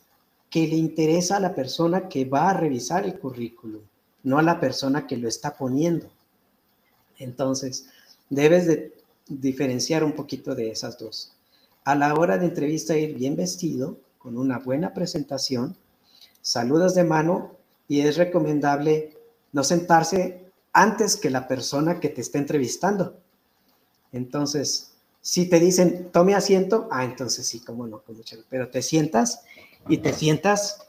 que 0.49 0.67
le 0.67 0.75
interesa 0.75 1.37
a 1.37 1.39
la 1.39 1.55
persona 1.55 2.09
que 2.09 2.25
va 2.25 2.49
a 2.49 2.53
revisar 2.53 3.05
el 3.05 3.17
currículum, 3.17 3.79
no 4.23 4.37
a 4.37 4.41
la 4.41 4.59
persona 4.59 5.07
que 5.07 5.15
lo 5.15 5.29
está 5.29 5.55
poniendo. 5.55 6.09
Entonces, 7.19 7.85
debes 8.29 8.67
de 8.67 8.93
diferenciar 9.29 10.03
un 10.03 10.11
poquito 10.11 10.55
de 10.55 10.71
esas 10.71 10.97
dos. 10.97 11.31
A 11.85 11.95
la 11.95 12.15
hora 12.15 12.37
de 12.37 12.47
entrevista, 12.47 12.97
ir 12.97 13.15
bien 13.15 13.37
vestido, 13.37 13.97
con 14.17 14.37
una 14.37 14.59
buena 14.59 14.93
presentación, 14.93 15.77
saludas 16.41 16.95
de 16.95 17.05
mano 17.05 17.55
y 17.87 18.01
es 18.01 18.17
recomendable 18.17 19.15
no 19.53 19.63
sentarse 19.63 20.51
antes 20.73 21.15
que 21.15 21.29
la 21.29 21.47
persona 21.47 22.01
que 22.01 22.09
te 22.09 22.19
está 22.19 22.39
entrevistando. 22.39 23.15
Entonces, 24.11 24.90
si 25.21 25.47
te 25.47 25.59
dicen, 25.59 26.09
tome 26.11 26.33
asiento, 26.33 26.87
ah, 26.91 27.03
entonces 27.03 27.45
sí, 27.45 27.59
cómo 27.59 27.85
no, 27.85 28.03
mucho, 28.07 28.37
pero 28.49 28.69
te 28.69 28.81
sientas 28.81 29.43
y 29.87 29.97
te 29.97 30.13
sientas 30.13 30.87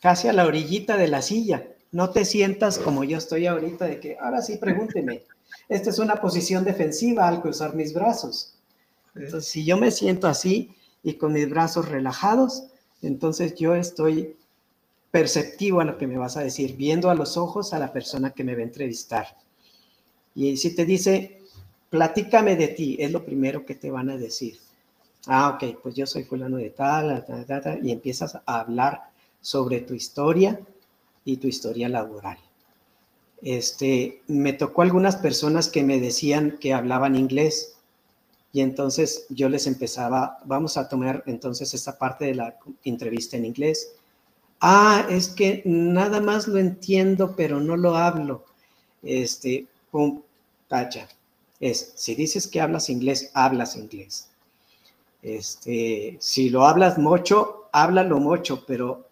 casi 0.00 0.28
a 0.28 0.32
la 0.32 0.44
orillita 0.44 0.96
de 0.96 1.08
la 1.08 1.22
silla. 1.22 1.68
No 1.92 2.10
te 2.10 2.24
sientas 2.24 2.78
como 2.78 3.04
yo 3.04 3.18
estoy 3.18 3.46
ahorita, 3.46 3.86
de 3.86 4.00
que 4.00 4.16
ahora 4.18 4.42
sí, 4.42 4.56
pregúnteme. 4.56 5.22
Esta 5.68 5.90
es 5.90 5.98
una 5.98 6.16
posición 6.16 6.64
defensiva 6.64 7.28
al 7.28 7.40
cruzar 7.40 7.74
mis 7.74 7.94
brazos. 7.94 8.54
Entonces, 9.14 9.50
si 9.50 9.64
yo 9.64 9.76
me 9.76 9.90
siento 9.90 10.26
así 10.26 10.74
y 11.02 11.14
con 11.14 11.32
mis 11.32 11.48
brazos 11.48 11.88
relajados, 11.88 12.64
entonces 13.02 13.54
yo 13.54 13.74
estoy 13.74 14.36
perceptivo 15.10 15.80
a 15.80 15.84
lo 15.84 15.98
que 15.98 16.06
me 16.06 16.16
vas 16.16 16.36
a 16.36 16.42
decir, 16.42 16.76
viendo 16.76 17.10
a 17.10 17.14
los 17.14 17.36
ojos 17.36 17.72
a 17.72 17.78
la 17.78 17.92
persona 17.92 18.32
que 18.32 18.42
me 18.42 18.54
va 18.54 18.60
a 18.60 18.64
entrevistar. 18.64 19.36
Y 20.34 20.56
si 20.56 20.74
te 20.74 20.86
dice, 20.86 21.41
platícame 21.92 22.56
de 22.56 22.68
ti, 22.68 22.96
es 22.98 23.12
lo 23.12 23.22
primero 23.22 23.66
que 23.66 23.74
te 23.74 23.90
van 23.90 24.08
a 24.08 24.16
decir. 24.16 24.58
Ah, 25.26 25.50
ok, 25.50 25.78
pues 25.82 25.94
yo 25.94 26.06
soy 26.06 26.24
fulano 26.24 26.56
de 26.56 26.70
tal, 26.70 27.24
y 27.82 27.92
empiezas 27.92 28.34
a 28.34 28.42
hablar 28.46 29.10
sobre 29.42 29.80
tu 29.80 29.92
historia 29.92 30.58
y 31.24 31.36
tu 31.36 31.46
historia 31.46 31.90
laboral. 31.90 32.38
Este, 33.42 34.22
me 34.26 34.54
tocó 34.54 34.80
algunas 34.82 35.16
personas 35.16 35.68
que 35.68 35.82
me 35.82 36.00
decían 36.00 36.56
que 36.58 36.72
hablaban 36.72 37.14
inglés 37.14 37.76
y 38.52 38.62
entonces 38.62 39.26
yo 39.28 39.48
les 39.48 39.66
empezaba, 39.66 40.38
vamos 40.46 40.76
a 40.76 40.88
tomar 40.88 41.22
entonces 41.26 41.74
esta 41.74 41.98
parte 41.98 42.24
de 42.24 42.36
la 42.36 42.56
entrevista 42.84 43.36
en 43.36 43.44
inglés 43.44 43.96
ah, 44.62 45.06
es 45.10 45.28
que 45.28 45.62
nada 45.66 46.20
más 46.20 46.48
lo 46.48 46.58
entiendo, 46.58 47.34
pero 47.36 47.60
no 47.60 47.76
lo 47.76 47.96
hablo. 47.96 48.44
Este, 49.02 49.66
pum, 49.90 50.22
tacha. 50.68 51.08
Es, 51.62 51.92
si 51.94 52.16
dices 52.16 52.48
que 52.48 52.60
hablas 52.60 52.90
inglés, 52.90 53.30
hablas 53.34 53.76
inglés. 53.76 54.28
Este, 55.22 56.16
si 56.20 56.50
lo 56.50 56.66
hablas 56.66 56.98
mucho, 56.98 57.68
háblalo 57.72 58.18
mucho, 58.18 58.66
pero 58.66 59.08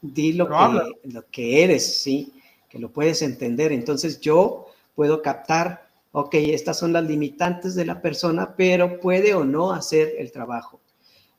di 0.00 0.34
lo, 0.34 0.48
que, 0.48 1.08
lo 1.10 1.26
que 1.30 1.64
eres, 1.64 2.00
sí, 2.00 2.32
que 2.68 2.78
lo 2.78 2.92
puedes 2.92 3.22
entender. 3.22 3.72
Entonces 3.72 4.20
yo 4.20 4.66
puedo 4.94 5.20
captar, 5.20 5.88
ok, 6.12 6.32
estas 6.34 6.78
son 6.78 6.92
las 6.92 7.02
limitantes 7.02 7.74
de 7.74 7.84
la 7.84 8.00
persona, 8.00 8.54
pero 8.56 9.00
puede 9.00 9.34
o 9.34 9.44
no 9.44 9.72
hacer 9.72 10.14
el 10.16 10.30
trabajo. 10.30 10.80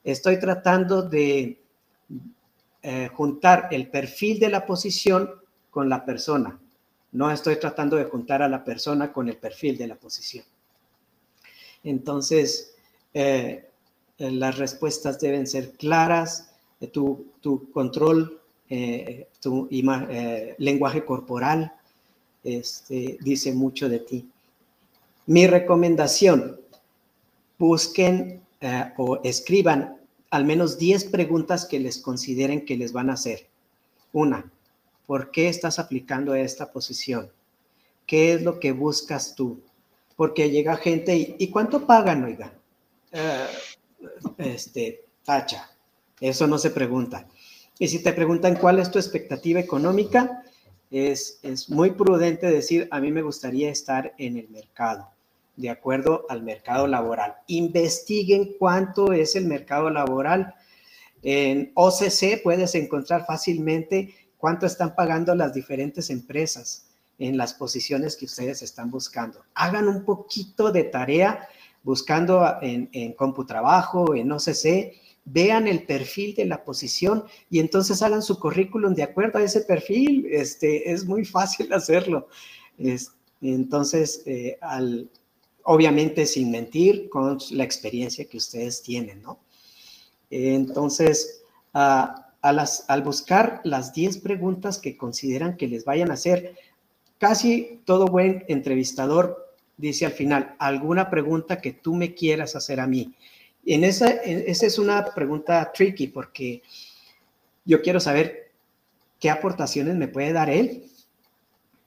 estoy 0.04 0.38
tratando 0.38 1.00
de 1.00 1.62
eh, 2.82 3.08
juntar 3.14 3.68
el 3.70 3.88
perfil 3.88 4.38
de 4.38 4.50
la 4.50 4.66
posición 4.66 5.30
con 5.70 5.88
la 5.88 6.04
persona. 6.04 6.60
No 7.12 7.30
estoy 7.30 7.56
tratando 7.56 7.96
de 7.96 8.04
juntar 8.04 8.42
a 8.42 8.48
la 8.48 8.64
persona 8.64 9.12
con 9.12 9.28
el 9.28 9.36
perfil 9.36 9.76
de 9.76 9.86
la 9.86 9.96
posición. 9.96 10.44
Entonces, 11.84 12.74
eh, 13.14 13.68
las 14.18 14.58
respuestas 14.58 15.18
deben 15.20 15.46
ser 15.46 15.72
claras, 15.72 16.50
tu, 16.92 17.26
tu 17.40 17.70
control, 17.70 18.40
tu 19.40 19.68
lenguaje 20.58 21.04
corporal, 21.04 21.72
este, 22.44 23.18
dice 23.20 23.52
mucho 23.52 23.88
de 23.88 24.00
ti. 24.00 24.28
Mi 25.26 25.46
recomendación, 25.46 26.60
busquen 27.58 28.42
eh, 28.60 28.92
o 28.96 29.20
escriban 29.22 29.96
al 30.30 30.44
menos 30.44 30.78
10 30.78 31.04
preguntas 31.06 31.64
que 31.64 31.78
les 31.78 31.98
consideren 31.98 32.64
que 32.64 32.76
les 32.76 32.92
van 32.92 33.10
a 33.10 33.12
hacer. 33.12 33.46
Una, 34.12 34.50
¿por 35.06 35.30
qué 35.30 35.48
estás 35.48 35.78
aplicando 35.78 36.34
esta 36.34 36.72
posición? 36.72 37.30
¿Qué 38.06 38.34
es 38.34 38.42
lo 38.42 38.60
que 38.60 38.72
buscas 38.72 39.34
tú? 39.34 39.60
Porque 40.16 40.50
llega 40.50 40.76
gente 40.76 41.16
y, 41.16 41.36
¿y 41.38 41.48
cuánto 41.48 41.86
pagan, 41.86 42.24
oiga? 42.24 42.52
Eh, 43.12 43.46
este, 44.38 45.04
tacha. 45.24 45.70
Eso 46.20 46.46
no 46.46 46.58
se 46.58 46.70
pregunta. 46.70 47.26
Y 47.78 47.88
si 47.88 48.02
te 48.02 48.12
preguntan 48.12 48.56
cuál 48.56 48.78
es 48.78 48.90
tu 48.90 48.98
expectativa 48.98 49.60
económica, 49.60 50.44
es, 50.90 51.40
es 51.42 51.70
muy 51.70 51.92
prudente 51.92 52.50
decir, 52.50 52.86
a 52.90 53.00
mí 53.00 53.10
me 53.10 53.22
gustaría 53.22 53.70
estar 53.70 54.14
en 54.18 54.36
el 54.36 54.48
mercado, 54.50 55.08
de 55.56 55.70
acuerdo 55.70 56.26
al 56.28 56.42
mercado 56.42 56.86
laboral. 56.86 57.36
Investiguen 57.46 58.54
cuánto 58.58 59.12
es 59.12 59.34
el 59.36 59.46
mercado 59.46 59.90
laboral. 59.90 60.54
En 61.22 61.72
OCC 61.74 62.42
puedes 62.42 62.74
encontrar 62.74 63.24
fácilmente 63.26 64.14
cuánto 64.42 64.66
están 64.66 64.96
pagando 64.96 65.36
las 65.36 65.54
diferentes 65.54 66.10
empresas 66.10 66.88
en 67.16 67.36
las 67.36 67.54
posiciones 67.54 68.16
que 68.16 68.24
ustedes 68.24 68.60
están 68.62 68.90
buscando. 68.90 69.44
Hagan 69.54 69.86
un 69.86 70.04
poquito 70.04 70.72
de 70.72 70.82
tarea 70.82 71.46
buscando 71.84 72.44
en, 72.60 72.88
en 72.90 73.12
CompuTrabajo, 73.12 74.16
en 74.16 74.32
OCC, 74.32 74.94
vean 75.24 75.68
el 75.68 75.86
perfil 75.86 76.34
de 76.34 76.46
la 76.46 76.64
posición 76.64 77.22
y 77.50 77.60
entonces 77.60 78.02
hagan 78.02 78.20
su 78.20 78.40
currículum 78.40 78.94
de 78.94 79.04
acuerdo 79.04 79.38
a 79.38 79.44
ese 79.44 79.60
perfil. 79.60 80.26
Este, 80.28 80.90
es 80.90 81.04
muy 81.04 81.24
fácil 81.24 81.72
hacerlo. 81.72 82.26
entonces, 83.40 84.24
eh, 84.26 84.58
al, 84.60 85.08
obviamente 85.62 86.26
sin 86.26 86.50
mentir, 86.50 87.08
con 87.10 87.38
la 87.52 87.62
experiencia 87.62 88.24
que 88.24 88.38
ustedes 88.38 88.82
tienen, 88.82 89.22
¿no? 89.22 89.38
Entonces, 90.30 91.44
al 92.42 93.02
buscar 93.02 93.60
las 93.64 93.94
10 93.94 94.18
preguntas 94.18 94.78
que 94.78 94.96
consideran 94.96 95.56
que 95.56 95.68
les 95.68 95.84
vayan 95.84 96.10
a 96.10 96.14
hacer, 96.14 96.56
casi 97.18 97.80
todo 97.84 98.06
buen 98.06 98.44
entrevistador 98.48 99.42
dice 99.76 100.06
al 100.06 100.12
final, 100.12 100.54
alguna 100.58 101.10
pregunta 101.10 101.60
que 101.60 101.72
tú 101.72 101.94
me 101.94 102.14
quieras 102.14 102.54
hacer 102.56 102.80
a 102.80 102.86
mí. 102.86 103.14
En 103.64 103.84
esa, 103.84 104.08
esa 104.08 104.66
es 104.66 104.78
una 104.78 105.04
pregunta 105.14 105.72
tricky 105.72 106.08
porque 106.08 106.62
yo 107.64 107.82
quiero 107.82 108.00
saber 108.00 108.52
qué 109.18 109.30
aportaciones 109.30 109.96
me 109.96 110.08
puede 110.08 110.32
dar 110.32 110.50
él. 110.50 110.84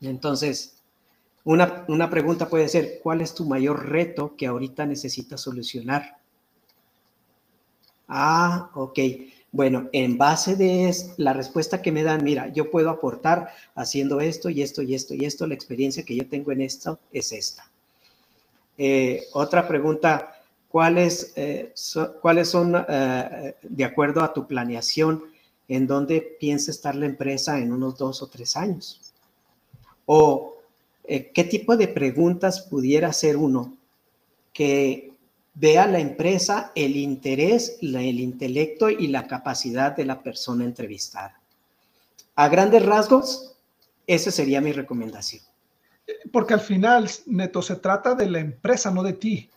Entonces, 0.01 0.82
una, 1.43 1.86
una, 1.88 2.10
pregunta 2.10 2.49
puede 2.49 2.68
ser, 2.68 2.99
¿cuál 3.03 3.22
es 3.22 3.34
tu 3.34 3.45
mayor 3.45 3.88
reto 3.89 4.36
que 4.36 4.47
ahorita 4.47 4.86
necesitas 4.86 5.41
solucionar? 5.41 6.18
Ah, 8.08 8.72
ok. 8.74 8.99
Bueno, 9.56 9.88
en 9.93 10.18
base 10.18 10.58
de 10.58 10.93
la 11.16 11.32
respuesta 11.32 11.82
que 11.82 11.93
me 11.93 12.03
dan, 12.03 12.26
mira, 12.26 12.51
yo 12.51 12.70
puedo 12.70 12.89
aportar 12.89 13.51
haciendo 13.74 14.20
esto 14.20 14.49
y 14.49 14.62
esto 14.62 14.82
y 14.82 14.93
esto 14.93 15.14
y 15.14 15.24
esto, 15.24 15.47
la 15.47 15.53
experiencia 15.53 16.03
que 16.03 16.14
yo 16.14 16.28
tengo 16.28 16.51
en 16.51 16.60
esto 16.60 16.99
es 17.14 17.32
esta. 17.32 17.72
Eh, 18.78 19.24
otra 19.32 19.66
pregunta, 19.66 20.41
cuáles, 20.68 21.32
eh, 21.38 21.72
son, 21.74 22.86
eh, 22.89 23.56
de 23.62 23.86
acuerdo 23.86 24.22
a 24.24 24.34
tu 24.34 24.45
planeación, 24.45 25.24
en 25.70 25.88
dónde 25.88 26.36
piensa 26.38 26.70
estar 26.70 26.93
la 26.93 27.06
empresa 27.06 27.58
en 27.58 27.72
unos 27.72 27.97
dos 27.97 28.22
o 28.24 28.28
tres 28.28 28.58
años. 28.58 29.14
O 30.06 30.58
qué 31.08 31.47
tipo 31.49 31.78
de 31.78 31.88
preguntas 31.88 32.60
pudiera 32.60 33.08
hacer 33.08 33.38
uno 33.38 33.74
que 34.51 35.14
vea 35.56 35.88
la 35.88 35.99
empresa, 35.99 36.72
el 36.76 36.97
interés, 36.97 37.78
el 37.82 38.20
intelecto 38.20 38.89
y 38.89 39.08
la 39.08 39.26
capacidad 39.26 39.95
de 39.95 40.06
la 40.06 40.22
persona 40.22 40.66
entrevistada. 40.66 41.39
A 42.36 42.49
grandes 42.49 42.86
rasgos, 42.86 43.56
esa 44.06 44.32
sería 44.32 44.62
mi 44.62 44.74
recomendación. 44.74 45.41
Porque 46.32 46.53
al 46.53 46.60
final, 46.60 47.10
Neto, 47.26 47.62
se 47.62 47.78
trata 47.78 48.14
de 48.14 48.30
la 48.30 48.39
empresa, 48.39 48.91
no 48.91 49.01
de 49.01 49.14
ti. 49.14 49.49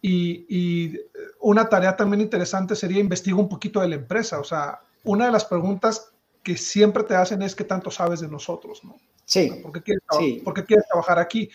Y, 0.00 0.98
una 1.40 1.68
tarea 1.68 1.96
también 1.96 2.20
interesante 2.20 2.74
sería 2.74 3.00
investigar 3.00 3.38
un 3.38 3.48
poquito 3.48 3.80
de 3.80 3.88
la 3.88 3.96
empresa. 3.96 4.38
O 4.38 4.44
sea, 4.44 4.80
una 5.04 5.26
de 5.26 5.32
las 5.32 5.44
preguntas 5.44 6.12
que 6.42 6.56
siempre 6.56 7.02
te 7.02 7.14
hacen 7.14 7.42
es 7.42 7.54
qué 7.54 7.64
tanto 7.64 7.90
sabes 7.90 8.20
de 8.20 8.28
nosotros, 8.28 8.82
¿no? 8.84 8.96
Sí. 9.24 9.60
¿Por 9.62 9.72
qué, 9.72 9.82
quieres, 9.82 10.86
trabajar 10.88 11.18
aquí? 11.18 11.50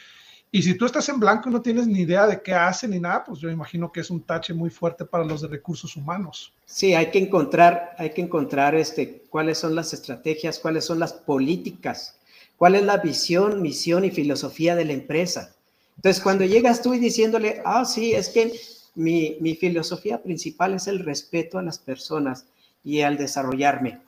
Y 0.51 0.61
si 0.61 0.75
tú 0.75 0.85
estás 0.85 1.09
en 1.09 1.19
blanco 1.19 1.49
y 1.49 1.51
no 1.51 1.61
tienes 1.61 1.87
ni 1.87 2.01
idea 2.01 2.25
de 2.25 2.41
qué 2.41 2.53
hacen 2.53 2.91
ni 2.91 2.99
nada, 2.99 3.23
pues 3.25 3.39
yo 3.39 3.49
imagino 3.49 3.91
que 3.91 3.99
es 3.99 4.09
un 4.09 4.21
tache 4.21 4.53
muy 4.53 4.69
fuerte 4.69 5.03
para 5.03 5.25
los 5.25 5.41
de 5.41 5.49
recursos 5.49 5.95
humanos. 5.97 6.53
Sí, 6.65 6.93
hay 6.93 7.11
que 7.11 7.19
encontrar, 7.19 7.95
hay 7.97 8.11
que 8.11 8.21
encontrar 8.21 8.73
este, 8.75 9.23
cuáles 9.29 9.57
son 9.57 9.75
las 9.75 9.93
estrategias, 9.93 10.59
cuáles 10.59 10.85
son 10.85 10.99
las 10.99 11.11
políticas, 11.11 12.17
cuál 12.55 12.75
es 12.75 12.83
la 12.83 12.97
visión, 12.97 13.61
misión 13.61 14.05
y 14.05 14.11
filosofía 14.11 14.75
de 14.75 14.85
la 14.85 14.93
empresa. 14.93 15.53
Entonces, 15.97 16.23
cuando 16.23 16.45
llegas 16.45 16.81
tú 16.81 16.93
y 16.93 16.99
diciéndole, 16.99 17.61
ah, 17.65 17.83
sí, 17.83 18.13
es 18.13 18.29
que 18.29 18.53
mi, 18.95 19.55
filosofía 19.59 20.21
principal 20.23 20.73
es 20.73 20.87
el 20.87 20.99
respeto 20.99 21.57
a 21.59 21.63
las 21.63 21.77
personas 21.77 22.45
y 22.83 23.01
al 23.01 23.17
desarrollarme. 23.17 24.01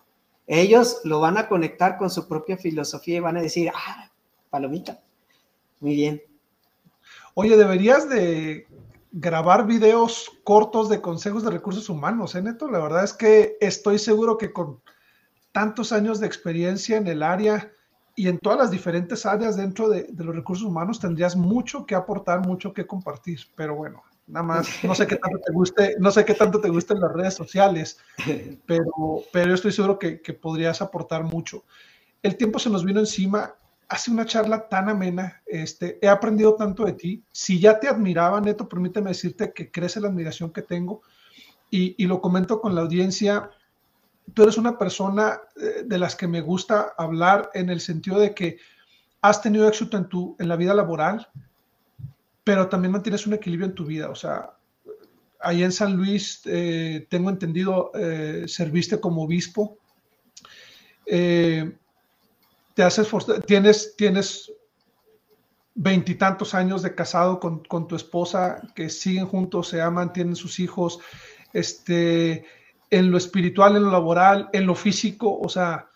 Ellos 0.47 1.01
lo 1.03 1.19
van 1.19 1.37
a 1.37 1.47
conectar 1.47 1.97
con 1.97 2.09
su 2.09 2.27
propia 2.27 2.57
filosofía 2.57 3.17
y 3.17 3.19
van 3.19 3.37
a 3.37 3.41
decir, 3.41 3.71
ah, 3.73 4.09
palomita, 4.49 4.99
muy 5.79 5.95
bien. 5.95 6.28
Oye, 7.41 7.55
deberías 7.55 8.09
de 8.09 8.67
grabar 9.13 9.65
videos 9.65 10.29
cortos 10.43 10.89
de 10.89 10.99
consejos 10.99 11.41
de 11.41 11.49
recursos 11.49 11.87
humanos, 11.87 12.35
¿eh, 12.35 12.41
Neto? 12.41 12.69
La 12.69 12.79
verdad 12.79 13.05
es 13.05 13.13
que 13.13 13.55
estoy 13.61 13.97
seguro 13.97 14.37
que 14.37 14.51
con 14.51 14.81
tantos 15.53 15.93
años 15.93 16.19
de 16.19 16.27
experiencia 16.27 16.97
en 16.97 17.07
el 17.07 17.23
área, 17.23 17.71
y 18.13 18.27
en 18.27 18.39
todas 18.39 18.59
las 18.59 18.71
diferentes 18.71 19.25
áreas 19.25 19.55
dentro 19.55 19.87
de, 19.87 20.09
los 20.17 20.35
recursos 20.35 20.65
humanos 20.65 20.99
tendrías 20.99 21.37
mucho 21.37 21.85
que 21.85 21.95
aportar, 21.95 22.45
mucho 22.45 22.73
que 22.73 22.85
compartir, 22.85 23.39
pero 23.55 23.73
bueno, 23.73 24.03
nada 24.27 24.45
más, 24.45 24.67
no 24.83 24.93
sé 24.93 25.07
qué 25.07 25.15
tanto 25.15 25.39
te 25.39 25.53
guste, 25.53 25.95
no 25.97 26.11
sé 26.11 26.25
qué 26.25 26.33
tanto 26.33 26.59
te 26.59 26.67
gusten 26.67 26.99
las 26.99 27.13
redes 27.13 27.35
sociales, 27.35 27.99
pero, 28.67 29.23
pero 29.31 29.53
estoy 29.53 29.71
seguro 29.71 29.97
que, 29.97 30.21
que 30.21 30.33
podrías 30.33 30.81
aportar 30.81 31.23
mucho. 31.23 31.63
El 32.21 32.35
tiempo 32.35 32.59
se 32.59 32.69
nos 32.69 32.83
vino 32.83 32.99
encima, 32.99 33.55
hace 33.89 34.11
una 34.11 34.25
charla 34.25 34.69
tan 34.69 34.87
amena, 34.87 35.41
este, 35.47 35.97
he 36.01 36.07
aprendido 36.07 36.55
tanto 36.55 36.85
de 36.85 36.93
ti, 36.93 37.23
si 37.31 37.59
ya 37.59 37.79
te 37.79 37.87
admiraba, 37.87 38.39
Neto, 38.39 38.69
permíteme 38.69 39.09
decirte 39.09 39.51
que 39.51 39.71
crece 39.71 39.99
la 39.99 40.09
admiración 40.09 40.53
que 40.53 40.61
tengo 40.61 41.01
y, 41.71 42.05
lo 42.05 42.21
comento 42.21 42.61
con 42.61 42.75
la 42.75 42.81
audiencia, 42.81 43.49
tú 44.33 44.43
eres 44.43 44.57
una 44.57 44.77
persona 44.77 45.39
eh, 45.55 45.83
de 45.85 45.97
las 45.97 46.15
que 46.15 46.27
me 46.27 46.41
gusta 46.41 46.93
hablar 46.97 47.49
en 47.53 47.69
el 47.69 47.81
sentido 47.81 48.19
de 48.19 48.33
que 48.33 48.57
has 49.21 49.41
tenido 49.41 49.67
éxito 49.67 49.97
en, 49.97 50.07
tu, 50.07 50.35
en 50.39 50.47
la 50.47 50.55
vida 50.55 50.73
laboral, 50.73 51.27
pero 52.43 52.69
también 52.69 52.91
mantienes 52.91 53.25
un 53.25 53.33
equilibrio 53.33 53.67
en 53.67 53.75
tu 53.75 53.85
vida. 53.85 54.09
O 54.09 54.15
sea, 54.15 54.51
ahí 55.41 55.63
en 55.63 55.71
San 55.71 55.95
Luis, 55.95 56.41
eh, 56.45 57.07
tengo 57.09 57.29
entendido, 57.29 57.91
eh, 57.95 58.45
serviste 58.47 58.99
como 58.99 59.23
obispo. 59.23 59.77
Te 62.79 62.85
haces 62.85 63.09
tienes, 63.45 63.93
tienes 63.97 64.53
veintitantos 65.75 66.53
años 66.53 66.81
de 66.81 66.95
casado 66.95 67.37
con, 67.37 67.61
con, 67.65 67.89
tu 67.89 67.97
esposa, 67.97 68.61
que 68.73 68.89
siguen 68.89 69.25
juntos, 69.25 69.67
se 69.67 69.81
aman, 69.81 70.13
tienen 70.13 70.37
sus 70.37 70.61
hijos. 70.61 71.01
Este, 71.51 72.45
en 72.89 73.11
lo 73.11 73.17
espiritual, 73.17 73.75
en 73.75 73.83
lo 73.83 73.91
laboral, 73.91 74.47
en 74.53 74.65
lo 74.65 74.75
físico, 74.75 75.37
o 75.41 75.49
sea, 75.49 75.89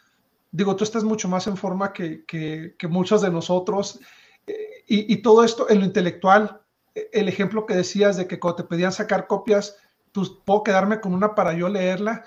digo, 0.51 0.75
tú 0.75 0.83
estás 0.83 1.05
mucho 1.05 1.29
más 1.29 1.47
en 1.47 1.55
forma 1.55 1.93
que, 1.93 2.25
que, 2.25 2.87
muchos 2.89 3.21
de 3.21 3.31
nosotros. 3.31 4.01
Eh, 4.45 4.83
y, 4.85 5.15
todo 5.21 5.45
esto 5.45 5.69
en 5.69 5.79
lo 5.79 5.85
intelectual, 5.85 6.59
el 6.93 7.29
ejemplo 7.29 7.65
que 7.65 7.75
decías 7.75 8.17
de 8.17 8.27
que 8.27 8.41
cuando 8.41 8.57
te 8.57 8.67
pedían 8.67 8.91
sacar 8.91 9.27
copias, 9.27 9.77
pues 10.11 10.31
puedo 10.43 10.63
quedarme 10.63 10.99
con 10.99 11.13
una 11.13 11.33
para 11.33 11.53
yo 11.53 11.69
leerla, 11.69 12.25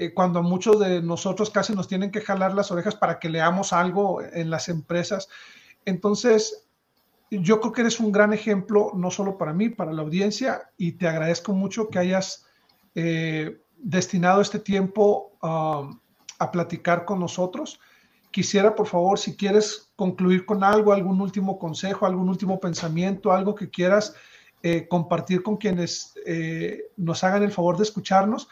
eh, 0.00 0.14
cuando 0.14 0.44
muchos 0.44 0.78
de 0.78 1.02
nosotros 1.02 1.50
casi 1.50 1.74
nos 1.74 1.88
tienen 1.88 2.12
que 2.12 2.20
jalar 2.20 2.54
las 2.54 2.70
orejas 2.70 2.94
para 2.94 3.18
que 3.18 3.28
leamos 3.28 3.72
algo 3.72 4.22
en 4.22 4.48
las 4.48 4.68
empresas. 4.68 5.28
Entonces, 5.84 6.68
yo 7.32 7.60
creo 7.60 7.72
que 7.72 7.80
eres 7.80 7.98
un 7.98 8.12
gran 8.12 8.32
ejemplo, 8.32 8.92
no 8.94 9.10
solo 9.10 9.36
para 9.36 9.52
mí, 9.52 9.70
para 9.70 9.92
la 9.92 10.02
audiencia, 10.02 10.70
y 10.76 10.92
te 10.92 11.08
agradezco 11.08 11.52
mucho 11.52 11.88
que 11.88 11.98
hayas 11.98 12.46
eh, 12.94 13.60
destinado 13.76 14.40
este 14.40 14.60
tiempo 14.60 15.32
um, 15.42 15.98
a 16.38 16.52
platicar 16.52 17.04
con 17.04 17.18
nosotros. 17.18 17.80
Quisiera, 18.30 18.76
por 18.76 18.86
favor, 18.86 19.18
si 19.18 19.36
quieres 19.36 19.90
concluir 19.96 20.46
con 20.46 20.62
algo, 20.62 20.92
algún 20.92 21.20
último 21.20 21.58
consejo, 21.58 22.06
algún 22.06 22.28
último 22.28 22.60
pensamiento, 22.60 23.32
algo 23.32 23.56
que 23.56 23.68
quieras 23.68 24.14
eh, 24.62 24.86
compartir 24.86 25.42
con 25.42 25.56
quienes 25.56 26.14
eh, 26.24 26.84
nos 26.96 27.24
hagan 27.24 27.42
el 27.42 27.50
favor 27.50 27.76
de 27.76 27.82
escucharnos 27.82 28.48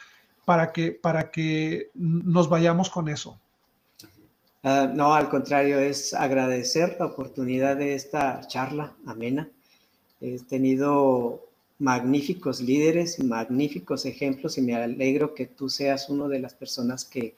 para 0.46 0.72
que, 0.72 0.92
para 0.92 1.30
que 1.30 1.90
nos 1.94 2.48
vayamos 2.48 2.88
con 2.88 3.08
eso. 3.08 3.38
Ah, 4.62 4.90
no, 4.92 5.12
al 5.12 5.28
contrario, 5.28 5.78
es 5.80 6.14
agradecer 6.14 6.96
la 6.98 7.06
oportunidad 7.06 7.76
de 7.76 7.94
esta 7.94 8.40
charla 8.46 8.96
amena. 9.04 9.50
He 10.20 10.38
tenido 10.38 11.48
magníficos 11.78 12.60
líderes, 12.60 13.22
magníficos 13.22 14.06
ejemplos 14.06 14.56
y 14.56 14.62
me 14.62 14.76
alegro 14.76 15.34
que 15.34 15.46
tú 15.46 15.68
seas 15.68 16.08
una 16.08 16.28
de 16.28 16.38
las 16.38 16.54
personas 16.54 17.04
que, 17.04 17.34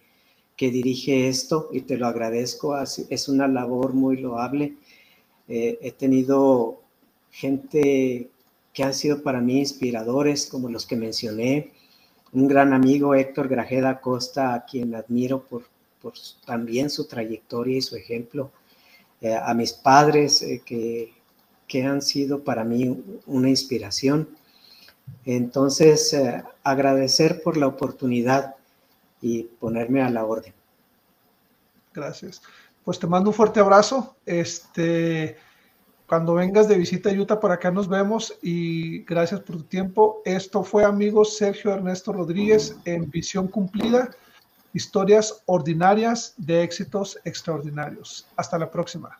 que 0.54 0.70
dirige 0.70 1.28
esto 1.28 1.70
y 1.72 1.80
te 1.80 1.96
lo 1.96 2.06
agradezco. 2.06 2.76
Es 2.78 3.28
una 3.28 3.48
labor 3.48 3.94
muy 3.94 4.18
loable. 4.18 4.76
Eh, 5.48 5.78
he 5.80 5.92
tenido 5.92 6.82
gente 7.30 8.28
que 8.74 8.82
han 8.84 8.92
sido 8.92 9.22
para 9.22 9.40
mí 9.40 9.60
inspiradores, 9.60 10.46
como 10.46 10.68
los 10.68 10.84
que 10.84 10.96
mencioné. 10.96 11.72
Un 12.32 12.48
gran 12.48 12.72
amigo, 12.72 13.14
Héctor 13.14 13.48
Grajeda 13.48 14.00
Costa, 14.00 14.54
a 14.54 14.64
quien 14.64 14.94
admiro 14.94 15.44
por, 15.44 15.64
también 16.44 16.90
su 16.90 17.06
trayectoria 17.06 17.78
y 17.78 17.82
su 17.82 17.96
ejemplo. 17.96 18.50
Eh, 19.20 19.34
a 19.34 19.52
mis 19.54 19.72
padres, 19.72 20.42
eh, 20.42 20.62
que 20.64 21.12
que 21.68 21.84
han 21.84 22.02
sido 22.02 22.42
para 22.42 22.64
mí 22.64 23.20
una 23.26 23.48
inspiración. 23.50 24.30
Entonces, 25.24 26.12
eh, 26.14 26.42
agradecer 26.64 27.42
por 27.42 27.56
la 27.56 27.66
oportunidad 27.66 28.56
y 29.20 29.44
ponerme 29.44 30.02
a 30.02 30.10
la 30.10 30.24
orden. 30.24 30.54
Gracias. 31.94 32.42
Pues 32.84 32.98
te 32.98 33.06
mando 33.06 33.30
un 33.30 33.34
fuerte 33.34 33.60
abrazo. 33.60 34.16
Este, 34.24 35.36
cuando 36.08 36.34
vengas 36.34 36.66
de 36.68 36.78
visita 36.78 37.10
a 37.10 37.12
Utah, 37.12 37.38
por 37.38 37.52
acá 37.52 37.70
nos 37.70 37.86
vemos 37.86 38.34
y 38.40 39.04
gracias 39.04 39.40
por 39.40 39.56
tu 39.56 39.62
tiempo. 39.64 40.22
Esto 40.24 40.64
fue, 40.64 40.82
amigos, 40.84 41.36
Sergio 41.36 41.70
Ernesto 41.70 42.14
Rodríguez 42.14 42.76
en 42.86 43.10
Visión 43.10 43.46
Cumplida, 43.46 44.08
historias 44.72 45.42
ordinarias 45.44 46.32
de 46.38 46.62
éxitos 46.62 47.18
extraordinarios. 47.24 48.26
Hasta 48.36 48.58
la 48.58 48.70
próxima. 48.70 49.18